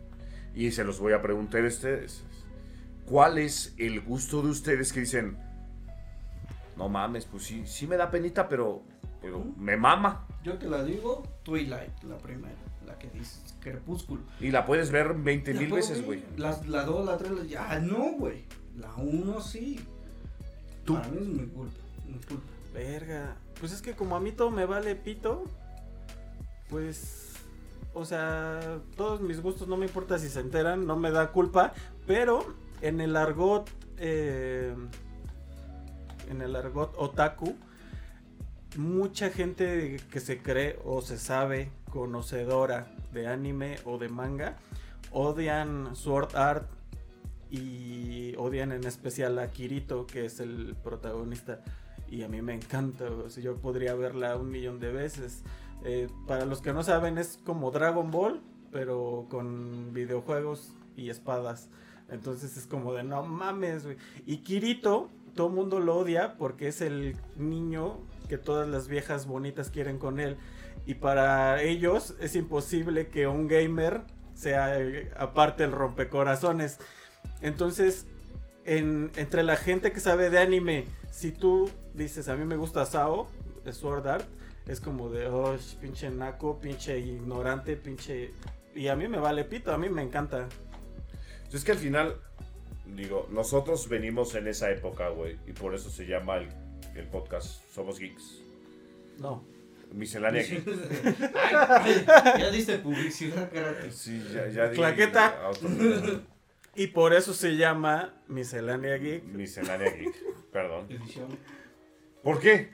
[0.54, 2.24] Y se los voy a preguntar a ustedes.
[3.06, 5.38] ¿Cuál es el gusto de ustedes que dicen,
[6.76, 8.84] no mames, pues sí, sí me da penita, pero,
[9.22, 10.28] pero me mama?
[10.44, 12.56] Yo te la digo, Twilight, la primera,
[12.86, 14.22] la que dices, Crepúsculo.
[14.40, 16.24] Y la puedes ver 20 La mil veces, güey.
[16.38, 17.44] La, la 2, la 3, la...
[17.46, 18.46] Ya, no, güey.
[18.78, 19.80] La 1 sí.
[20.84, 20.94] Tú.
[20.94, 21.80] Para mí es mi culpa.
[22.08, 22.44] Mi culpa.
[22.74, 23.36] Verga.
[23.60, 25.46] Pues es que como a mí todo me vale pito,
[26.70, 27.32] pues.
[27.94, 31.74] O sea, todos mis gustos no me importa si se enteran, no me da culpa.
[32.06, 33.70] Pero en el argot.
[33.98, 34.76] eh,
[36.30, 37.56] en el argot otaku.
[38.78, 44.58] Mucha gente que se cree o se sabe conocedora de anime o de manga
[45.12, 46.68] odian Sword Art
[47.50, 51.62] y odian en especial a Kirito, que es el protagonista.
[52.10, 55.44] Y a mí me encanta, o sea, yo podría verla un millón de veces.
[55.86, 58.42] Eh, para los que no saben, es como Dragon Ball,
[58.74, 61.70] pero con videojuegos y espadas.
[62.10, 63.98] Entonces es como de no mames, güey.
[64.26, 69.70] Y Kirito, todo mundo lo odia porque es el niño que todas las viejas bonitas
[69.70, 70.36] quieren con él.
[70.86, 74.02] Y para ellos es imposible que un gamer
[74.36, 74.78] sea
[75.18, 76.78] aparte el rompecorazones.
[77.42, 78.06] Entonces,
[78.66, 82.86] en- entre la gente que sabe de anime, si tú dices a mí me gusta
[82.86, 83.28] Sao,
[83.72, 84.26] Sword Art,
[84.68, 88.32] es como de, oh, pinche naco, pinche ignorante, pinche...
[88.76, 90.48] Y a mí me vale pito, a mí me encanta.
[91.54, 92.18] Es que al final,
[92.96, 95.38] digo, nosotros venimos en esa época, güey.
[95.48, 96.50] Y por eso se llama el,
[96.96, 98.40] el podcast Somos Geeks.
[99.20, 99.44] No.
[99.96, 100.44] Miscelánea
[102.40, 103.96] ya diste publicidad gratis.
[103.96, 105.46] Sí, ya, ya di Claqueta.
[105.46, 105.68] auto-
[106.78, 109.24] Y por eso se llama Miscelánea Geek.
[109.24, 110.14] Miscelánea Geek.
[110.52, 110.88] Perdón.
[112.22, 112.74] ¿Por qué?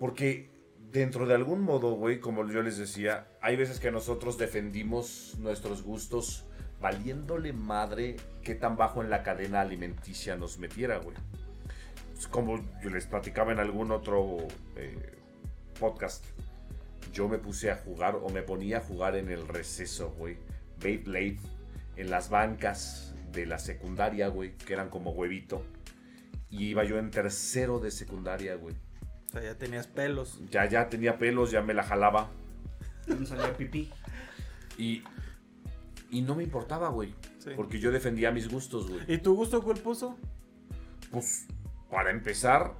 [0.00, 0.50] Porque
[0.90, 5.82] dentro de algún modo, güey, como yo les decía, hay veces que nosotros defendimos nuestros
[5.84, 6.44] gustos
[6.80, 11.16] valiéndole madre qué tan bajo en la cadena alimenticia nos metiera, güey.
[12.18, 14.38] Es Como yo les platicaba en algún otro
[14.76, 15.12] eh,
[15.76, 16.24] podcast,
[17.12, 20.36] yo me puse a jugar o me ponía a jugar en el receso, güey.
[20.80, 21.38] Beyblade,
[21.96, 25.64] en las bancas de la secundaria, güey, que eran como huevito.
[26.50, 28.74] Y iba yo en tercero de secundaria, güey.
[29.26, 30.40] O sea, ya tenías pelos.
[30.50, 32.30] Ya, ya tenía pelos, ya me la jalaba.
[33.06, 33.90] Me salía pipí.
[34.78, 35.02] Y,
[36.10, 37.14] y no me importaba, güey.
[37.38, 37.50] Sí.
[37.56, 39.02] Porque yo defendía mis gustos, güey.
[39.08, 40.18] ¿Y tu gusto cuál puso?
[41.10, 41.46] Pues,
[41.90, 42.74] para empezar,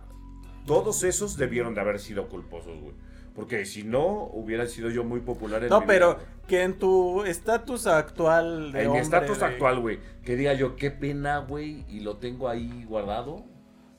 [0.67, 2.95] todos esos debieron de haber sido culposos, güey.
[3.35, 6.47] Porque si no, hubiera sido yo muy popular en No, mi pero vida, güey.
[6.49, 10.55] que en tu estatus actual de En mi hombre estatus de- actual, güey, que diga
[10.55, 13.45] yo, qué pena, güey, y lo tengo ahí guardado.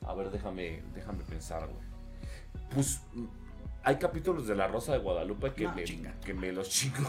[0.06, 1.88] A ver, déjame, déjame pensar, güey.
[2.73, 3.02] Pues,
[3.84, 6.14] hay capítulos de La Rosa de Guadalupe que, No, me, chinga.
[6.26, 7.07] que me los chingo.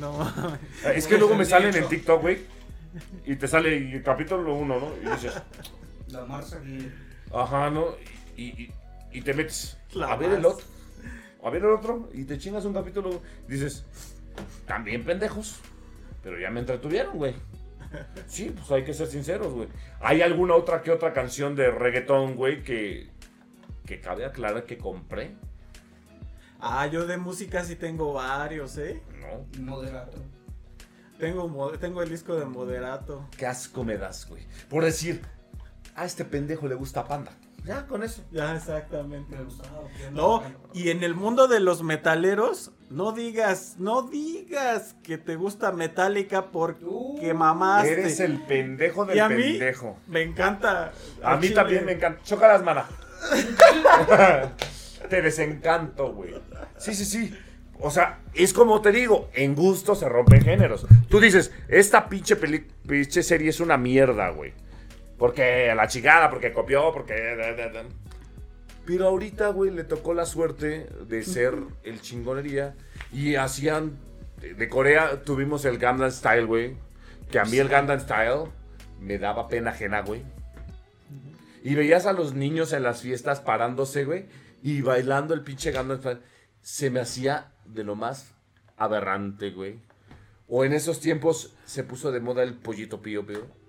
[0.00, 0.18] No,
[0.94, 2.38] Es que luego me salen en TikTok, güey,
[3.24, 4.88] y te sale el capítulo uno, ¿no?
[5.00, 5.32] Y dices,
[6.08, 6.90] La Marsa y
[7.32, 7.86] ajá, ¿no?
[8.36, 8.72] Y, y-
[9.12, 10.66] y te metes La a ver el otro,
[11.42, 13.84] a ver el otro, y te chingas un capítulo, dices,
[14.66, 15.60] también pendejos,
[16.22, 17.34] pero ya me entretuvieron, güey.
[18.26, 19.68] Sí, pues hay que ser sinceros, güey.
[20.00, 23.10] Hay alguna otra que otra canción de reggaetón, güey, que,
[23.84, 25.36] que cabe aclarar que compré,
[26.64, 29.02] Ah, yo de música sí tengo varios, ¿eh?
[29.20, 29.64] ¿no?
[29.64, 30.16] moderato.
[31.18, 33.28] Tengo, tengo el disco de Moderato.
[33.36, 34.46] Qué asco me das, güey.
[34.70, 35.22] Por decir,
[35.96, 37.32] a este pendejo le gusta Panda.
[37.64, 38.22] Ya, con eso.
[38.32, 39.36] Ya, exactamente.
[39.36, 39.80] Me gustaba.
[39.82, 40.42] porque No,
[40.74, 46.46] y en el mundo de los metaleros, no digas, no digas que te gusta Metallica
[46.50, 47.92] porque Uh, mamaste.
[47.92, 49.96] Eres el pendejo del Y a mí pendejo.
[50.08, 50.92] me encanta.
[51.22, 51.54] A mí chile.
[51.54, 52.20] también me encanta.
[52.24, 52.84] Choca las manos.
[55.08, 56.34] te desencanto, güey.
[56.78, 57.36] Sí, sí, sí.
[57.80, 60.86] O sea, es como te digo, en gusto se rompen géneros.
[61.08, 64.52] Tú dices, esta pinche, peli- pinche serie es una mierda, güey.
[65.22, 67.14] Porque a la chingada, porque copió, porque...
[68.84, 71.54] Pero ahorita, güey, le tocó la suerte de ser
[71.84, 72.74] el chingonería.
[73.12, 74.00] Y hacían...
[74.40, 76.74] De de Corea tuvimos el Gangnam Style, güey.
[77.30, 78.50] Que a mí el Gangnam Style
[78.98, 80.24] me daba pena ajena, güey.
[81.62, 84.26] Y veías a los niños en las fiestas parándose, güey,
[84.60, 86.18] y bailando el pinche Gangnam Style.
[86.62, 88.34] Se me hacía de lo más
[88.76, 89.78] aberrante, güey.
[90.48, 93.61] O en esos tiempos se puso de moda el pollito pío pío.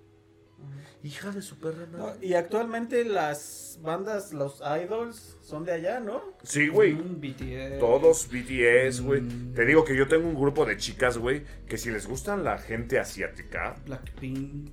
[1.02, 6.22] Hija de su perra No, y actualmente las bandas, los idols, son de allá, ¿no?
[6.42, 6.94] Sí, güey.
[6.94, 7.78] Mm, BTS.
[7.78, 9.20] Todos BTS, güey.
[9.20, 9.54] Mm.
[9.54, 12.56] Te digo que yo tengo un grupo de chicas, güey, que si les gustan la
[12.58, 14.70] gente asiática, Blackpink.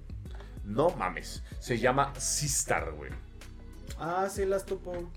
[0.63, 1.43] no mames.
[1.59, 3.11] Se llama Sistar, güey.
[3.99, 5.11] Ah, sí, las topo.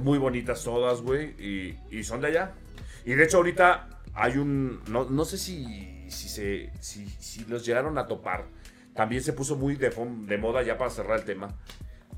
[0.00, 1.34] Muy bonitas todas, güey.
[1.38, 2.52] Y, y son de allá.
[3.04, 4.82] Y de hecho ahorita hay un...
[4.90, 8.46] No, no sé si, si, se, si, si los llegaron a topar.
[8.98, 9.92] También se puso muy de,
[10.40, 11.54] moda ya para cerrar el tema.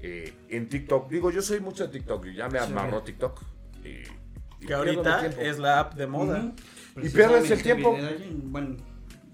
[0.03, 1.11] eh, en TikTok.
[1.11, 2.25] Digo, yo soy mucho de TikTok.
[2.29, 2.65] Ya me Sí.
[2.73, 3.39] amarró TikTok.
[3.85, 6.55] Y Que ahorita es la app de moda.
[6.97, 7.93] Y pierdes el tiempo.
[7.93, 8.41] viene de allí.
[8.45, 8.77] Bueno,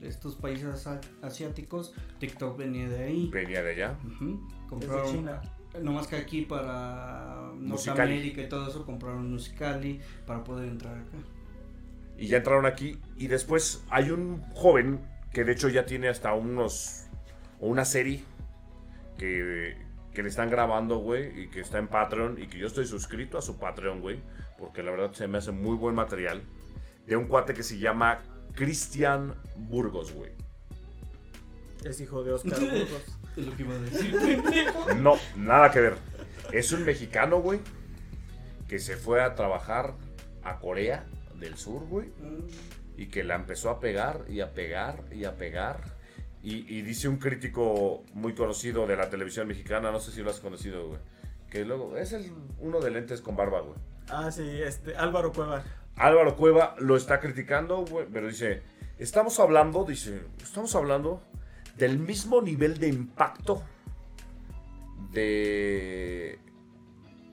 [0.01, 3.31] de estos países asi- asiáticos, TikTok venía de ahí.
[3.33, 3.97] Venía de allá.
[4.05, 4.25] Ujú.
[4.25, 5.41] Es de Compraron, China.
[5.81, 7.53] no más que aquí para.
[7.61, 11.17] Norteamérica y todo eso, compraron Musicali para poder entrar acá.
[12.19, 12.99] Y ya entraron aquí.
[13.17, 14.99] Y después hay un joven
[15.33, 17.06] que de hecho ya tiene hasta unos.
[17.61, 18.23] O una serie
[19.19, 19.77] que,
[20.13, 21.43] que le están grabando, güey.
[21.45, 22.41] Y que está en Patreon.
[22.43, 24.21] Y que yo estoy suscrito a su Patreon, güey.
[24.59, 26.43] Porque la verdad se me hace muy buen material.
[27.07, 28.21] De un cuate que se llama
[28.55, 30.33] Cristian Burgos, güey.
[31.85, 33.19] Es hijo de Oscar Burgos.
[33.37, 34.17] Es lo que iba a decir.
[34.97, 35.95] No, nada que ver.
[36.53, 37.61] Es un mexicano, güey.
[38.69, 39.95] Que se fue a trabajar
[40.43, 41.07] a Corea
[41.39, 42.09] del Sur, güey.
[42.97, 45.96] y que la empezó a pegar y a pegar y a pegar.
[46.47, 50.31] Y, y dice un crítico muy conocido de la televisión mexicana, no sé si lo
[50.31, 51.01] has conocido, güey,
[51.51, 53.77] que luego es el, uno de lentes con barba, güey.
[54.09, 55.65] Ah, sí, este, Álvaro Cueva.
[55.97, 58.63] Álvaro Cueva lo está criticando, güey, pero dice,
[58.97, 61.21] estamos hablando, dice, estamos hablando
[61.77, 63.65] del mismo nivel de impacto
[65.11, 66.39] de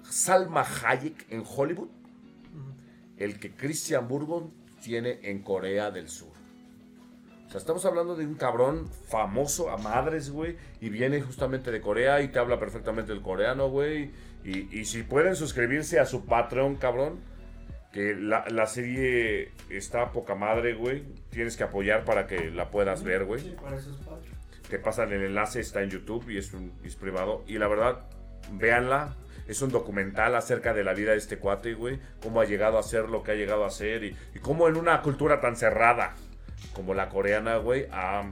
[0.10, 1.90] Salma Hayek en Hollywood,
[3.18, 6.33] el que Christian Burgon tiene en Corea del Sur.
[7.54, 12.20] Sea, estamos hablando de un cabrón famoso a madres, güey, y viene justamente de Corea
[12.22, 14.10] y te habla perfectamente el coreano, güey.
[14.44, 17.20] Y, y si pueden suscribirse a su Patreon, cabrón,
[17.92, 21.04] que la, la serie está poca madre, güey.
[21.30, 23.42] Tienes que apoyar para que la puedas ver, güey.
[23.42, 24.30] Sí, para eso es padre.
[24.68, 27.44] Te pasan el enlace, está en YouTube y es, un, es privado.
[27.46, 28.00] Y la verdad,
[28.54, 29.16] véanla.
[29.48, 32.00] Es un documental acerca de la vida de este cuate, güey.
[32.20, 34.06] Cómo ha llegado a ser lo que ha llegado a ser.
[34.06, 36.16] Y, y cómo en una cultura tan cerrada
[36.74, 38.32] como la coreana, güey, ha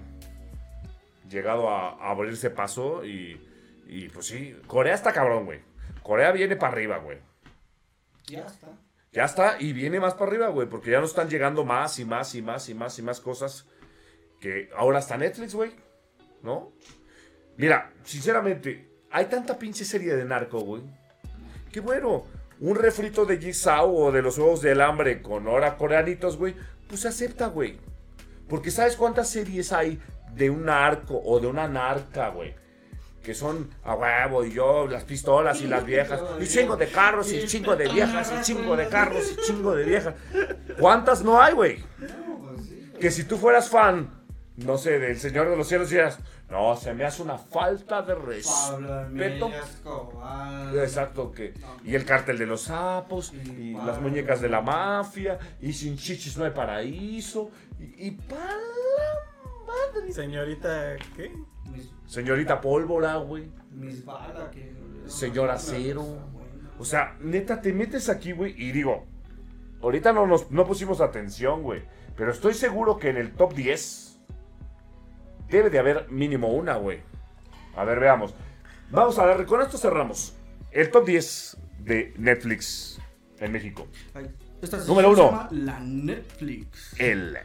[1.30, 3.06] llegado a, a abrirse paso.
[3.06, 3.40] Y,
[3.88, 5.60] y pues sí, Corea está cabrón, güey.
[6.04, 7.20] Corea viene para arriba, güey.
[8.28, 8.68] Ya está.
[9.14, 12.06] Ya está, y viene más para arriba, güey, porque ya nos están llegando más y
[12.06, 13.68] más y más y más y más cosas
[14.40, 15.74] que ahora está Netflix, güey,
[16.42, 16.72] ¿no?
[17.58, 20.84] Mira, sinceramente, hay tanta pinche serie de narco, güey,
[21.74, 22.26] que bueno,
[22.62, 26.56] un refrito de Jigsaw o de los huevos del hambre con ahora coreanitos, güey,
[26.88, 27.80] pues se acepta, güey.
[28.52, 29.98] Porque ¿sabes cuántas series hay
[30.36, 32.54] de un narco o de una narca, güey?
[33.24, 37.32] Que son a huevo y yo, las pistolas y las viejas, y chingo de carros
[37.32, 40.16] y chingo de viejas y chingo de carros y chingo de viejas.
[40.78, 41.84] ¿Cuántas no hay, güey?
[43.00, 44.22] Que si tú fueras fan,
[44.58, 46.20] no sé, del Señor de los Cielos, dirías,
[46.52, 49.50] no, se me hace una falta de respeto.
[50.76, 51.54] Exacto, que
[51.86, 56.38] y el cártel de los sapos, y las muñecas de la mafia, y sin chichis
[56.38, 57.50] no hay paraíso,
[57.80, 60.12] y, y pa' la madre.
[60.12, 61.32] Señorita, ¿qué?
[62.06, 63.50] Señorita Pólvora, güey.
[63.72, 64.76] mis balas que.
[65.08, 66.02] Señor Una Acero.
[66.02, 66.72] cosa buena.
[66.78, 69.06] O sea, neta, te metes aquí, güey, y digo,
[69.82, 71.84] ahorita no nos no pusimos atención, güey,
[72.18, 74.11] pero estoy seguro que en el top 10
[75.52, 77.02] debe de haber mínimo una, güey.
[77.76, 78.34] A ver, veamos.
[78.90, 80.34] Vamos a ver, con esto cerramos.
[80.72, 83.00] El top 10 de Netflix
[83.40, 83.88] en México.
[84.62, 85.32] Esta Número se uno.
[85.32, 86.96] llama La Netflix.
[87.00, 87.38] El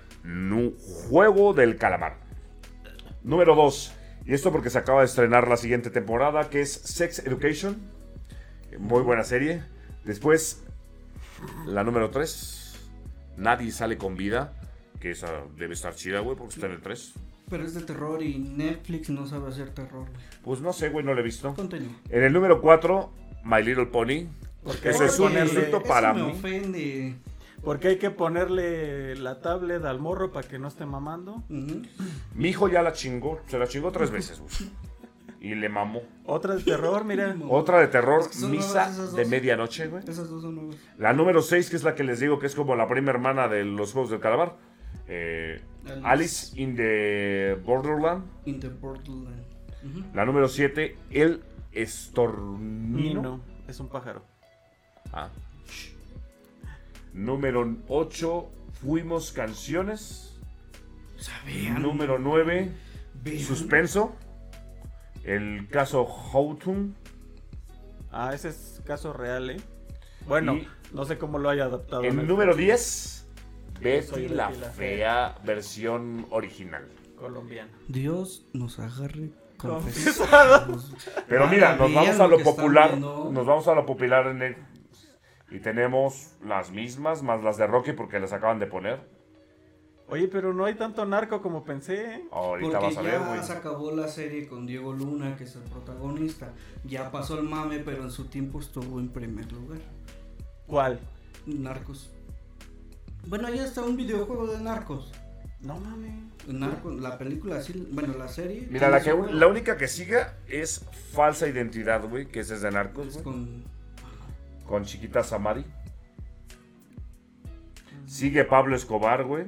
[1.09, 2.17] juego del calamar.
[3.23, 3.93] Número 2.
[4.27, 7.77] Y esto porque se acaba de estrenar la siguiente temporada, que es Sex Education.
[8.79, 9.63] Muy buena serie.
[10.05, 10.65] Después,
[11.65, 12.75] la número 3.
[13.37, 14.53] Nadie sale con vida.
[15.01, 17.15] Que esa debe estar chida, güey, porque está en el 3.
[17.49, 20.07] Pero es de terror y Netflix no sabe hacer terror.
[20.09, 20.21] güey.
[20.43, 21.55] Pues no sé, güey, no lo he visto.
[21.55, 21.93] Continúa.
[22.11, 23.11] En el número 4,
[23.45, 24.27] My Little Pony.
[24.65, 26.33] Porque es un insulto para me mí.
[26.33, 27.15] ofende.
[27.63, 31.43] Porque hay que ponerle la tablet al morro para que no esté mamando.
[32.35, 33.41] Mi hijo ya la chingó.
[33.47, 34.53] Se la chingó tres veces, güey.
[35.41, 36.03] Y le mamó.
[36.25, 37.37] Otra de terror, mira.
[37.49, 40.03] Otra de terror, Es que Misa de medianoche, güey.
[40.03, 40.77] Esas dos son nuevas.
[40.99, 43.47] La número 6, que es la que les digo que es como la prima hermana
[43.47, 44.57] de los Juegos del Calamar.
[45.09, 46.07] Eh, Alice.
[46.07, 48.25] Alice in the Borderland.
[48.45, 49.45] In the Borderland.
[49.85, 50.05] Ujú.
[50.15, 51.43] La número 7, El
[51.73, 53.21] Estornino.
[53.21, 54.23] Nino, es un pájaro.
[55.13, 55.29] Ah.
[57.13, 58.49] Número 8,
[58.83, 60.39] Fuimos Canciones.
[61.19, 61.81] Sabían.
[61.83, 62.71] Número 9,
[63.25, 63.39] Vean.
[63.41, 64.15] Suspenso.
[65.25, 66.95] El caso Houghton.
[68.13, 69.57] Ah, ese es caso real, ¿eh?
[70.29, 72.03] Bueno, Y- no sé cómo lo haya adaptado.
[72.03, 73.16] El número 10,
[73.81, 76.87] Betty la la Fea, versión original.
[77.17, 77.71] colombiano.
[77.89, 80.93] Dios nos agarre Confesados.
[81.29, 82.99] Pero mira, nos vamos a lo popular.
[82.99, 84.57] Nos vamos a lo popular en el-
[85.51, 89.01] Y tenemos las mismas, más las de Rocky porque las acaban de poner.
[90.09, 92.23] Oye, pero no hay tanto narco como pensé.
[92.31, 93.43] Ahorita Porque vas a ver, ya güey.
[93.43, 96.53] se acabó la serie con Diego Luna, que es el protagonista.
[96.85, 99.81] Ya pasó el mame, pero en su tiempo estuvo en primer lugar.
[100.67, 101.01] ¿Cuál?
[101.47, 102.13] Narcos.
[103.27, 105.13] Bueno, ya está un videojuego de Narcos.
[105.61, 106.15] No mames.
[106.47, 108.69] Narcos, la película, sí, bueno, la serie.
[108.71, 113.13] Mira, la, que, única que siga es Falsa Identidad, güey, que es de Narcos, Es
[113.15, 113.25] güey.
[113.25, 113.65] con
[114.67, 115.65] Con Chiquita Samari.
[118.07, 119.47] Sigue Pablo Escobar, güey.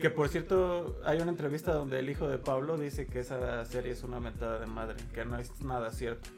[0.00, 3.92] Que por cierto, hay una entrevista donde el hijo de Pablo dice que esa serie
[3.92, 6.30] es una mentada de madre, que no es nada cierto.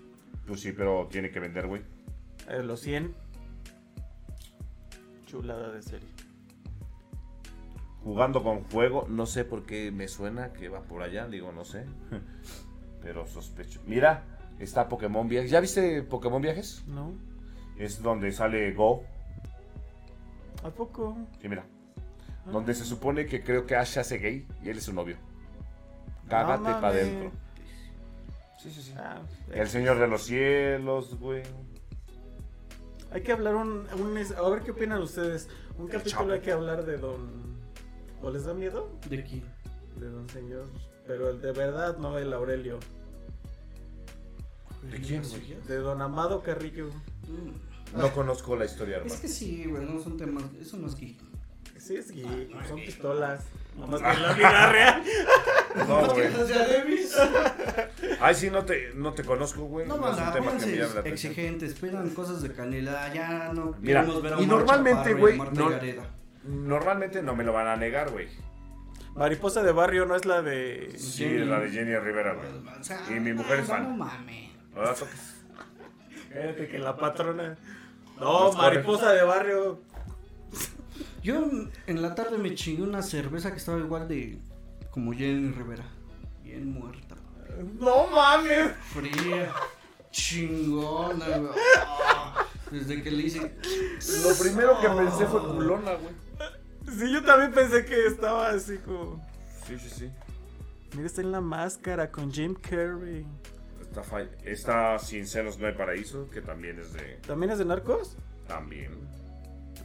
[0.46, 1.82] Pues sí, pero tiene que vender, güey.
[2.48, 3.14] Eh, los 100.
[5.26, 6.08] Chulada de serie.
[8.04, 11.64] Jugando con fuego, no sé por qué me suena que va por allá, digo, no
[11.64, 11.84] sé.
[13.02, 13.80] Pero sospecho.
[13.86, 14.24] Mira,
[14.58, 15.50] está Pokémon Viajes.
[15.50, 16.84] ¿Ya viste Pokémon Viajes?
[16.86, 17.12] ¿No?
[17.78, 19.04] Es donde sale Go.
[20.64, 21.16] ¿A poco?
[21.40, 21.64] Sí, mira.
[22.46, 25.16] Donde se supone que creo que Ash hace gay y él es su novio.
[26.28, 27.32] Cágate No para adentro.
[28.60, 28.94] Sí, sí, sí.
[28.96, 29.20] Ah,
[29.52, 31.42] El Señor de los Cielos, güey.
[33.12, 35.48] Hay que hablar un, un A ver qué opinan ustedes.
[35.76, 37.51] Un El capítulo hay que hablar de Don.
[38.22, 38.88] ¿O les da miedo?
[39.08, 39.42] de aquí.
[39.98, 40.66] De Don Señor.
[41.06, 42.78] Pero el de verdad, no el Aurelio.
[44.90, 45.56] ¿De quién, güey?
[45.66, 46.88] De Don Amado Carrillo.
[47.28, 47.98] Mm.
[47.98, 49.14] No conozco la historia, hermano.
[49.14, 51.18] Es que sí, güey, no son temas, eso no es geek.
[51.78, 53.44] Sí, es geek, son pistolas.
[53.76, 55.02] Nomás que en la vida real.
[55.88, 56.28] No, güey.
[58.20, 59.86] Ay, sí, no te, no te conozco, güey.
[59.88, 61.32] No, No, es un manda, tema que me pónganse llame la atención.
[61.32, 65.70] exigentes, pidan cosas de canela, ya no Mira, ver a y normalmente, güey, no-.
[66.44, 68.28] Normalmente no me lo van a negar, güey.
[69.14, 70.94] Mariposa de barrio no es la de.
[70.96, 72.48] Sí, la de Jenny Rivera, güey.
[72.80, 73.82] O sea, Y mi mujer es fan.
[73.82, 74.50] No mames.
[74.74, 75.34] No la toques.
[76.28, 77.56] Fíjate que la patrona.
[78.18, 79.80] No, mariposa de barrio.
[81.22, 81.44] Yo
[81.86, 84.38] en la tarde me chingué una cerveza que estaba igual de
[84.90, 85.84] como Jenny Rivera.
[86.42, 87.16] Bien muerta.
[87.78, 88.72] No mames.
[88.92, 89.52] Fría.
[90.10, 91.52] Chingona, güey.
[92.70, 93.40] Desde que le hice.
[94.22, 96.21] Lo primero que pensé fue culona, güey.
[96.90, 99.24] Sí, yo también pensé que estaba así como.
[99.66, 100.10] Sí, sí, sí.
[100.94, 103.26] Mira, está en la máscara con Jim Carrey.
[103.80, 104.02] Está,
[104.44, 107.18] está Sin Senos No hay Paraíso, que también es de...
[107.26, 108.16] ¿También es de narcos?
[108.46, 108.92] También.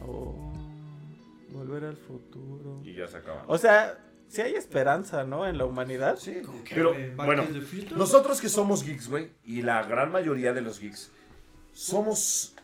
[0.06, 0.52] Oh.
[1.50, 2.80] Volver al futuro.
[2.84, 3.44] Y ya se acaba.
[3.46, 3.98] O sea,
[4.28, 5.46] sí hay esperanza, ¿no?
[5.46, 6.16] En la humanidad.
[6.16, 7.44] Sí, que, pero bueno,
[7.96, 11.10] nosotros que somos geeks, güey, y la gran mayoría de los geeks,
[11.72, 12.54] somos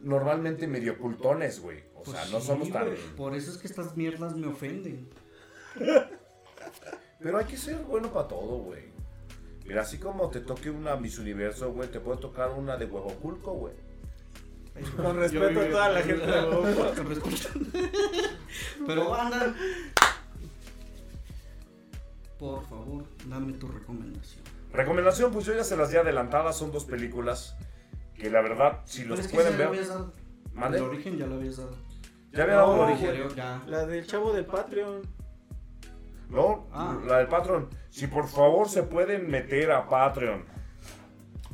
[0.00, 1.84] normalmente medio cultones, güey.
[2.04, 2.88] O Pues sea, no sí, somos tan...
[3.16, 5.08] Por eso es que estas mierdas me ofenden.
[7.20, 8.82] Pero hay que ser bueno para todo, güey.
[9.64, 13.14] Mira, así como te toque una Miss Universo, güey, te puede tocar una de huevo
[13.14, 13.74] culco, güey.
[14.96, 16.94] Con respeto a toda la gente de Boca.
[16.96, 17.60] Con respeto.
[18.86, 19.54] Pero anda.
[22.38, 24.42] Por favor, dame tu recomendación.
[24.72, 27.56] Recomendación, pues yo ya se las di adelantadas, son dos películas
[28.16, 29.70] que la verdad, si los pueden ver...
[30.74, 31.76] El origen ya lo habías dado.
[32.34, 33.14] Ya había dado el origen.
[33.66, 35.02] La del chavo del Patreon.
[36.30, 36.98] No, Ah.
[37.06, 37.68] la del Patreon.
[37.90, 40.44] Si por favor se pueden meter a Patreon.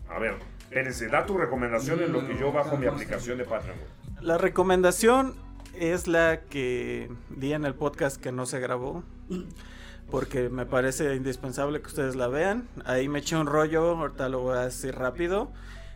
[0.08, 3.76] A ver, espérense, da tu recomendación en lo que yo bajo mi aplicación de Patreon.
[4.20, 5.34] La recomendación
[5.78, 9.02] es la que di en el podcast que no se grabó.
[10.10, 12.66] Porque me parece indispensable que ustedes la vean.
[12.84, 15.52] Ahí me eché un rollo, ahorita lo voy a decir rápido.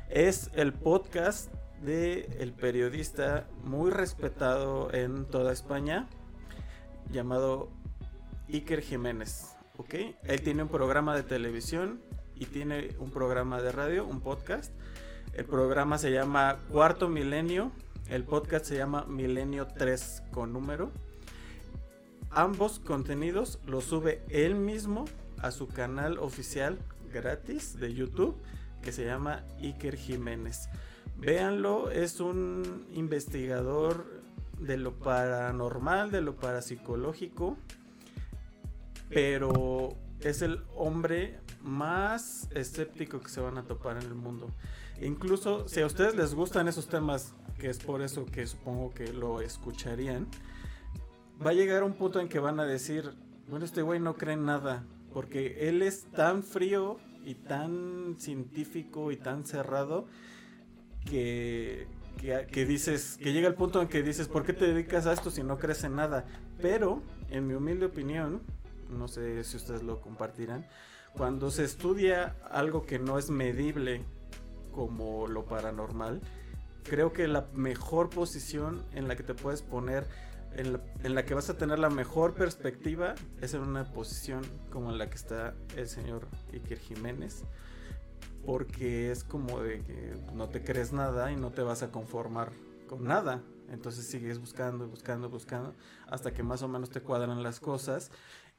[0.09, 1.51] Es el podcast
[1.85, 6.09] de el periodista muy respetado en toda España,
[7.11, 7.71] llamado
[8.49, 9.55] Iker Jiménez.
[9.77, 9.95] ¿ok?
[10.25, 12.01] Él tiene un programa de televisión
[12.35, 14.73] y tiene un programa de radio, un podcast.
[15.33, 17.73] El programa se llama Cuarto Milenio.
[18.09, 20.93] El podcast se llama Milenio 3 con número.
[22.31, 25.05] Ambos contenidos los sube él mismo
[25.39, 26.79] a su canal oficial
[27.13, 28.37] gratis de YouTube
[28.83, 30.69] que se llama Iker Jiménez.
[31.19, 34.23] Véanlo, es un investigador
[34.59, 37.57] de lo paranormal, de lo parapsicológico,
[39.09, 44.51] pero es el hombre más escéptico que se van a topar en el mundo.
[45.01, 49.13] Incluso si a ustedes les gustan esos temas, que es por eso que supongo que
[49.13, 50.27] lo escucharían,
[51.45, 53.13] va a llegar un punto en que van a decir,
[53.49, 59.11] bueno, este güey no cree en nada, porque él es tan frío y tan científico
[59.11, 60.07] y tan cerrado
[61.05, 61.87] que,
[62.21, 65.31] que, dices, que llega el punto en que dices, ¿por qué te dedicas a esto
[65.31, 66.25] si no crees en nada?
[66.61, 68.43] Pero, en mi humilde opinión,
[68.89, 70.67] no sé si ustedes lo compartirán,
[71.13, 74.05] cuando se estudia algo que no es medible
[74.73, 76.21] como lo paranormal,
[76.83, 80.07] creo que la mejor posición en la que te puedes poner,
[80.57, 84.43] en la, en la que vas a tener la mejor perspectiva, es en una posición
[84.71, 87.45] como en la que está el señor Iker Jiménez.
[88.45, 92.53] Porque es como de que no te crees nada y no te vas a conformar
[92.89, 93.43] con nada.
[93.71, 95.75] Entonces sigues buscando, buscando, buscando,
[96.07, 98.11] hasta que más o menos te cuadran las cosas.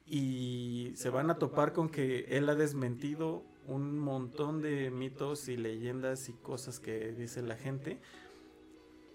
[0.07, 5.57] Y se van a topar con que él ha desmentido un montón de mitos y
[5.57, 7.99] leyendas y cosas que dice la gente.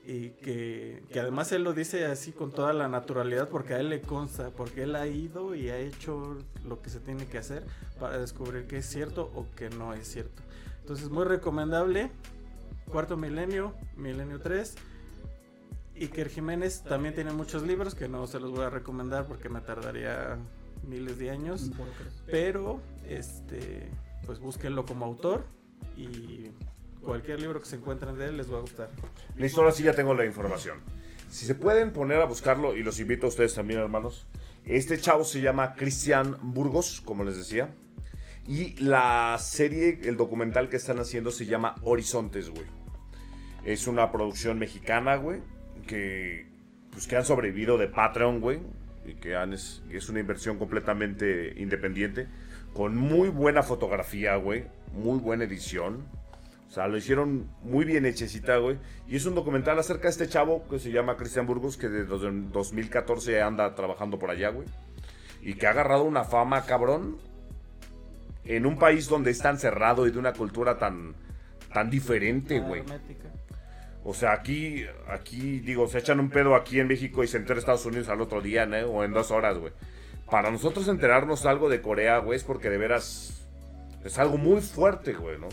[0.04, 4.00] Y que, además él lo dice así con toda la naturalidad porque a él le
[4.00, 7.64] consta, porque él ha ido y ha hecho lo que se tiene que hacer
[7.98, 10.42] para descubrir que es cierto o que no es cierto.
[10.80, 12.10] Entonces, muy recomendable.
[12.90, 14.74] Cuarto Milenio, Milenio 3.
[16.00, 19.60] Iker Jiménez también tiene muchos libros que no se los voy a recomendar porque me
[19.60, 20.38] tardaría
[20.86, 21.70] miles de años.
[22.26, 23.90] Pero, este,
[24.26, 25.44] pues búsquenlo como autor
[25.96, 26.50] y
[27.02, 28.90] cualquier libro que se encuentren de él les va a gustar.
[29.36, 30.78] Listo, ahora sí ya tengo la información.
[31.30, 34.26] Si se pueden poner a buscarlo, y los invito a ustedes también, hermanos.
[34.64, 37.74] Este chavo se llama Cristian Burgos, como les decía.
[38.50, 42.66] Y la serie, el documental que están haciendo se llama Horizontes, güey.
[43.64, 45.40] Es una producción mexicana, güey.
[45.86, 46.48] Que,
[46.90, 48.58] pues, que han sobrevivido de Patreon, güey.
[49.06, 52.26] Y que es, es una inversión completamente independiente.
[52.74, 54.64] Con muy buena fotografía, güey.
[54.94, 56.04] Muy buena edición.
[56.68, 58.78] O sea, lo hicieron muy bien hechecita, güey.
[59.06, 62.06] Y es un documental acerca de este chavo que se llama Cristian Burgos, que desde
[62.08, 64.66] 2014 anda trabajando por allá, güey.
[65.40, 67.29] Y que ha agarrado una fama, cabrón,
[68.44, 71.14] en un país donde es tan cerrado y de una cultura tan,
[71.72, 72.82] tan diferente, güey.
[74.02, 77.58] O sea, aquí, aquí, digo, se echan un pedo aquí en México y se entera
[77.58, 78.78] Estados Unidos al otro día, ¿no?
[78.86, 79.72] O en dos horas, güey.
[80.30, 83.46] Para nosotros enterarnos algo de Corea, güey, es porque de veras
[84.04, 85.48] es algo muy fuerte, güey, ¿no?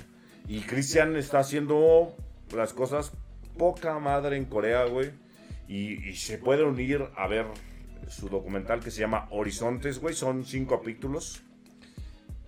[0.48, 2.16] Y Cristian está haciendo
[2.56, 3.12] las cosas
[3.58, 5.12] poca madre en Corea, güey.
[5.68, 7.46] Y, y, se puede unir a ver
[8.08, 10.16] su documental que se llama Horizontes, güey.
[10.16, 11.44] Son cinco capítulos.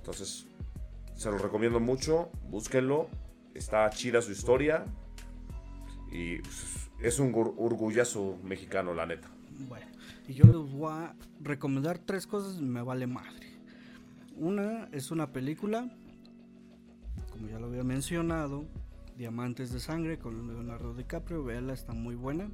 [0.10, 0.48] Entonces,
[1.16, 2.32] se lo recomiendo mucho.
[2.50, 3.10] Búsquenlo.
[3.54, 4.86] Está chida su historia.
[6.12, 9.30] Y pues, es un orgullazo mexicano, la neta.
[9.68, 9.86] Bueno,
[10.28, 13.48] y yo les voy a recomendar tres cosas me vale madre.
[14.36, 15.90] Una es una película
[17.32, 18.66] como ya lo había mencionado,
[19.18, 22.50] Diamantes de Sangre con Leonardo DiCaprio, véala, está muy buena.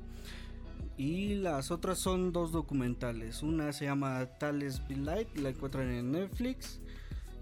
[0.98, 3.42] Y las otras son dos documentales.
[3.42, 6.80] Una se llama Tales Be Light, la encuentran en Netflix.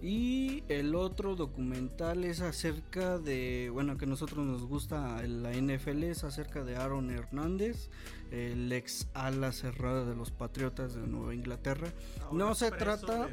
[0.04, 6.04] Y el otro documental es acerca de, bueno, que a nosotros nos gusta la NFL,
[6.04, 7.90] es acerca de Aaron Hernández,
[8.30, 11.88] el ex ala cerrada de los Patriotas de Nueva Inglaterra.
[12.34, 13.30] no se trata...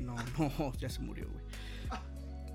[0.00, 1.44] No, no, ya se murió, güey.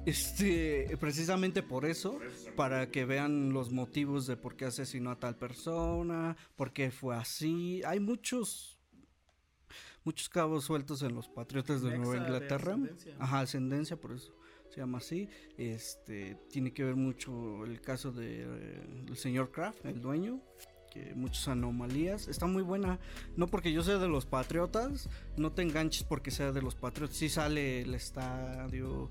[0.07, 2.17] Este, precisamente por eso,
[2.55, 7.15] para que vean los motivos de por qué asesinó a tal persona, por qué fue
[7.15, 7.83] así.
[7.85, 8.76] Hay muchos
[10.07, 12.77] muchos cabos sueltos en los Patriotas de Nueva Inglaterra.
[13.19, 14.33] Ajá, ascendencia, por eso
[14.69, 15.27] se llama así.
[15.57, 20.39] Este, tiene que ver mucho el caso de eh, el señor Kraft, el dueño,
[20.93, 22.29] que muchas anomalías.
[22.29, 22.99] Está muy buena,
[23.35, 27.17] no porque yo sea de los Patriotas, no te enganches porque sea de los Patriotas.
[27.17, 29.09] Sí sale el estadio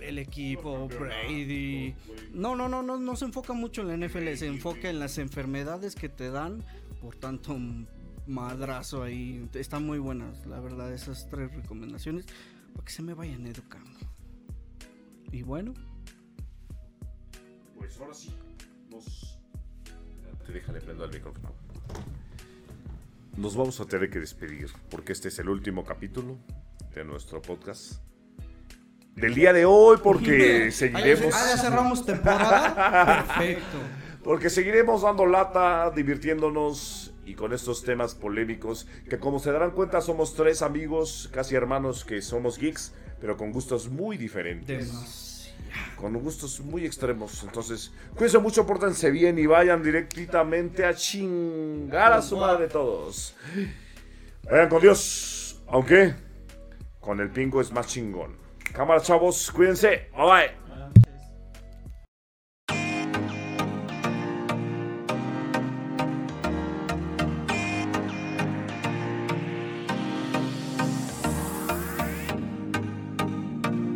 [0.00, 1.94] el equipo, Brady.
[2.32, 5.18] No, no, no, no, no se enfoca mucho en la NFL, se enfoca en las
[5.18, 6.64] enfermedades que te dan,
[7.02, 7.58] por tanto,
[8.26, 9.48] madrazo ahí.
[9.54, 12.26] Están muy buenas, la verdad, esas tres recomendaciones,
[12.72, 13.98] para que se me vayan educando.
[15.32, 15.74] Y bueno.
[17.76, 18.34] Pues ahora sí,
[18.90, 19.38] nos...
[20.46, 21.52] Te déjale prendo el micrófono.
[23.36, 26.38] Nos vamos a tener que despedir, porque este es el último capítulo
[26.94, 28.04] de nuestro podcast
[29.16, 31.34] del día de hoy porque seguiremos.
[31.34, 33.24] Ah, ya cerramos temporada.
[33.36, 33.78] Perfecto.
[34.24, 40.00] Porque seguiremos dando lata, divirtiéndonos y con estos temas polémicos que como se darán cuenta
[40.00, 45.52] somos tres amigos, casi hermanos que somos geeks, pero con gustos muy diferentes.
[45.96, 47.42] Con gustos muy extremos.
[47.42, 53.36] Entonces, cuídense mucho, pórtense bien y vayan directamente a chingar a su madre todos.
[54.50, 55.62] Vayan con Dios.
[55.66, 56.14] Aunque
[56.98, 58.36] con el pingo es más chingón.
[58.72, 60.08] Cámara, chavos, cuídense.
[60.16, 61.03] Bye bye.